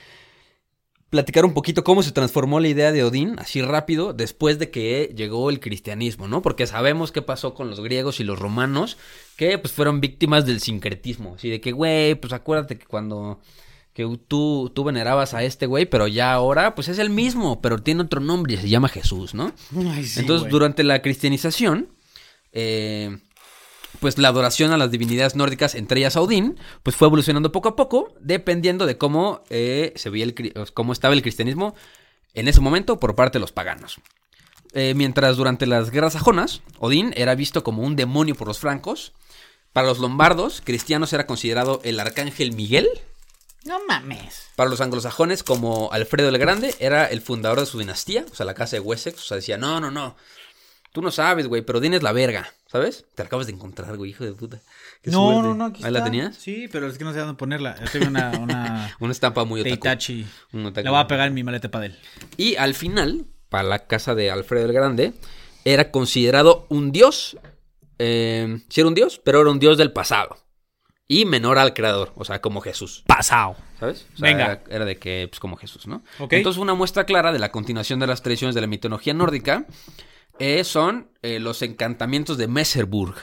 platicar 1.09 1.43
un 1.43 1.53
poquito 1.53 1.83
cómo 1.83 2.03
se 2.03 2.11
transformó 2.11 2.59
la 2.59 2.67
idea 2.67 2.91
de 2.91 3.03
Odín, 3.03 3.35
así 3.39 3.61
rápido, 3.61 4.13
después 4.13 4.59
de 4.59 4.69
que 4.69 5.13
llegó 5.15 5.49
el 5.49 5.59
cristianismo, 5.59 6.27
¿no? 6.27 6.41
Porque 6.41 6.67
sabemos 6.67 7.11
qué 7.11 7.21
pasó 7.21 7.53
con 7.53 7.69
los 7.69 7.79
griegos 7.79 8.19
y 8.19 8.23
los 8.23 8.37
romanos, 8.37 8.97
que 9.35 9.57
pues 9.57 9.73
fueron 9.73 10.01
víctimas 10.01 10.45
del 10.45 10.59
sincretismo, 10.59 11.35
así 11.35 11.49
de 11.49 11.61
que, 11.61 11.71
güey, 11.71 12.15
pues 12.15 12.33
acuérdate 12.33 12.77
que 12.77 12.85
cuando 12.85 13.39
que 13.93 14.07
tú, 14.27 14.71
tú 14.73 14.83
venerabas 14.83 15.33
a 15.33 15.43
este 15.43 15.65
güey, 15.65 15.85
pero 15.85 16.07
ya 16.07 16.33
ahora, 16.33 16.75
pues 16.75 16.87
es 16.87 16.99
el 16.99 17.09
mismo, 17.09 17.61
pero 17.61 17.79
tiene 17.79 18.03
otro 18.03 18.21
nombre 18.21 18.53
y 18.53 18.57
se 18.57 18.69
llama 18.69 18.87
Jesús, 18.87 19.33
¿no? 19.33 19.51
Entonces, 20.17 20.49
durante 20.49 20.83
la 20.83 21.01
cristianización, 21.01 21.89
eh, 22.51 23.17
pues 23.99 24.17
la 24.17 24.29
adoración 24.29 24.71
a 24.71 24.77
las 24.77 24.91
divinidades 24.91 25.35
nórdicas, 25.35 25.75
entre 25.75 25.99
ellas 25.99 26.15
a 26.15 26.21
Odín, 26.21 26.57
pues 26.83 26.95
fue 26.95 27.07
evolucionando 27.07 27.51
poco 27.51 27.69
a 27.69 27.75
poco, 27.75 28.13
dependiendo 28.21 28.85
de 28.85 28.97
cómo 28.97 29.43
eh, 29.49 29.93
se 29.95 30.09
veía 30.09 30.25
el, 30.25 30.53
cómo 30.73 30.93
estaba 30.93 31.13
el 31.13 31.21
cristianismo 31.21 31.75
en 32.33 32.47
ese 32.47 32.61
momento 32.61 32.99
por 32.99 33.15
parte 33.15 33.37
de 33.37 33.41
los 33.41 33.51
paganos. 33.51 33.99
Eh, 34.73 34.93
mientras 34.95 35.35
durante 35.35 35.65
las 35.65 35.89
guerras 35.89 36.13
sajonas, 36.13 36.61
Odín 36.77 37.11
era 37.15 37.35
visto 37.35 37.63
como 37.63 37.81
un 37.81 37.95
demonio 37.95 38.35
por 38.35 38.47
los 38.47 38.59
francos. 38.59 39.13
Para 39.73 39.87
los 39.87 39.99
lombardos, 39.99 40.61
cristianos 40.63 41.11
era 41.13 41.25
considerado 41.25 41.81
el 41.83 41.99
arcángel 41.99 42.53
Miguel. 42.53 42.87
No 43.65 43.79
mames. 43.87 44.47
Para 44.55 44.69
los 44.69 44.81
anglosajones, 44.81 45.43
como 45.43 45.89
Alfredo 45.91 46.29
el 46.29 46.37
Grande, 46.37 46.73
era 46.79 47.05
el 47.05 47.21
fundador 47.21 47.59
de 47.59 47.65
su 47.65 47.79
dinastía, 47.79 48.25
o 48.31 48.35
sea, 48.35 48.45
la 48.45 48.53
casa 48.53 48.77
de 48.77 48.81
Wessex. 48.81 49.19
O 49.19 49.25
sea, 49.25 49.35
decía, 49.37 49.57
no, 49.57 49.79
no, 49.79 49.91
no. 49.91 50.15
Tú 50.91 51.01
no 51.01 51.11
sabes, 51.11 51.47
güey, 51.47 51.61
pero 51.61 51.77
Odín 51.79 51.93
es 51.93 52.01
la 52.01 52.11
verga, 52.13 52.51
¿sabes? 52.65 53.05
Te 53.13 53.21
la 53.23 53.27
acabas 53.27 53.45
de 53.45 53.53
encontrar, 53.53 53.95
güey, 53.95 54.09
hijo 54.11 54.23
de 54.25 54.33
puta. 54.33 54.59
Qué 55.03 55.11
No, 55.11 55.25
suerte. 55.31 55.41
no, 55.49 55.53
no, 55.53 55.65
aquí 55.65 55.83
¿Ahí 55.83 55.91
la 55.91 56.03
tenías? 56.03 56.35
Sí, 56.35 56.67
pero 56.71 56.87
es 56.87 56.97
que 56.97 57.03
no 57.03 57.13
sé 57.13 57.19
dónde 57.19 57.35
ponerla. 57.35 57.75
Yo 57.79 57.91
tengo 57.91 58.07
una, 58.07 58.31
una 58.39 58.95
Una 58.99 59.11
estampa 59.11 59.43
muy 59.45 59.61
otaku. 59.61 59.75
Itachi. 59.75 60.25
Un 60.53 60.65
otaku. 60.65 60.85
La 60.85 60.91
voy 60.91 60.99
a 61.01 61.07
pegar 61.07 61.27
en 61.27 61.35
mi 61.35 61.43
maleta 61.43 61.69
para 61.69 61.85
él. 61.85 61.99
Y 62.37 62.55
al 62.55 62.73
final, 62.73 63.27
para 63.49 63.63
la 63.67 63.85
casa 63.85 64.15
de 64.15 64.31
Alfredo 64.31 64.65
el 64.65 64.73
Grande, 64.73 65.13
era 65.63 65.91
considerado 65.91 66.65
un 66.69 66.91
dios. 66.91 67.37
Eh, 67.99 68.59
sí 68.69 68.81
era 68.81 68.87
un 68.87 68.95
dios, 68.95 69.21
pero 69.23 69.41
era 69.41 69.51
un 69.51 69.59
dios 69.59 69.77
del 69.77 69.91
pasado. 69.91 70.37
Y 71.11 71.25
menor 71.25 71.57
al 71.57 71.73
creador, 71.73 72.13
o 72.15 72.23
sea, 72.23 72.39
como 72.39 72.61
Jesús. 72.61 73.03
Pasado. 73.07 73.55
¿Sabes? 73.79 74.05
O 74.13 74.17
sea, 74.17 74.29
Venga. 74.29 74.45
Era, 74.45 74.61
era 74.69 74.85
de 74.85 74.97
que, 74.97 75.25
pues, 75.27 75.39
como 75.39 75.57
Jesús, 75.57 75.87
¿no? 75.87 76.03
Ok. 76.19 76.33
Entonces, 76.33 76.61
una 76.61 76.75
muestra 76.75 77.03
clara 77.05 77.31
de 77.33 77.39
la 77.39 77.51
continuación 77.51 77.99
de 77.99 78.05
las 78.05 78.21
tradiciones 78.21 78.53
de 78.53 78.61
la 78.61 78.67
mitología 78.67 79.15
nórdica 79.15 79.65
eh, 80.37 80.63
son 80.63 81.09
eh, 81.23 81.39
los 81.39 81.63
encantamientos 81.63 82.37
de 82.37 82.47
Messerburg. 82.47 83.15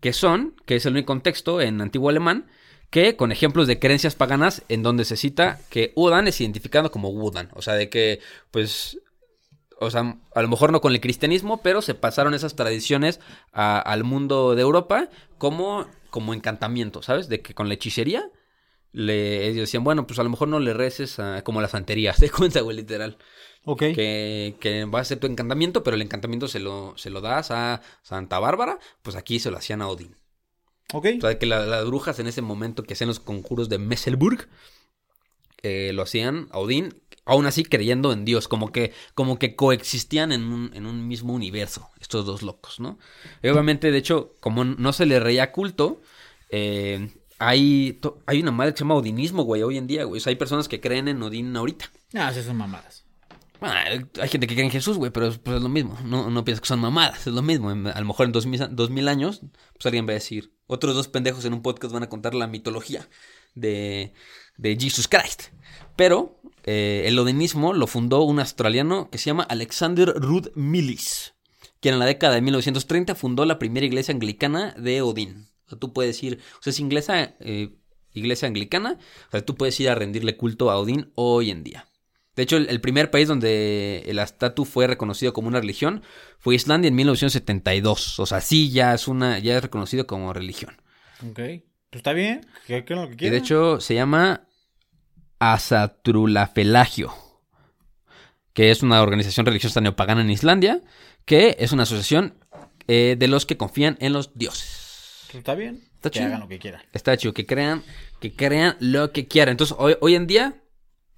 Que 0.00 0.12
son, 0.12 0.54
que 0.66 0.76
es 0.76 0.84
el 0.84 0.92
único 0.92 1.06
contexto 1.06 1.60
en 1.62 1.80
antiguo 1.80 2.10
alemán, 2.10 2.46
que 2.90 3.16
con 3.16 3.32
ejemplos 3.32 3.66
de 3.66 3.78
creencias 3.78 4.14
paganas 4.14 4.62
en 4.68 4.82
donde 4.82 5.04
se 5.06 5.16
cita 5.16 5.58
que 5.70 5.92
Udan 5.94 6.28
es 6.28 6.38
identificado 6.40 6.90
como 6.90 7.08
Wudan. 7.08 7.48
O 7.54 7.62
sea, 7.62 7.74
de 7.74 7.88
que, 7.88 8.20
pues, 8.50 8.98
o 9.78 9.90
sea, 9.90 10.16
a 10.34 10.42
lo 10.42 10.48
mejor 10.48 10.70
no 10.70 10.82
con 10.82 10.92
el 10.92 11.00
cristianismo, 11.00 11.62
pero 11.62 11.80
se 11.80 11.94
pasaron 11.94 12.34
esas 12.34 12.56
tradiciones 12.56 13.20
a- 13.54 13.78
al 13.80 14.04
mundo 14.04 14.54
de 14.54 14.60
Europa 14.62 15.08
como, 15.38 15.86
como 16.10 16.34
encantamiento, 16.34 17.02
¿sabes? 17.02 17.28
De 17.28 17.40
que 17.42 17.54
con 17.54 17.68
la 17.68 17.74
hechicería 17.74 18.30
le 18.92 19.46
ellos 19.46 19.60
decían, 19.62 19.84
bueno, 19.84 20.06
pues 20.06 20.18
a 20.18 20.24
lo 20.24 20.30
mejor 20.30 20.48
no 20.48 20.58
le 20.58 20.74
reces 20.74 21.18
a- 21.20 21.42
como 21.44 21.60
la 21.60 21.68
santería, 21.68 22.12
te 22.18 22.28
cuenta, 22.30 22.60
güey, 22.60 22.76
literal. 22.76 23.18
Ok. 23.64 23.78
Que, 23.94 24.56
que 24.60 24.84
va 24.86 25.00
a 25.00 25.04
ser 25.04 25.18
tu 25.20 25.26
encantamiento, 25.26 25.82
pero 25.84 25.94
el 25.94 26.02
encantamiento 26.02 26.48
se 26.48 26.58
lo, 26.60 26.94
se 26.96 27.10
lo 27.10 27.20
das 27.20 27.50
a 27.50 27.82
Santa 28.02 28.38
Bárbara, 28.38 28.78
pues 29.02 29.16
aquí 29.16 29.38
se 29.38 29.50
lo 29.50 29.58
hacían 29.58 29.82
a 29.82 29.88
Odín. 29.88 30.16
Ok. 30.92 31.06
O 31.18 31.20
sea, 31.20 31.38
que 31.38 31.46
la- 31.46 31.66
las 31.66 31.84
brujas 31.86 32.18
en 32.18 32.26
ese 32.26 32.42
momento 32.42 32.82
que 32.82 32.94
hacían 32.94 33.08
los 33.08 33.20
conjuros 33.20 33.68
de 33.68 33.78
Messelburg 33.78 34.48
eh, 35.62 35.92
lo 35.92 36.02
hacían 36.02 36.48
a 36.52 36.58
Odín, 36.58 37.00
aún 37.24 37.46
así 37.46 37.64
creyendo 37.64 38.12
en 38.12 38.24
Dios, 38.24 38.48
como 38.48 38.72
que, 38.72 38.92
como 39.14 39.38
que 39.38 39.54
coexistían 39.56 40.32
en 40.32 40.44
un, 40.44 40.70
en 40.74 40.86
un 40.86 41.06
mismo 41.06 41.32
universo, 41.32 41.88
estos 42.00 42.26
dos 42.26 42.42
locos, 42.42 42.80
¿no? 42.80 42.98
Y 43.42 43.48
obviamente, 43.48 43.90
de 43.90 43.98
hecho, 43.98 44.34
como 44.40 44.64
no 44.64 44.92
se 44.92 45.06
le 45.06 45.20
reía 45.20 45.52
culto, 45.52 46.00
eh, 46.50 47.08
hay, 47.38 48.00
hay 48.26 48.40
una 48.40 48.50
madre 48.50 48.72
que 48.72 48.78
se 48.78 48.84
llama 48.84 48.96
Odinismo, 48.96 49.44
güey, 49.44 49.62
hoy 49.62 49.78
en 49.78 49.86
día, 49.86 50.04
güey. 50.04 50.18
O 50.18 50.22
sea, 50.22 50.30
hay 50.30 50.36
personas 50.36 50.68
que 50.68 50.80
creen 50.80 51.08
en 51.08 51.22
Odín 51.22 51.56
ahorita. 51.56 51.90
Ah, 52.14 52.32
sí, 52.34 52.42
son 52.42 52.56
mamadas. 52.56 53.04
Bueno, 53.60 53.74
hay 54.20 54.28
gente 54.28 54.46
que 54.46 54.54
cree 54.54 54.64
en 54.64 54.70
Jesús, 54.70 54.96
güey, 54.96 55.10
pero 55.10 55.26
es, 55.26 55.38
pues 55.38 55.58
es 55.58 55.62
lo 55.62 55.68
mismo. 55.68 55.96
No, 56.04 56.30
no 56.30 56.44
piensas 56.44 56.62
que 56.62 56.68
son 56.68 56.80
mamadas, 56.80 57.26
es 57.26 57.32
lo 57.32 57.42
mismo. 57.42 57.70
A 57.70 58.00
lo 58.00 58.06
mejor 58.06 58.26
en 58.26 58.32
dos 58.32 58.46
mil, 58.46 58.60
dos 58.70 58.90
mil 58.90 59.06
años, 59.06 59.42
pues 59.74 59.86
alguien 59.86 60.06
va 60.06 60.12
a 60.12 60.14
decir, 60.14 60.54
otros 60.66 60.94
dos 60.94 61.08
pendejos 61.08 61.44
en 61.44 61.52
un 61.52 61.62
podcast 61.62 61.92
van 61.92 62.02
a 62.02 62.08
contar 62.08 62.34
la 62.34 62.46
mitología 62.46 63.06
de, 63.54 64.14
de 64.56 64.76
Jesus 64.80 65.08
Christ. 65.08 65.44
Pero 65.94 66.39
eh, 66.72 67.08
el 67.08 67.18
odinismo 67.18 67.72
lo 67.72 67.88
fundó 67.88 68.22
un 68.22 68.38
australiano 68.38 69.10
que 69.10 69.18
se 69.18 69.26
llama 69.26 69.42
Alexander 69.42 70.08
Rudd 70.14 70.50
Millis, 70.54 71.34
quien 71.80 71.94
en 71.94 71.98
la 71.98 72.06
década 72.06 72.36
de 72.36 72.42
1930 72.42 73.16
fundó 73.16 73.44
la 73.44 73.58
primera 73.58 73.84
iglesia 73.84 74.14
anglicana 74.14 74.72
de 74.78 75.02
Odín. 75.02 75.48
O 75.66 75.70
sea, 75.70 75.78
tú 75.80 75.92
puedes 75.92 76.22
ir, 76.22 76.38
o 76.60 76.62
sea, 76.62 76.70
es 76.70 76.78
inglesa, 76.78 77.34
eh, 77.40 77.70
iglesia 78.12 78.46
anglicana, 78.46 78.98
o 79.26 79.30
sea, 79.32 79.44
tú 79.44 79.56
puedes 79.56 79.80
ir 79.80 79.88
a 79.90 79.96
rendirle 79.96 80.36
culto 80.36 80.70
a 80.70 80.78
Odín 80.78 81.10
hoy 81.16 81.50
en 81.50 81.64
día. 81.64 81.88
De 82.36 82.44
hecho, 82.44 82.56
el, 82.56 82.80
primer 82.80 83.10
país 83.10 83.26
donde 83.26 84.04
el 84.06 84.20
estatus 84.20 84.68
fue 84.68 84.86
reconocido 84.86 85.32
como 85.32 85.48
una 85.48 85.58
religión 85.58 86.04
fue 86.38 86.54
Islandia 86.54 86.86
en 86.86 86.94
1972. 86.94 88.20
O 88.20 88.26
sea, 88.26 88.40
sí, 88.40 88.70
ya 88.70 88.94
es 88.94 89.08
una, 89.08 89.40
ya 89.40 89.56
es 89.56 89.62
reconocido 89.62 90.06
como 90.06 90.32
religión. 90.32 90.80
Ok. 91.28 91.34
Pues 91.90 91.98
está 91.98 92.12
bien. 92.12 92.46
Que 92.68 92.84
lo 92.90 93.08
que 93.08 93.14
Y 93.14 93.16
quieran. 93.16 93.32
de 93.32 93.38
hecho 93.38 93.80
se 93.80 93.94
llama 93.94 94.46
Asatrulafelagio, 95.40 97.12
que 98.52 98.70
es 98.70 98.82
una 98.82 99.02
organización 99.02 99.46
religiosa 99.46 99.80
neopagana 99.80 100.20
en 100.20 100.30
Islandia, 100.30 100.80
que 101.24 101.56
es 101.58 101.72
una 101.72 101.82
asociación 101.84 102.34
eh, 102.86 103.16
de 103.18 103.26
los 103.28 103.46
que 103.46 103.56
confían 103.56 103.96
en 104.00 104.12
los 104.12 104.34
dioses. 104.34 105.26
Pues 105.26 105.38
está 105.38 105.54
bien. 105.54 105.82
Está 105.94 106.10
que 106.10 106.18
chido. 106.18 106.26
hagan 106.26 106.40
lo 106.40 106.48
que 106.48 106.58
quieran. 106.58 106.82
Está 106.92 107.16
chido, 107.16 107.34
que 107.34 107.46
crean, 107.46 107.82
que 108.20 108.32
crean 108.32 108.76
lo 108.80 109.12
que 109.12 109.26
quieran. 109.28 109.52
Entonces, 109.52 109.76
hoy, 109.78 109.96
hoy 110.00 110.14
en 110.14 110.26
día, 110.26 110.62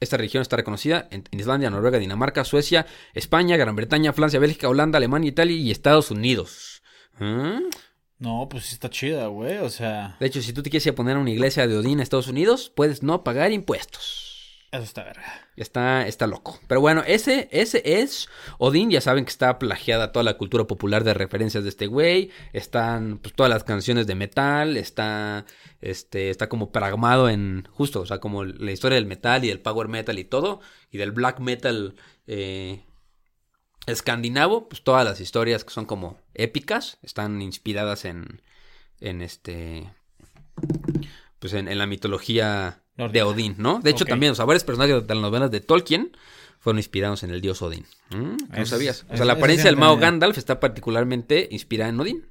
esta 0.01 0.16
religión 0.16 0.43
está 0.43 0.57
reconocida 0.57 1.09
en, 1.11 1.25
Islandia, 1.31 1.70
Noruega, 1.70 1.99
Dinamarca, 1.99 2.45
Suecia, 2.45 2.87
España, 3.14 3.57
Gran 3.57 3.77
Bretaña, 3.77 4.12
Francia, 4.12 4.41
Bélgica, 4.41 4.68
Holanda, 4.68 4.99
Alemania, 4.99 5.29
Italia 5.29 5.57
y 5.57 5.70
Estados 5.70 6.11
Unidos. 6.11 6.83
¿Ah? 7.20 7.61
No, 8.23 8.49
pues 8.49 8.66
sí 8.66 8.75
está 8.75 8.89
chida, 8.89 9.27
güey. 9.27 9.59
O 9.59 9.68
sea, 9.68 10.16
De 10.20 10.27
hecho, 10.27 10.41
si 10.41 10.53
tú 10.53 10.62
te 10.62 10.70
quieres 10.70 10.87
ir 10.87 10.93
a 10.93 10.95
poner 10.95 11.16
una 11.16 11.31
iglesia 11.31 11.66
de 11.66 11.77
Odín 11.77 11.99
a 11.99 12.05
Estados 12.05 12.29
Unidos, 12.29 12.70
puedes 12.73 13.03
no 13.03 13.25
pagar 13.25 13.51
impuestos. 13.51 14.61
eso 14.70 14.85
está 14.85 15.03
verga. 15.03 15.49
Está, 15.57 16.07
está 16.07 16.29
loco. 16.29 16.61
Pero 16.68 16.81
bueno, 16.81 17.03
ese, 17.05 17.49
ese 17.51 17.83
es 17.85 18.29
Odín. 18.59 18.93
Ya 18.93 19.01
saben 19.01 19.25
que 19.25 19.31
está 19.31 19.59
plagiada 19.59 20.12
toda 20.12 20.23
la 20.23 20.39
cultura 20.39 20.68
popular 20.68 21.03
de 21.03 21.14
referencias 21.14 21.64
de 21.64 21.70
este 21.70 21.89
güey. 21.89 22.31
Están 22.53 23.18
pues, 23.18 23.35
todas 23.35 23.51
las 23.51 23.64
canciones 23.64 24.07
de 24.07 24.14
metal. 24.14 24.77
Está, 24.77 25.45
este, 25.81 26.31
está 26.31 26.49
como 26.49 26.70
pragmado 26.70 27.29
en 27.29 27.66
justo, 27.73 28.03
o 28.03 28.07
sea, 28.07 28.20
como 28.20 28.45
la 28.45 28.70
historia 28.70 28.95
del 28.95 29.07
metal 29.07 29.45
y 29.45 29.49
del 29.49 29.59
power 29.59 29.89
metal 29.89 30.16
y 30.20 30.25
todo. 30.25 30.61
Y 30.93 30.99
del 30.99 31.11
black 31.11 31.41
metal 31.41 31.97
eh, 32.29 32.85
escandinavo. 33.87 34.68
Pues 34.68 34.83
todas 34.83 35.05
las 35.05 35.20
historias 35.20 35.64
que 35.64 35.70
son 35.72 35.87
como 35.87 36.18
épicas 36.35 36.99
están 37.03 37.43
inspiradas 37.43 38.05
en, 38.05 38.43
en 39.01 39.22
este, 39.22 39.91
pues 41.39 41.53
en, 41.55 41.68
en 41.68 41.78
la 41.78 41.87
mitología 41.87 42.83
de. 42.97 43.22
Odín, 43.22 43.55
¿no? 43.59 43.80
De 43.80 43.91
hecho, 43.91 44.05
también, 44.05 44.33
o 44.33 44.35
sea, 44.35 44.45
varios 44.45 44.64
personajes 44.64 45.07
de 45.07 45.14
las 45.14 45.22
novelas 45.22 45.51
de 45.51 45.61
Tolkien 45.61 46.16
fueron 46.59 46.78
inspirados 46.78 47.22
en 47.24 47.30
el 47.30 47.41
dios 47.41 47.61
Odín. 47.62 47.85
¿Mm? 48.11 48.37
¿No 48.57 48.66
sabías? 48.66 49.05
O 49.11 49.16
sea, 49.16 49.24
la 49.26 49.33
apariencia 49.35 49.68
del 49.70 49.76
mago. 49.78 49.97
Gandalf 49.97 50.39
está 50.39 50.61
particularmente 50.61 51.49
inspirada 51.51 51.91
en 51.91 51.99
Odín, 52.01 52.26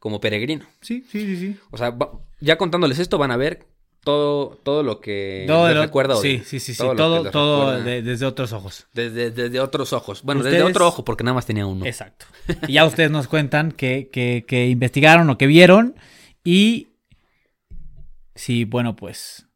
como 0.00 0.20
peregrino. 0.20 0.66
Sí, 0.80 1.04
sí, 1.10 1.20
sí, 1.20 1.36
sí. 1.36 1.56
O 1.70 1.76
sea, 1.78 1.90
va- 1.90 2.12
ya 2.40 2.58
contándoles 2.58 2.98
esto 2.98 3.18
van 3.18 3.30
a 3.30 3.36
ver 3.36 3.66
todo, 4.06 4.56
todo 4.62 4.84
lo 4.84 5.00
que 5.00 5.44
Todo 5.48 5.66
les 5.68 5.76
recuerda. 5.78 6.14
Sí, 6.16 6.40
sí, 6.44 6.60
sí, 6.60 6.72
sí. 6.74 6.78
Todo 6.78 7.28
Todo, 7.32 7.82
de- 7.82 8.02
desde 8.02 8.24
otros 8.24 8.52
ojos. 8.52 8.86
desde, 8.92 9.32
desde 9.32 9.58
otros 9.58 9.92
ojos. 9.92 10.22
Bueno, 10.22 10.44
desde 10.44 10.62
otro 10.62 10.86
ojo, 10.86 11.04
porque 11.04 11.24
nada 11.24 11.34
más 11.34 11.44
tenía 11.44 11.66
uno. 11.66 11.84
Exacto. 11.84 12.24
Y 12.68 12.74
ya 12.74 12.86
ustedes 12.86 13.10
nos 13.10 13.26
cuentan 13.26 13.72
que, 13.72 14.08
que, 14.12 14.44
que 14.46 14.68
investigaron 14.68 15.28
o 15.28 15.36
que 15.36 15.48
vieron 15.48 15.96
y 16.44 16.90
si, 18.36 18.64
bueno, 18.64 18.94
pues 18.94 19.46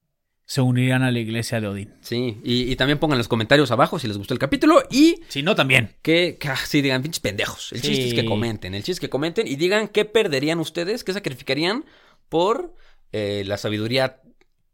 se 0.47 0.61
unirían 0.63 1.05
a 1.05 1.13
la 1.13 1.21
iglesia 1.21 1.61
de 1.61 1.69
Odín. 1.69 1.95
Sí, 2.01 2.39
y, 2.43 2.73
y 2.73 2.75
también 2.75 2.99
pongan 2.99 3.19
los 3.19 3.29
comentarios 3.29 3.71
abajo 3.71 4.01
si 4.01 4.09
les 4.09 4.19
gustó 4.19 4.35
el 4.35 4.41
capítulo 4.41 4.83
y 4.91 5.21
Si 5.29 5.45
no, 5.45 5.55
también. 5.55 5.95
que, 6.03 6.39
que, 6.41 6.49
ah, 6.49 6.57
sí, 6.57 6.83
digan, 6.83 7.03
pinches 7.03 7.21
pendejos. 7.21 7.71
El 7.73 7.83
Sí. 7.83 7.87
chiste 7.89 8.09
es 8.09 8.15
que 8.15 8.25
comenten, 8.25 8.75
el 8.75 8.81
chiste 8.83 8.93
es 8.95 9.01
que 9.01 9.09
comenten 9.11 9.47
y 9.47 9.55
digan 9.55 9.87
qué 9.87 10.05
perderían 10.07 10.59
ustedes, 10.59 11.05
qué 11.05 11.13
sacrificarían 11.13 11.85
por 12.29 12.75
eh, 13.13 13.45
la 13.47 13.59
sabiduría 13.59 14.21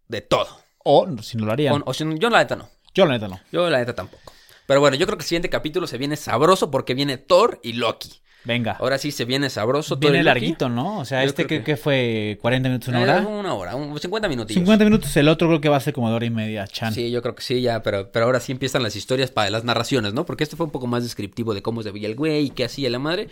de 0.08 0.20
todo. 0.20 0.48
O 0.84 1.06
si 1.22 1.36
no 1.36 1.46
lo 1.46 1.52
harían. 1.52 1.74
O, 1.74 1.82
o 1.86 1.94
si 1.94 2.04
no, 2.04 2.16
yo 2.16 2.30
la 2.30 2.38
neta 2.38 2.56
no. 2.56 2.68
Yo 2.94 3.06
la 3.06 3.12
neta 3.14 3.28
no. 3.28 3.40
Yo 3.52 3.68
la 3.68 3.78
neta 3.78 3.94
tampoco. 3.94 4.32
Pero 4.66 4.80
bueno, 4.80 4.96
yo 4.96 5.06
creo 5.06 5.18
que 5.18 5.22
el 5.22 5.28
siguiente 5.28 5.48
capítulo 5.50 5.86
se 5.86 5.98
viene 5.98 6.16
sabroso 6.16 6.70
porque 6.70 6.94
viene 6.94 7.18
Thor 7.18 7.60
y 7.62 7.74
Loki. 7.74 8.10
Venga. 8.44 8.76
Ahora 8.78 8.96
sí 8.98 9.10
se 9.10 9.24
viene 9.24 9.50
sabroso. 9.50 9.96
Viene 9.96 10.22
larguito, 10.22 10.68
¿no? 10.68 11.00
O 11.00 11.04
sea, 11.04 11.22
Yo 11.24 11.28
este 11.30 11.46
que- 11.48 11.64
que 11.64 11.76
fue 11.76 12.38
40 12.40 12.68
minutos, 12.68 12.88
una 12.88 13.00
Eh, 13.00 13.02
hora. 13.02 13.18
Una 13.26 13.54
hora, 13.54 13.74
un- 13.74 13.98
50 13.98 14.28
minutos. 14.28 14.54
50 14.54 14.84
minutos, 14.84 15.16
el 15.16 15.28
otro 15.28 15.48
creo 15.48 15.60
que 15.60 15.68
va 15.68 15.76
a 15.76 15.80
ser 15.80 15.92
como 15.92 16.08
de 16.08 16.14
hora 16.14 16.26
y 16.26 16.30
media, 16.30 16.64
Chan. 16.68 16.94
Sí, 16.94 17.10
yo 17.10 17.22
creo 17.22 17.34
que 17.34 17.42
sí, 17.42 17.60
ya, 17.60 17.82
pero, 17.82 18.12
pero 18.12 18.26
ahora 18.26 18.38
sí 18.38 18.52
empiezan 18.52 18.84
las 18.84 18.94
historias 18.94 19.32
para 19.32 19.50
las 19.50 19.64
narraciones, 19.64 20.14
¿no? 20.14 20.24
Porque 20.26 20.44
este 20.44 20.54
fue 20.54 20.64
un 20.66 20.70
poco 20.70 20.86
más 20.86 21.02
descriptivo 21.02 21.54
de 21.54 21.62
cómo 21.62 21.82
se 21.82 21.90
veía 21.90 22.06
el 22.06 22.14
güey 22.14 22.46
y 22.46 22.50
qué 22.50 22.64
hacía 22.64 22.88
la 22.88 23.00
madre. 23.00 23.28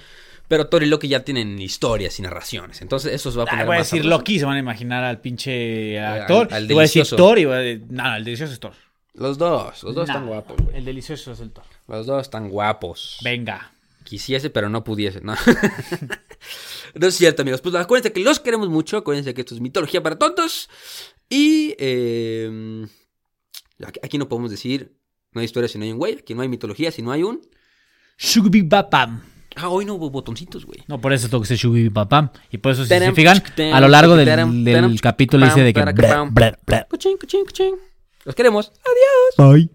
Pero 0.49 0.67
Thor 0.69 0.83
y 0.83 0.87
Loki 0.87 1.09
ya 1.09 1.25
tienen 1.25 1.59
historias 1.59 2.19
y 2.19 2.23
narraciones. 2.23 2.83
Entonces 2.83 3.13
eso 3.13 3.31
se 3.31 3.39
va 3.39 3.45
a 3.45 3.47
Ah, 3.47 3.51
poner 3.51 3.67
voy 3.67 3.77
a 3.77 3.79
decir. 3.79 4.05
Loki, 4.05 4.39
se 4.39 4.45
van 4.45 4.57
a 4.57 4.59
imaginar 4.59 5.03
al 5.05 5.21
pinche 5.21 5.99
al- 5.99 6.21
actor. 6.23 6.49
al 6.53 6.65
y 6.71 6.75
voy 6.75 6.81
a 6.81 6.83
decir. 6.83 7.05
Thor 7.07 7.39
y 7.39 7.45
voy 7.47 7.55
a 7.55 7.59
decir, 7.59 7.87
no, 7.89 8.15
el 8.17 8.25
delicioso 8.25 8.53
es 8.53 8.61
Thor. 8.61 8.75
Los 9.15 9.39
dos, 9.39 9.83
los 9.85 9.95
dos 9.95 10.09
Nah, 10.09 10.15
están 10.15 10.27
guapos, 10.29 10.57
güey. 10.63 10.77
El 10.77 10.85
delicioso 10.85 11.33
es 11.33 11.41
el 11.41 11.51
Thor. 11.53 11.65
Los 11.89 12.07
dos 12.07 12.21
están 12.23 12.49
guapos. 12.51 13.19
Venga. 13.23 13.71
Quisiese, 14.05 14.51
pero 14.51 14.69
no 14.69 14.85
pudiese, 14.85 15.23
¿no? 15.23 15.35
no 16.95 17.07
es 17.07 17.15
cierto, 17.17 17.41
amigos. 17.43 17.61
Pues 17.63 17.75
acuérdense 17.75 18.13
que 18.13 18.21
los 18.21 18.39
queremos 18.39 18.69
mucho. 18.69 18.99
Acuérdense 18.99 19.33
que 19.33 19.41
esto 19.41 19.55
es 19.55 19.61
mitología 19.63 20.03
para 20.03 20.19
tontos. 20.19 20.69
Y 21.31 21.75
eh, 21.79 22.85
aquí- 23.83 24.01
aquí 24.03 24.19
no 24.19 24.29
podemos 24.29 24.51
decir 24.51 24.95
no 25.33 25.41
hay 25.41 25.47
historia 25.47 25.69
si 25.69 25.79
no 25.79 25.85
hay 25.85 25.93
un 25.93 25.99
güey. 25.99 26.19
Aquí 26.19 26.35
no 26.35 26.43
hay 26.43 26.49
mitología 26.49 26.91
si 26.93 27.01
no 27.01 27.13
hay 27.13 27.23
un. 27.23 27.41
Shugubibapam. 28.19 29.23
Ah, 29.57 29.69
hoy 29.69 29.85
no 29.85 29.95
hubo 29.95 30.11
botoncitos, 30.11 30.65
güey. 30.67 30.83
No, 30.89 31.01
por 31.01 31.13
eso 31.13 31.29
tengo 31.29 31.41
que 31.41 31.47
ser 31.49 31.57
Shugubibapam. 31.57 32.31
Y 32.51 32.59
por 32.59 32.73
eso, 32.73 32.85
si 32.85 32.89
se 32.89 33.13
fijan, 33.13 33.43
a 33.73 33.81
lo 33.81 33.89
largo 33.89 34.17
del, 34.17 34.65
del 34.65 35.01
capítulo 35.01 35.47
dice 35.47 35.61
de 35.61 35.73
que... 35.73 35.85
Los 38.25 38.35
queremos. 38.35 38.73
Adiós. 38.85 39.37
Bye. 39.37 39.71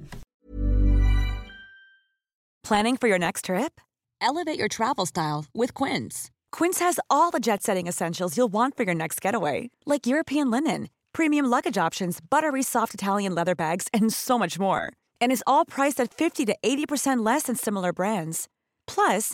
Planning 2.64 2.98
for 2.98 3.08
your 3.08 3.20
next 3.20 3.46
trip? 3.46 3.80
Elevate 4.22 4.60
your 4.60 4.68
travel 4.68 5.06
style 5.06 5.46
with 5.54 5.74
Quince. 5.74 6.30
Quince 6.52 6.80
has 6.80 7.00
all 7.10 7.32
the 7.32 7.40
jet 7.40 7.64
setting 7.64 7.88
essentials 7.88 8.36
you'll 8.38 8.52
want 8.52 8.76
for 8.76 8.84
your 8.84 8.96
next 8.96 9.22
getaway, 9.22 9.70
like 9.86 10.06
European 10.08 10.52
linen, 10.52 10.90
premium 11.14 11.46
luggage 11.46 11.78
options, 11.78 12.20
buttery 12.20 12.64
soft 12.64 12.94
Italian 12.94 13.34
leather 13.34 13.56
bags, 13.56 13.88
and 13.94 14.12
so 14.12 14.38
much 14.38 14.60
more. 14.60 14.92
And 15.22 15.32
is 15.32 15.44
all 15.48 15.66
priced 15.66 16.00
at 16.00 16.14
50 16.14 16.46
to 16.46 16.56
80% 16.64 17.26
less 17.26 17.44
than 17.44 17.56
similar 17.56 17.94
brands. 17.94 18.48
Plus, 18.88 19.34